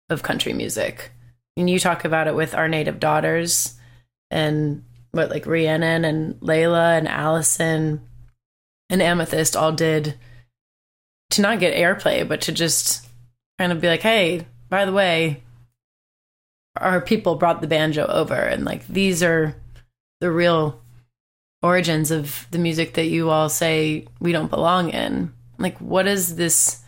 of 0.09 0.23
country 0.23 0.53
music? 0.53 1.11
And 1.57 1.69
you 1.69 1.79
talk 1.79 2.05
about 2.05 2.27
it 2.27 2.35
with 2.35 2.55
our 2.55 2.69
native 2.69 2.99
daughters 2.99 3.75
and 4.31 4.83
what 5.11 5.29
like 5.29 5.45
Rhiannon 5.45 6.05
and 6.05 6.35
Leyla 6.35 6.97
and 6.97 7.07
Allison 7.07 8.01
and 8.89 9.01
Amethyst 9.01 9.55
all 9.55 9.71
did 9.71 10.15
to 11.31 11.41
not 11.41 11.59
get 11.59 11.75
airplay, 11.75 12.27
but 12.27 12.41
to 12.41 12.51
just 12.51 13.07
kind 13.57 13.71
of 13.71 13.81
be 13.81 13.87
like, 13.87 14.01
hey, 14.01 14.47
by 14.69 14.85
the 14.85 14.93
way, 14.93 15.43
our 16.77 17.01
people 17.01 17.35
brought 17.35 17.61
the 17.61 17.67
banjo 17.67 18.05
over 18.05 18.35
and 18.35 18.63
like 18.63 18.87
these 18.87 19.21
are 19.21 19.55
the 20.19 20.31
real 20.31 20.81
origins 21.61 22.11
of 22.11 22.47
the 22.51 22.57
music 22.57 22.93
that 22.93 23.07
you 23.07 23.29
all 23.29 23.49
say 23.49 24.07
we 24.19 24.31
don't 24.31 24.49
belong 24.49 24.89
in. 24.89 25.33
Like, 25.57 25.77
what 25.79 26.07
is 26.07 26.35
this 26.35 26.81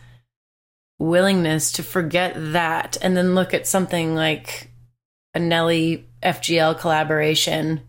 willingness 0.98 1.72
to 1.72 1.82
forget 1.82 2.34
that 2.36 2.96
and 3.02 3.16
then 3.16 3.34
look 3.34 3.52
at 3.52 3.66
something 3.66 4.14
like 4.14 4.70
a 5.34 5.38
Nelly 5.38 6.06
FGL 6.22 6.78
collaboration 6.78 7.82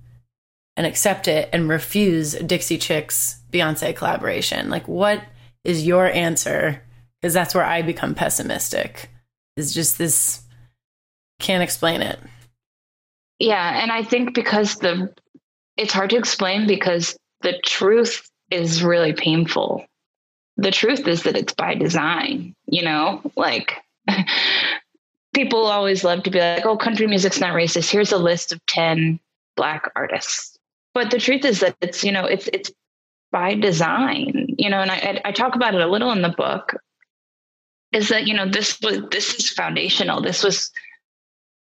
and 0.75 0.87
accept 0.87 1.27
it 1.27 1.49
and 1.53 1.69
refuse 1.69 2.33
Dixie 2.33 2.77
Chicks 2.77 3.39
Beyonce 3.51 3.95
collaboration? 3.95 4.69
Like, 4.69 4.87
what 4.87 5.23
is 5.63 5.85
your 5.85 6.07
answer? 6.07 6.81
Because 7.21 7.33
that's 7.33 7.55
where 7.55 7.65
I 7.65 7.81
become 7.81 8.15
pessimistic. 8.15 9.09
Is 9.55 9.73
just 9.73 9.97
this 9.97 10.41
can't 11.39 11.63
explain 11.63 12.01
it. 12.01 12.19
Yeah, 13.39 13.81
and 13.81 13.91
I 13.91 14.03
think 14.03 14.33
because 14.33 14.77
the 14.77 15.13
it's 15.77 15.93
hard 15.93 16.11
to 16.11 16.17
explain 16.17 16.67
because 16.67 17.17
the 17.41 17.59
truth 17.65 18.29
is 18.51 18.83
really 18.83 19.13
painful. 19.13 19.85
The 20.57 20.71
truth 20.71 21.07
is 21.07 21.23
that 21.23 21.35
it's 21.35 21.53
by 21.53 21.73
design, 21.73 22.55
you 22.67 22.83
know? 22.83 23.21
Like 23.35 23.73
people 25.33 25.65
always 25.65 26.03
love 26.03 26.23
to 26.23 26.31
be 26.31 26.39
like, 26.39 26.65
"Oh, 26.65 26.77
country 26.77 27.07
music's 27.07 27.39
not 27.39 27.53
racist. 27.53 27.91
Here's 27.91 28.11
a 28.11 28.17
list 28.17 28.51
of 28.51 28.63
10 28.67 29.19
black 29.55 29.91
artists." 29.95 30.53
but 30.93 31.11
the 31.11 31.19
truth 31.19 31.43
is 31.45 31.59
that 31.59 31.75
it's 31.81 32.03
you 32.03 32.11
know 32.11 32.25
it's 32.25 32.47
it's 32.53 32.71
by 33.31 33.55
design 33.55 34.47
you 34.57 34.69
know 34.69 34.79
and 34.79 34.91
I, 34.91 35.21
I 35.25 35.31
talk 35.31 35.55
about 35.55 35.73
it 35.73 35.81
a 35.81 35.87
little 35.87 36.11
in 36.11 36.21
the 36.21 36.29
book 36.29 36.75
is 37.91 38.09
that 38.09 38.27
you 38.27 38.33
know 38.33 38.47
this 38.47 38.79
was 38.81 39.01
this 39.11 39.33
is 39.35 39.49
foundational 39.49 40.21
this 40.21 40.43
was 40.43 40.71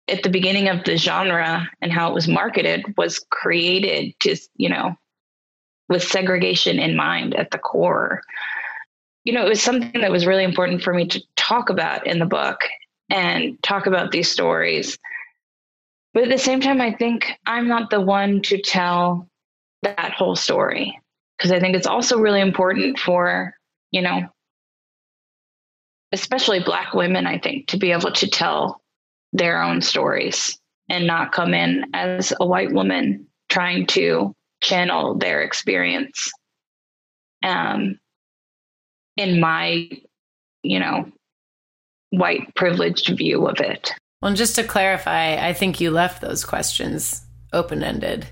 at 0.08 0.24
the 0.24 0.30
beginning 0.30 0.70
of 0.70 0.84
the 0.84 0.98
genre 0.98 1.68
and 1.82 1.92
how 1.92 2.10
it 2.10 2.14
was 2.14 2.28
marketed 2.28 2.86
was 2.98 3.20
created 3.30 4.14
to 4.22 4.36
you 4.56 4.70
know 4.70 4.96
with 5.90 6.04
segregation 6.04 6.80
in 6.80 6.96
mind 6.96 7.34
at 7.36 7.52
the 7.52 7.58
core. 7.58 8.22
You 9.24 9.34
know 9.34 9.46
it 9.46 9.50
was 9.50 9.62
something 9.62 10.02
that 10.02 10.12
was 10.12 10.26
really 10.26 10.44
important 10.44 10.82
for 10.82 10.94
me 10.94 11.08
to 11.08 11.22
talk 11.36 11.70
about 11.70 12.08
in 12.08 12.20
the 12.20 12.26
book 12.26 12.60
and 13.10 13.62
talk 13.64 13.86
about 13.86 14.12
these 14.12 14.30
stories. 14.30 14.98
But 16.14 16.24
at 16.24 16.30
the 16.30 16.40
same 16.40 16.62
time 16.62 16.82
i 16.82 16.92
think 16.92 17.34
i'm 17.46 17.68
not 17.68 17.92
the 17.92 18.02
one 18.02 18.42
to 18.44 18.60
tell 18.60 19.30
that 19.84 20.14
whole 20.14 20.36
story 20.36 21.00
because 21.38 21.52
i 21.52 21.60
think 21.60 21.76
it's 21.76 21.86
also 21.86 22.18
really 22.18 22.42
important 22.42 22.98
for 22.98 23.54
you 23.92 24.02
know 24.02 24.28
especially 26.12 26.60
black 26.60 26.96
women 26.96 27.28
i 27.28 27.38
think 27.38 27.68
to 27.68 27.78
be 27.78 27.92
able 27.92 28.12
to 28.12 28.28
tell 28.28 28.82
their 29.34 29.62
own 29.62 29.82
stories 29.82 30.58
and 30.90 31.06
not 31.06 31.32
come 31.32 31.54
in 31.54 31.86
as 31.94 32.34
a 32.40 32.46
white 32.46 32.72
woman 32.72 33.28
trying 33.50 33.86
to 33.88 34.34
channel 34.62 35.16
their 35.16 35.42
experience 35.42 36.32
um, 37.44 38.00
in 39.16 39.40
my, 39.40 39.90
you 40.64 40.80
know, 40.80 41.12
white 42.12 42.54
privileged 42.56 43.16
view 43.18 43.48
of 43.48 43.60
it. 43.60 43.94
Well, 44.22 44.34
just 44.34 44.56
to 44.56 44.64
clarify, 44.64 45.36
I 45.36 45.54
think 45.54 45.80
you 45.80 45.92
left 45.92 46.22
those 46.22 46.44
questions 46.44 47.22
open 47.54 47.84
ended. 47.84 48.28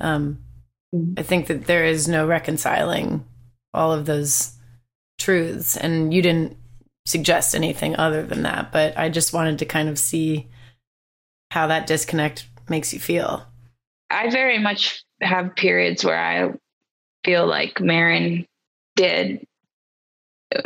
Um, 0.00 0.38
I 1.16 1.22
think 1.22 1.48
that 1.48 1.66
there 1.66 1.84
is 1.84 2.08
no 2.08 2.26
reconciling 2.26 3.24
all 3.74 3.92
of 3.92 4.06
those 4.06 4.52
truths, 5.18 5.76
and 5.76 6.14
you 6.14 6.22
didn't 6.22 6.56
suggest 7.06 7.54
anything 7.54 7.96
other 7.96 8.22
than 8.22 8.42
that. 8.42 8.70
But 8.72 8.98
I 8.98 9.08
just 9.08 9.32
wanted 9.32 9.58
to 9.60 9.64
kind 9.64 9.88
of 9.88 9.98
see 9.98 10.48
how 11.50 11.68
that 11.68 11.86
disconnect 11.86 12.46
makes 12.68 12.92
you 12.92 13.00
feel. 13.00 13.46
I 14.10 14.28
very 14.30 14.58
much 14.58 15.04
have 15.22 15.56
periods 15.56 16.04
where 16.04 16.18
I 16.18 16.52
feel 17.24 17.46
like 17.46 17.80
Maren 17.80 18.44
did 18.96 19.46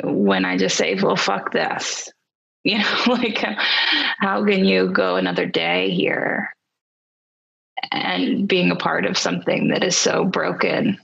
when 0.02 0.44
I 0.44 0.56
just 0.56 0.76
say, 0.76 0.94
well, 0.94 1.16
fuck 1.16 1.52
this. 1.52 2.10
You 2.62 2.76
know, 2.76 2.98
like, 3.06 3.42
how 4.18 4.44
can 4.44 4.66
you 4.66 4.90
go 4.92 5.16
another 5.16 5.46
day 5.46 5.92
here 5.92 6.52
and 7.90 8.46
being 8.46 8.70
a 8.70 8.76
part 8.76 9.06
of 9.06 9.16
something 9.16 9.68
that 9.68 9.82
is 9.82 9.96
so 9.96 10.26
broken? 10.26 10.98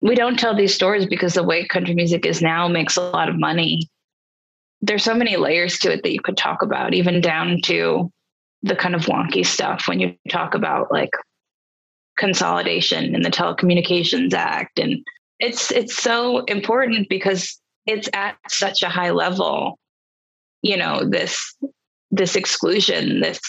We 0.00 0.16
don't 0.16 0.36
tell 0.36 0.56
these 0.56 0.74
stories 0.74 1.06
because 1.06 1.34
the 1.34 1.44
way 1.44 1.64
country 1.64 1.94
music 1.94 2.26
is 2.26 2.42
now 2.42 2.66
makes 2.66 2.96
a 2.96 3.02
lot 3.02 3.28
of 3.28 3.38
money. 3.38 3.88
There's 4.80 5.04
so 5.04 5.14
many 5.14 5.36
layers 5.36 5.78
to 5.80 5.92
it 5.92 6.02
that 6.02 6.12
you 6.12 6.20
could 6.20 6.36
talk 6.36 6.62
about, 6.62 6.94
even 6.94 7.20
down 7.20 7.60
to 7.64 8.10
the 8.62 8.76
kind 8.76 8.94
of 8.94 9.02
wonky 9.02 9.44
stuff 9.44 9.84
when 9.86 10.00
you 10.00 10.14
talk 10.30 10.54
about 10.54 10.90
like 10.90 11.10
consolidation 12.16 13.14
in 13.14 13.22
the 13.22 13.30
Telecommunications 13.30 14.34
Act. 14.34 14.78
And 14.78 15.04
it's 15.38 15.70
it's 15.70 15.96
so 15.96 16.44
important 16.44 17.08
because 17.08 17.58
it's 17.86 18.08
at 18.12 18.36
such 18.48 18.82
a 18.82 18.88
high 18.88 19.10
level, 19.10 19.78
you 20.62 20.76
know, 20.76 21.04
this 21.08 21.56
this 22.10 22.36
exclusion, 22.36 23.20
this 23.20 23.40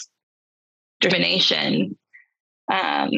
discrimination, 1.02 1.98
um, 2.72 3.12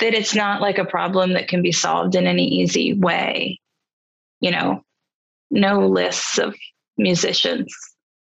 that 0.00 0.14
it's 0.14 0.34
not 0.34 0.60
like 0.60 0.78
a 0.78 0.84
problem 0.84 1.34
that 1.34 1.48
can 1.48 1.62
be 1.62 1.72
solved 1.72 2.14
in 2.14 2.26
any 2.26 2.46
easy 2.46 2.94
way. 2.94 3.60
You 4.40 4.50
know, 4.50 4.82
no 5.54 5.86
lists 5.86 6.38
of 6.38 6.54
musicians 6.98 7.74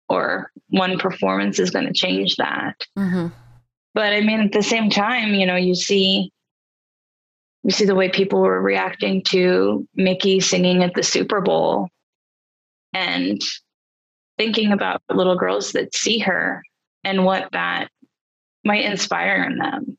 or 0.10 0.52
one 0.68 1.00
performance 1.00 1.58
is 1.58 1.72
going 1.72 1.86
to 1.86 1.94
change 1.94 2.36
that. 2.36 2.76
Mm-hmm. 2.98 3.28
But 3.94 4.14
I 4.14 4.22
mean, 4.22 4.42
at 4.42 4.52
the 4.52 4.62
same 4.62 4.90
time, 4.90 5.34
you 5.34 5.46
know, 5.46 5.56
you 5.56 5.74
see, 5.74 6.32
you 7.64 7.72
see 7.72 7.86
the 7.86 7.96
way 7.96 8.10
people 8.10 8.42
were 8.42 8.62
reacting 8.62 9.24
to 9.26 9.88
Mickey 9.96 10.40
singing 10.40 10.84
at 10.84 10.94
the 10.94 11.04
Super 11.04 11.42
Bowl, 11.42 11.88
and 12.94 13.42
thinking 14.38 14.72
about 14.72 15.02
little 15.10 15.38
girls 15.38 15.72
that 15.72 15.96
see 15.96 16.20
her 16.20 16.62
and 17.04 17.24
what 17.26 17.48
that 17.54 17.88
might 18.66 18.86
inspire 18.86 19.44
in 19.44 19.58
them. 19.58 19.98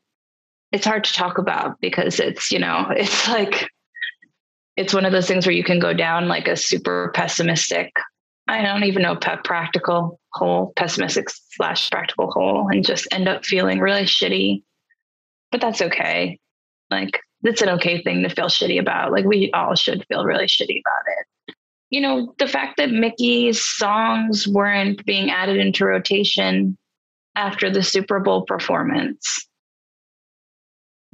It's 0.73 0.87
hard 0.87 1.05
to 1.05 1.13
talk 1.13 1.39
about 1.39 1.81
because 1.81 2.21
it's, 2.21 2.51
you 2.51 2.59
know, 2.59 2.87
it's 2.97 3.29
like, 3.29 3.69
it's 4.83 4.93
one 4.93 5.05
of 5.05 5.13
those 5.13 5.29
things 5.29 5.47
where 5.47 5.55
you 5.55 5.63
can 5.63 5.79
go 5.79 5.93
down 5.95 6.27
like 6.27 6.49
a 6.49 6.57
super 6.57 7.13
pessimistic 7.15 7.93
I 8.49 8.61
don't 8.63 8.85
even 8.85 9.03
know 9.03 9.17
practical 9.17 10.19
hole, 10.33 10.73
pessimistic 10.77 11.29
slash 11.31 11.91
practical 11.91 12.31
hole, 12.31 12.69
and 12.69 12.85
just 12.85 13.07
end 13.13 13.29
up 13.29 13.45
feeling 13.45 13.79
really 13.79 14.03
shitty. 14.03 14.65
But 15.53 15.61
that's 15.61 15.81
okay. 15.81 16.39
Like 16.91 17.21
it's 17.45 17.63
an 17.63 17.69
okay 17.71 18.03
thing 18.03 18.23
to 18.23 18.29
feel 18.29 18.47
shitty 18.47 18.81
about. 18.81 19.13
Like 19.13 19.25
we 19.25 19.51
all 19.53 19.75
should 19.75 20.05
feel 20.09 20.25
really 20.25 20.47
shitty 20.47 20.81
about 20.81 21.05
it. 21.19 21.55
You 21.91 22.01
know, 22.01 22.35
the 22.39 22.49
fact 22.49 22.79
that 22.79 22.91
Mickey's 22.91 23.65
songs 23.65 24.49
weren't 24.49 25.05
being 25.05 25.31
added 25.31 25.59
into 25.59 25.85
rotation 25.85 26.77
after 27.37 27.71
the 27.71 27.83
Super 27.83 28.19
Bowl 28.19 28.45
performance 28.45 29.47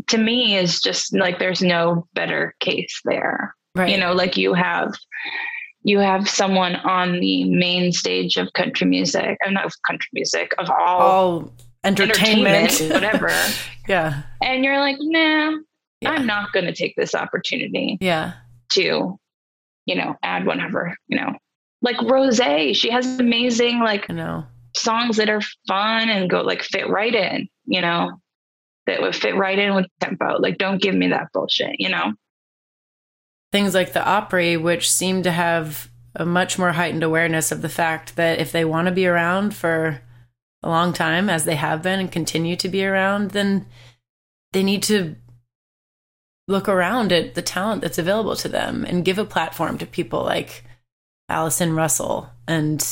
to 0.08 0.18
me 0.18 0.56
is 0.56 0.80
just 0.80 1.14
like 1.14 1.38
there's 1.38 1.62
no 1.62 2.06
better 2.14 2.54
case 2.60 3.00
there. 3.04 3.54
Right. 3.78 3.90
You 3.90 3.98
know, 3.98 4.12
like 4.12 4.36
you 4.36 4.54
have 4.54 4.92
you 5.82 6.00
have 6.00 6.28
someone 6.28 6.76
on 6.76 7.20
the 7.20 7.44
main 7.44 7.92
stage 7.92 8.36
of 8.36 8.52
country 8.52 8.86
music, 8.86 9.38
I'm 9.44 9.54
not 9.54 9.64
of 9.64 9.72
country 9.86 10.08
music, 10.12 10.52
of 10.58 10.68
all, 10.68 11.00
all 11.00 11.52
entertainment, 11.84 12.80
entertainment 12.80 12.92
whatever. 13.02 13.30
yeah. 13.88 14.22
And 14.42 14.64
you're 14.64 14.80
like, 14.80 14.96
nah, 14.98 15.56
yeah. 16.00 16.10
I'm 16.10 16.26
not 16.26 16.52
going 16.52 16.66
to 16.66 16.74
take 16.74 16.94
this 16.96 17.14
opportunity. 17.14 17.96
Yeah. 18.00 18.34
To, 18.72 19.18
you 19.86 19.94
know, 19.94 20.16
add 20.22 20.44
one 20.44 20.60
of 20.60 20.72
her, 20.72 20.94
you 21.06 21.16
know, 21.16 21.34
like 21.80 22.00
Rose, 22.02 22.40
she 22.76 22.90
has 22.90 23.06
amazing, 23.18 23.80
like, 23.80 24.10
I 24.10 24.12
know. 24.12 24.44
songs 24.76 25.16
that 25.16 25.30
are 25.30 25.40
fun 25.68 26.10
and 26.10 26.28
go 26.28 26.42
like 26.42 26.62
fit 26.62 26.88
right 26.88 27.14
in, 27.14 27.48
you 27.64 27.80
know, 27.80 28.20
that 28.86 29.00
would 29.00 29.14
fit 29.14 29.36
right 29.36 29.58
in 29.58 29.74
with 29.74 29.86
tempo. 30.00 30.38
Like, 30.38 30.58
don't 30.58 30.82
give 30.82 30.94
me 30.94 31.08
that 31.08 31.28
bullshit, 31.32 31.76
you 31.78 31.88
know? 31.88 32.12
Things 33.52 33.74
like 33.74 33.92
the 33.92 34.06
Opry, 34.06 34.56
which 34.56 34.90
seem 34.90 35.22
to 35.22 35.30
have 35.30 35.90
a 36.14 36.24
much 36.24 36.58
more 36.58 36.72
heightened 36.72 37.02
awareness 37.02 37.52
of 37.52 37.62
the 37.62 37.68
fact 37.68 38.16
that 38.16 38.38
if 38.38 38.52
they 38.52 38.64
want 38.64 38.86
to 38.86 38.94
be 38.94 39.06
around 39.06 39.54
for 39.54 40.02
a 40.62 40.68
long 40.68 40.92
time, 40.92 41.30
as 41.30 41.44
they 41.44 41.54
have 41.54 41.82
been 41.82 42.00
and 42.00 42.10
continue 42.10 42.56
to 42.56 42.68
be 42.68 42.84
around, 42.84 43.30
then 43.30 43.66
they 44.52 44.62
need 44.62 44.82
to 44.84 45.16
look 46.48 46.68
around 46.68 47.12
at 47.12 47.34
the 47.34 47.42
talent 47.42 47.82
that's 47.82 47.98
available 47.98 48.34
to 48.34 48.48
them 48.48 48.84
and 48.84 49.04
give 49.04 49.18
a 49.18 49.24
platform 49.24 49.78
to 49.78 49.86
people 49.86 50.24
like 50.24 50.64
Allison 51.28 51.74
Russell. 51.74 52.30
And 52.48 52.82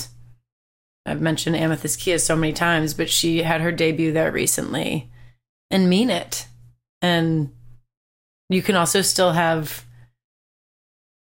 I've 1.06 1.22
mentioned 1.22 1.56
Amethyst 1.56 1.98
Kiah 1.98 2.20
so 2.20 2.36
many 2.36 2.52
times, 2.52 2.92
but 2.92 3.08
she 3.08 3.42
had 3.42 3.62
her 3.62 3.72
debut 3.72 4.12
there 4.12 4.30
recently 4.30 5.10
and 5.70 5.88
mean 5.88 6.10
it. 6.10 6.46
And 7.00 7.50
you 8.50 8.62
can 8.62 8.76
also 8.76 9.00
still 9.00 9.32
have 9.32 9.85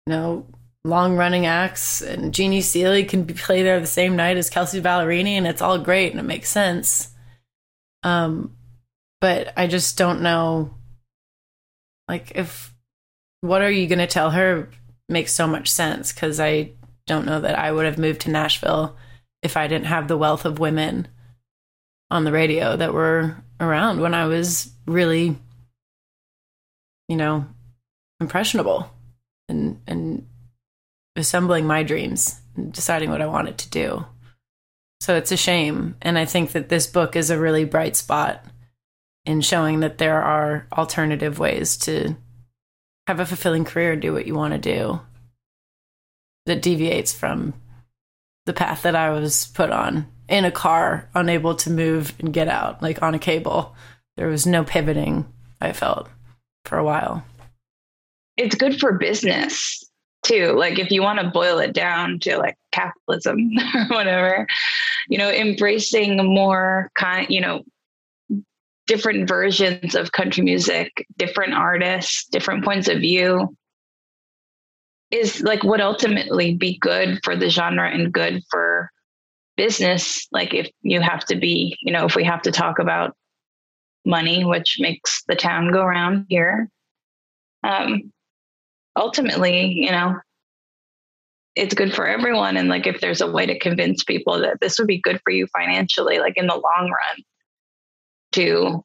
you 0.06 0.12
know, 0.12 0.46
long 0.84 1.16
running 1.16 1.46
acts 1.46 2.02
and 2.02 2.34
Jeannie 2.34 2.60
Seely 2.60 3.04
can 3.04 3.22
be, 3.24 3.34
play 3.34 3.62
there 3.62 3.78
the 3.80 3.86
same 3.86 4.16
night 4.16 4.36
as 4.36 4.50
Kelsea 4.50 4.80
Ballerini 4.80 5.32
and 5.32 5.46
it's 5.46 5.62
all 5.62 5.78
great 5.78 6.10
and 6.10 6.20
it 6.20 6.24
makes 6.24 6.48
sense. 6.48 7.08
Um, 8.02 8.56
but 9.20 9.52
I 9.56 9.68
just 9.68 9.96
don't 9.96 10.22
know, 10.22 10.74
like, 12.08 12.32
if 12.34 12.74
what 13.42 13.62
are 13.62 13.70
you 13.70 13.86
going 13.86 14.00
to 14.00 14.06
tell 14.06 14.32
her 14.32 14.68
makes 15.08 15.32
so 15.32 15.46
much 15.46 15.68
sense 15.70 16.12
because 16.12 16.40
I 16.40 16.72
don't 17.06 17.26
know 17.26 17.40
that 17.40 17.58
I 17.58 17.70
would 17.70 17.86
have 17.86 17.98
moved 17.98 18.22
to 18.22 18.30
Nashville 18.30 18.96
if 19.42 19.56
I 19.56 19.68
didn't 19.68 19.86
have 19.86 20.08
the 20.08 20.16
wealth 20.16 20.44
of 20.44 20.58
women 20.58 21.08
on 22.10 22.24
the 22.24 22.32
radio 22.32 22.76
that 22.76 22.92
were 22.92 23.36
around 23.60 24.00
when 24.00 24.14
I 24.14 24.26
was 24.26 24.70
really, 24.86 25.38
you 27.08 27.16
know, 27.16 27.46
impressionable 28.20 28.90
and 29.52 29.80
and 29.86 30.26
assembling 31.16 31.66
my 31.66 31.82
dreams 31.82 32.40
and 32.56 32.72
deciding 32.72 33.10
what 33.10 33.22
I 33.22 33.26
wanted 33.26 33.58
to 33.58 33.70
do. 33.70 34.04
So 35.00 35.16
it's 35.16 35.32
a 35.32 35.36
shame. 35.36 35.96
And 36.02 36.18
I 36.18 36.24
think 36.24 36.52
that 36.52 36.68
this 36.68 36.86
book 36.86 37.16
is 37.16 37.30
a 37.30 37.38
really 37.38 37.64
bright 37.64 37.96
spot 37.96 38.44
in 39.24 39.40
showing 39.40 39.80
that 39.80 39.98
there 39.98 40.22
are 40.22 40.66
alternative 40.72 41.38
ways 41.38 41.76
to 41.78 42.16
have 43.06 43.20
a 43.20 43.26
fulfilling 43.26 43.64
career 43.64 43.96
do 43.96 44.12
what 44.12 44.26
you 44.26 44.34
want 44.34 44.52
to 44.52 44.58
do 44.58 45.00
that 46.46 46.62
deviates 46.62 47.12
from 47.12 47.54
the 48.46 48.52
path 48.52 48.82
that 48.82 48.96
I 48.96 49.10
was 49.10 49.46
put 49.48 49.70
on 49.70 50.06
in 50.28 50.44
a 50.44 50.50
car, 50.50 51.08
unable 51.14 51.54
to 51.56 51.70
move 51.70 52.14
and 52.18 52.32
get 52.32 52.48
out, 52.48 52.82
like 52.82 53.02
on 53.02 53.14
a 53.14 53.18
cable. 53.18 53.74
There 54.16 54.28
was 54.28 54.46
no 54.46 54.64
pivoting 54.64 55.26
I 55.60 55.72
felt 55.72 56.08
for 56.64 56.78
a 56.78 56.84
while. 56.84 57.24
It's 58.36 58.54
good 58.54 58.78
for 58.80 58.98
business 58.98 59.82
too. 60.24 60.52
Like 60.52 60.78
if 60.78 60.90
you 60.90 61.02
want 61.02 61.20
to 61.20 61.30
boil 61.30 61.58
it 61.58 61.72
down 61.72 62.18
to 62.20 62.38
like 62.38 62.56
capitalism 62.70 63.50
or 63.74 63.86
whatever, 63.88 64.46
you 65.08 65.18
know, 65.18 65.30
embracing 65.30 66.16
more 66.24 66.90
kind, 66.94 67.26
you 67.28 67.40
know, 67.40 67.62
different 68.86 69.28
versions 69.28 69.94
of 69.94 70.12
country 70.12 70.42
music, 70.42 71.06
different 71.16 71.54
artists, 71.54 72.26
different 72.26 72.64
points 72.64 72.88
of 72.88 72.98
view 72.98 73.56
is 75.10 75.42
like 75.42 75.62
what 75.62 75.80
ultimately 75.80 76.54
be 76.54 76.78
good 76.78 77.20
for 77.22 77.36
the 77.36 77.50
genre 77.50 77.88
and 77.88 78.12
good 78.12 78.42
for 78.50 78.90
business. 79.56 80.26
Like 80.32 80.54
if 80.54 80.70
you 80.80 81.00
have 81.00 81.24
to 81.26 81.36
be, 81.36 81.76
you 81.82 81.92
know, 81.92 82.06
if 82.06 82.16
we 82.16 82.24
have 82.24 82.42
to 82.42 82.50
talk 82.50 82.78
about 82.78 83.14
money, 84.04 84.44
which 84.44 84.78
makes 84.80 85.22
the 85.28 85.36
town 85.36 85.70
go 85.70 85.82
around 85.82 86.26
here. 86.28 86.68
Um, 87.62 88.12
ultimately, 88.96 89.66
you 89.66 89.90
know, 89.90 90.16
it's 91.54 91.74
good 91.74 91.94
for 91.94 92.06
everyone. 92.06 92.56
And 92.56 92.68
like 92.68 92.86
if 92.86 93.00
there's 93.00 93.20
a 93.20 93.30
way 93.30 93.46
to 93.46 93.58
convince 93.58 94.04
people 94.04 94.40
that 94.40 94.58
this 94.60 94.78
would 94.78 94.88
be 94.88 95.00
good 95.00 95.20
for 95.24 95.30
you 95.30 95.46
financially, 95.48 96.18
like 96.18 96.34
in 96.36 96.46
the 96.46 96.54
long 96.54 96.90
run, 96.90 97.24
to 98.32 98.84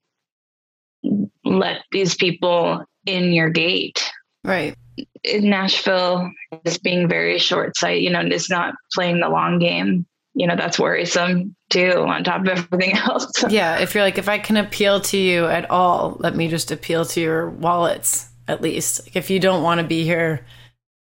let 1.46 1.84
these 1.92 2.16
people 2.16 2.84
in 3.06 3.32
your 3.32 3.50
gate. 3.50 4.12
Right. 4.44 4.76
In 5.24 5.50
Nashville 5.50 6.30
is 6.66 6.78
being 6.78 7.08
very 7.08 7.40
short 7.40 7.78
sighted, 7.78 8.04
you 8.04 8.10
know, 8.10 8.22
is 8.22 8.50
not 8.50 8.74
playing 8.94 9.22
the 9.22 9.30
long 9.30 9.60
game. 9.60 10.06
You 10.34 10.46
know, 10.46 10.56
that's 10.56 10.78
worrisome 10.78 11.56
too, 11.70 12.06
on 12.08 12.24
top 12.24 12.42
of 12.42 12.48
everything 12.48 12.96
else. 12.98 13.32
Yeah. 13.50 13.80
If 13.80 13.96
you're 13.96 14.04
like, 14.04 14.18
if 14.18 14.30
I 14.30 14.40
can 14.40 14.58
appeal 14.58 15.00
to 15.02 15.18
you 15.18 15.46
at 15.46 15.70
all, 15.72 16.18
let 16.20 16.36
me 16.36 16.48
just 16.48 16.72
appeal 16.72 17.06
to 17.06 17.22
your 17.22 17.50
wallets 17.50 18.30
at 18.48 18.62
least. 18.62 19.02
Like 19.06 19.16
if 19.16 19.30
you 19.30 19.40
don't 19.40 19.64
want 19.64 19.82
to 19.82 19.88
be 19.88 20.04
here 20.04 20.46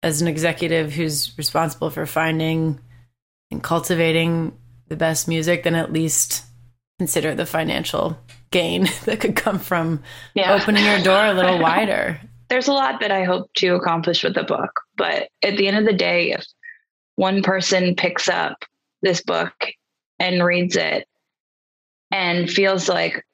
as 0.03 0.21
an 0.23 0.29
executive 0.29 0.93
who's 0.93 1.37
responsible 1.39 1.91
for 1.91 2.07
finding 2.07 2.81
and 3.51 3.63
cultivating 3.63 4.57
the 4.89 4.97
best 4.97 5.29
music, 5.29 5.63
then 5.63 5.75
at 5.75 5.93
least 5.93 6.45
consider 6.99 7.35
the 7.35 7.47
financial 7.47 8.19
gain 8.51 8.89
that 9.05 9.21
could 9.21 9.37
come 9.37 9.59
from 9.59 10.03
Yeah. 10.35 10.55
opening 10.55 10.85
your 10.85 11.01
door 11.03 11.25
a 11.27 11.33
little 11.35 11.59
wider. 11.59 12.21
there's 12.49 12.69
a 12.69 12.73
lot 12.73 13.01
that 13.01 13.11
I 13.11 13.25
hope 13.25 13.51
to 13.55 13.75
accomplish 13.75 14.23
with 14.23 14.35
the 14.35 14.45
book. 14.45 14.71
But 14.97 15.29
at 15.43 15.57
the 15.57 15.67
end 15.67 15.79
of 15.79 15.85
the 15.87 15.93
day, 15.93 16.33
if 16.33 16.45
one 17.17 17.43
person 17.43 17.97
picks 17.97 18.29
up 18.29 18.65
this 19.03 19.23
book 19.23 19.55
and 20.19 20.45
reads 20.45 20.77
it 20.77 21.07
and 22.11 22.49
feels 22.49 22.89
like, 22.89 23.25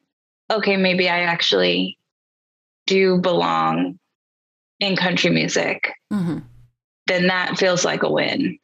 okay, 0.51 0.77
maybe 0.77 1.09
I 1.09 1.21
actually 1.21 1.99
do 2.91 3.19
belong 3.19 3.99
in 4.81 4.97
country 4.97 5.31
music, 5.31 5.93
hmm 6.11 6.39
then 7.11 7.27
that 7.27 7.59
feels 7.59 7.85
like 7.85 8.05
a 8.05 8.09
win 8.09 8.57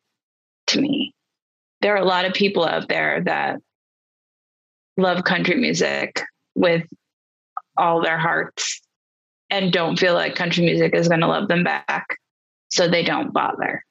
to 0.68 0.80
me. 0.80 1.12
There 1.80 1.94
are 1.94 2.02
a 2.02 2.04
lot 2.04 2.26
of 2.26 2.32
people 2.32 2.64
out 2.64 2.88
there 2.88 3.20
that 3.24 3.60
love 4.96 5.24
country 5.24 5.56
music 5.56 6.22
with 6.54 6.84
all 7.76 8.00
their 8.00 8.18
hearts 8.18 8.80
and 9.50 9.72
don't 9.72 9.98
feel 9.98 10.14
like 10.14 10.36
country 10.36 10.64
music 10.64 10.94
is 10.94 11.08
going 11.08 11.22
to 11.22 11.26
love 11.26 11.48
them 11.48 11.64
back. 11.64 12.06
So 12.68 12.86
they 12.86 13.02
don't 13.02 13.32
bother. 13.32 13.82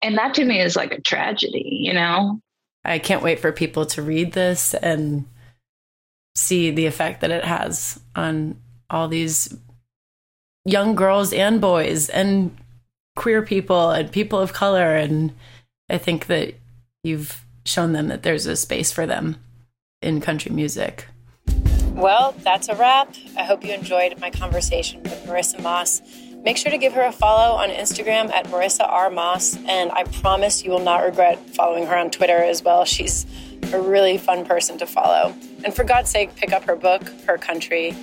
And 0.00 0.16
that 0.16 0.34
to 0.34 0.44
me 0.44 0.60
is 0.60 0.76
like 0.76 0.92
a 0.92 1.00
tragedy, 1.00 1.80
you 1.80 1.92
know? 1.92 2.38
I 2.84 3.00
can't 3.00 3.22
wait 3.22 3.40
for 3.40 3.50
people 3.50 3.84
to 3.86 4.02
read 4.02 4.32
this 4.32 4.74
and 4.74 5.24
see 6.36 6.70
the 6.70 6.86
effect 6.86 7.20
that 7.22 7.32
it 7.32 7.44
has 7.44 7.98
on 8.14 8.60
all 8.90 9.08
these 9.08 9.52
young 10.64 10.94
girls 10.94 11.32
and 11.32 11.60
boys 11.60 12.08
and 12.08 12.56
queer 13.16 13.42
people 13.42 13.90
and 13.90 14.10
people 14.10 14.38
of 14.38 14.52
color. 14.52 14.96
And 14.96 15.32
I 15.88 15.98
think 15.98 16.26
that 16.26 16.54
you've 17.02 17.44
shown 17.64 17.92
them 17.92 18.08
that 18.08 18.22
there's 18.22 18.46
a 18.46 18.56
space 18.56 18.92
for 18.92 19.06
them 19.06 19.36
in 20.02 20.20
country 20.20 20.52
music. 20.52 21.06
Well, 21.92 22.34
that's 22.42 22.68
a 22.68 22.74
wrap. 22.74 23.14
I 23.36 23.44
hope 23.44 23.64
you 23.64 23.72
enjoyed 23.72 24.18
my 24.18 24.30
conversation 24.30 25.02
with 25.02 25.24
Marissa 25.26 25.62
Moss. 25.62 26.02
Make 26.44 26.56
sure 26.56 26.70
to 26.70 26.76
give 26.76 26.92
her 26.92 27.02
a 27.02 27.12
follow 27.12 27.56
on 27.56 27.70
Instagram 27.70 28.30
at 28.30 28.46
Marissa 28.48 28.86
R. 28.86 29.08
Moss, 29.08 29.56
and 29.66 29.90
I 29.92 30.04
promise 30.04 30.62
you 30.62 30.72
will 30.72 30.80
not 30.80 31.02
regret 31.02 31.38
following 31.50 31.86
her 31.86 31.96
on 31.96 32.10
Twitter 32.10 32.36
as 32.36 32.62
well. 32.62 32.84
She's 32.84 33.24
a 33.72 33.80
really 33.80 34.18
fun 34.18 34.44
person 34.44 34.76
to 34.78 34.86
follow. 34.86 35.34
And 35.64 35.72
for 35.72 35.84
God's 35.84 36.10
sake, 36.10 36.34
pick 36.36 36.52
up 36.52 36.64
her 36.64 36.76
book, 36.76 37.02
Her 37.26 37.38
Country. 37.38 37.94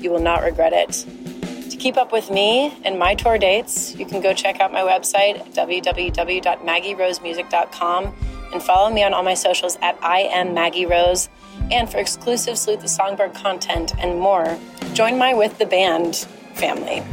You 0.00 0.10
will 0.10 0.20
not 0.20 0.42
regret 0.42 0.72
it. 0.72 1.04
To 1.70 1.76
keep 1.76 1.96
up 1.96 2.10
with 2.10 2.32
me 2.32 2.76
and 2.84 2.98
my 2.98 3.14
tour 3.14 3.38
dates, 3.38 3.94
you 3.94 4.04
can 4.04 4.20
go 4.20 4.34
check 4.34 4.58
out 4.58 4.72
my 4.72 4.80
website, 4.80 5.54
www.maggierosemusic.com, 5.54 8.14
and 8.52 8.60
follow 8.60 8.92
me 8.92 9.04
on 9.04 9.14
all 9.14 9.22
my 9.22 9.34
socials 9.34 9.78
at 9.80 9.96
I 10.02 10.22
am 10.22 10.52
Maggie 10.52 10.86
Rose. 10.86 11.28
And 11.70 11.88
for 11.88 11.98
exclusive 11.98 12.58
Salute 12.58 12.80
the 12.80 12.88
Songbird 12.88 13.34
content 13.34 13.94
and 13.98 14.18
more, 14.18 14.58
join 14.94 15.16
my 15.16 15.32
With 15.32 15.58
the 15.58 15.66
Band 15.66 16.16
family. 16.54 17.04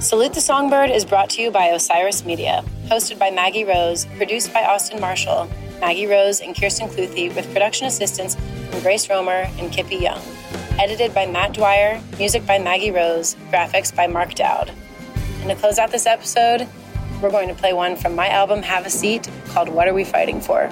Salute 0.00 0.34
the 0.34 0.40
Songbird 0.40 0.90
is 0.90 1.04
brought 1.04 1.30
to 1.30 1.42
you 1.42 1.50
by 1.50 1.64
Osiris 1.66 2.24
Media, 2.24 2.64
hosted 2.92 3.18
by 3.18 3.30
Maggie 3.30 3.64
Rose, 3.64 4.04
produced 4.18 4.52
by 4.52 4.62
Austin 4.64 5.00
Marshall, 5.00 5.48
Maggie 5.80 6.06
Rose, 6.06 6.42
and 6.42 6.54
Kirsten 6.54 6.88
Cluthy, 6.88 7.34
with 7.34 7.50
production 7.50 7.86
assistance 7.86 8.34
from 8.34 8.80
Grace 8.82 9.08
Romer 9.08 9.48
and 9.58 9.72
Kippy 9.72 9.96
Young. 9.96 10.20
Edited 10.78 11.14
by 11.14 11.24
Matt 11.24 11.54
Dwyer, 11.54 12.02
music 12.18 12.44
by 12.44 12.58
Maggie 12.58 12.90
Rose, 12.90 13.34
graphics 13.50 13.96
by 13.96 14.06
Mark 14.06 14.34
Dowd. 14.34 14.70
And 15.40 15.48
to 15.48 15.56
close 15.56 15.78
out 15.78 15.90
this 15.90 16.04
episode, 16.04 16.68
we're 17.22 17.30
going 17.30 17.48
to 17.48 17.54
play 17.54 17.72
one 17.72 17.96
from 17.96 18.14
my 18.14 18.28
album 18.28 18.60
Have 18.60 18.84
a 18.84 18.90
Seat 18.90 19.26
called 19.48 19.70
What 19.70 19.88
Are 19.88 19.94
We 19.94 20.04
Fighting 20.04 20.42
For? 20.42 20.70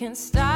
Can 0.00 0.14
stop 0.14 0.49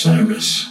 Osiris. 0.00 0.69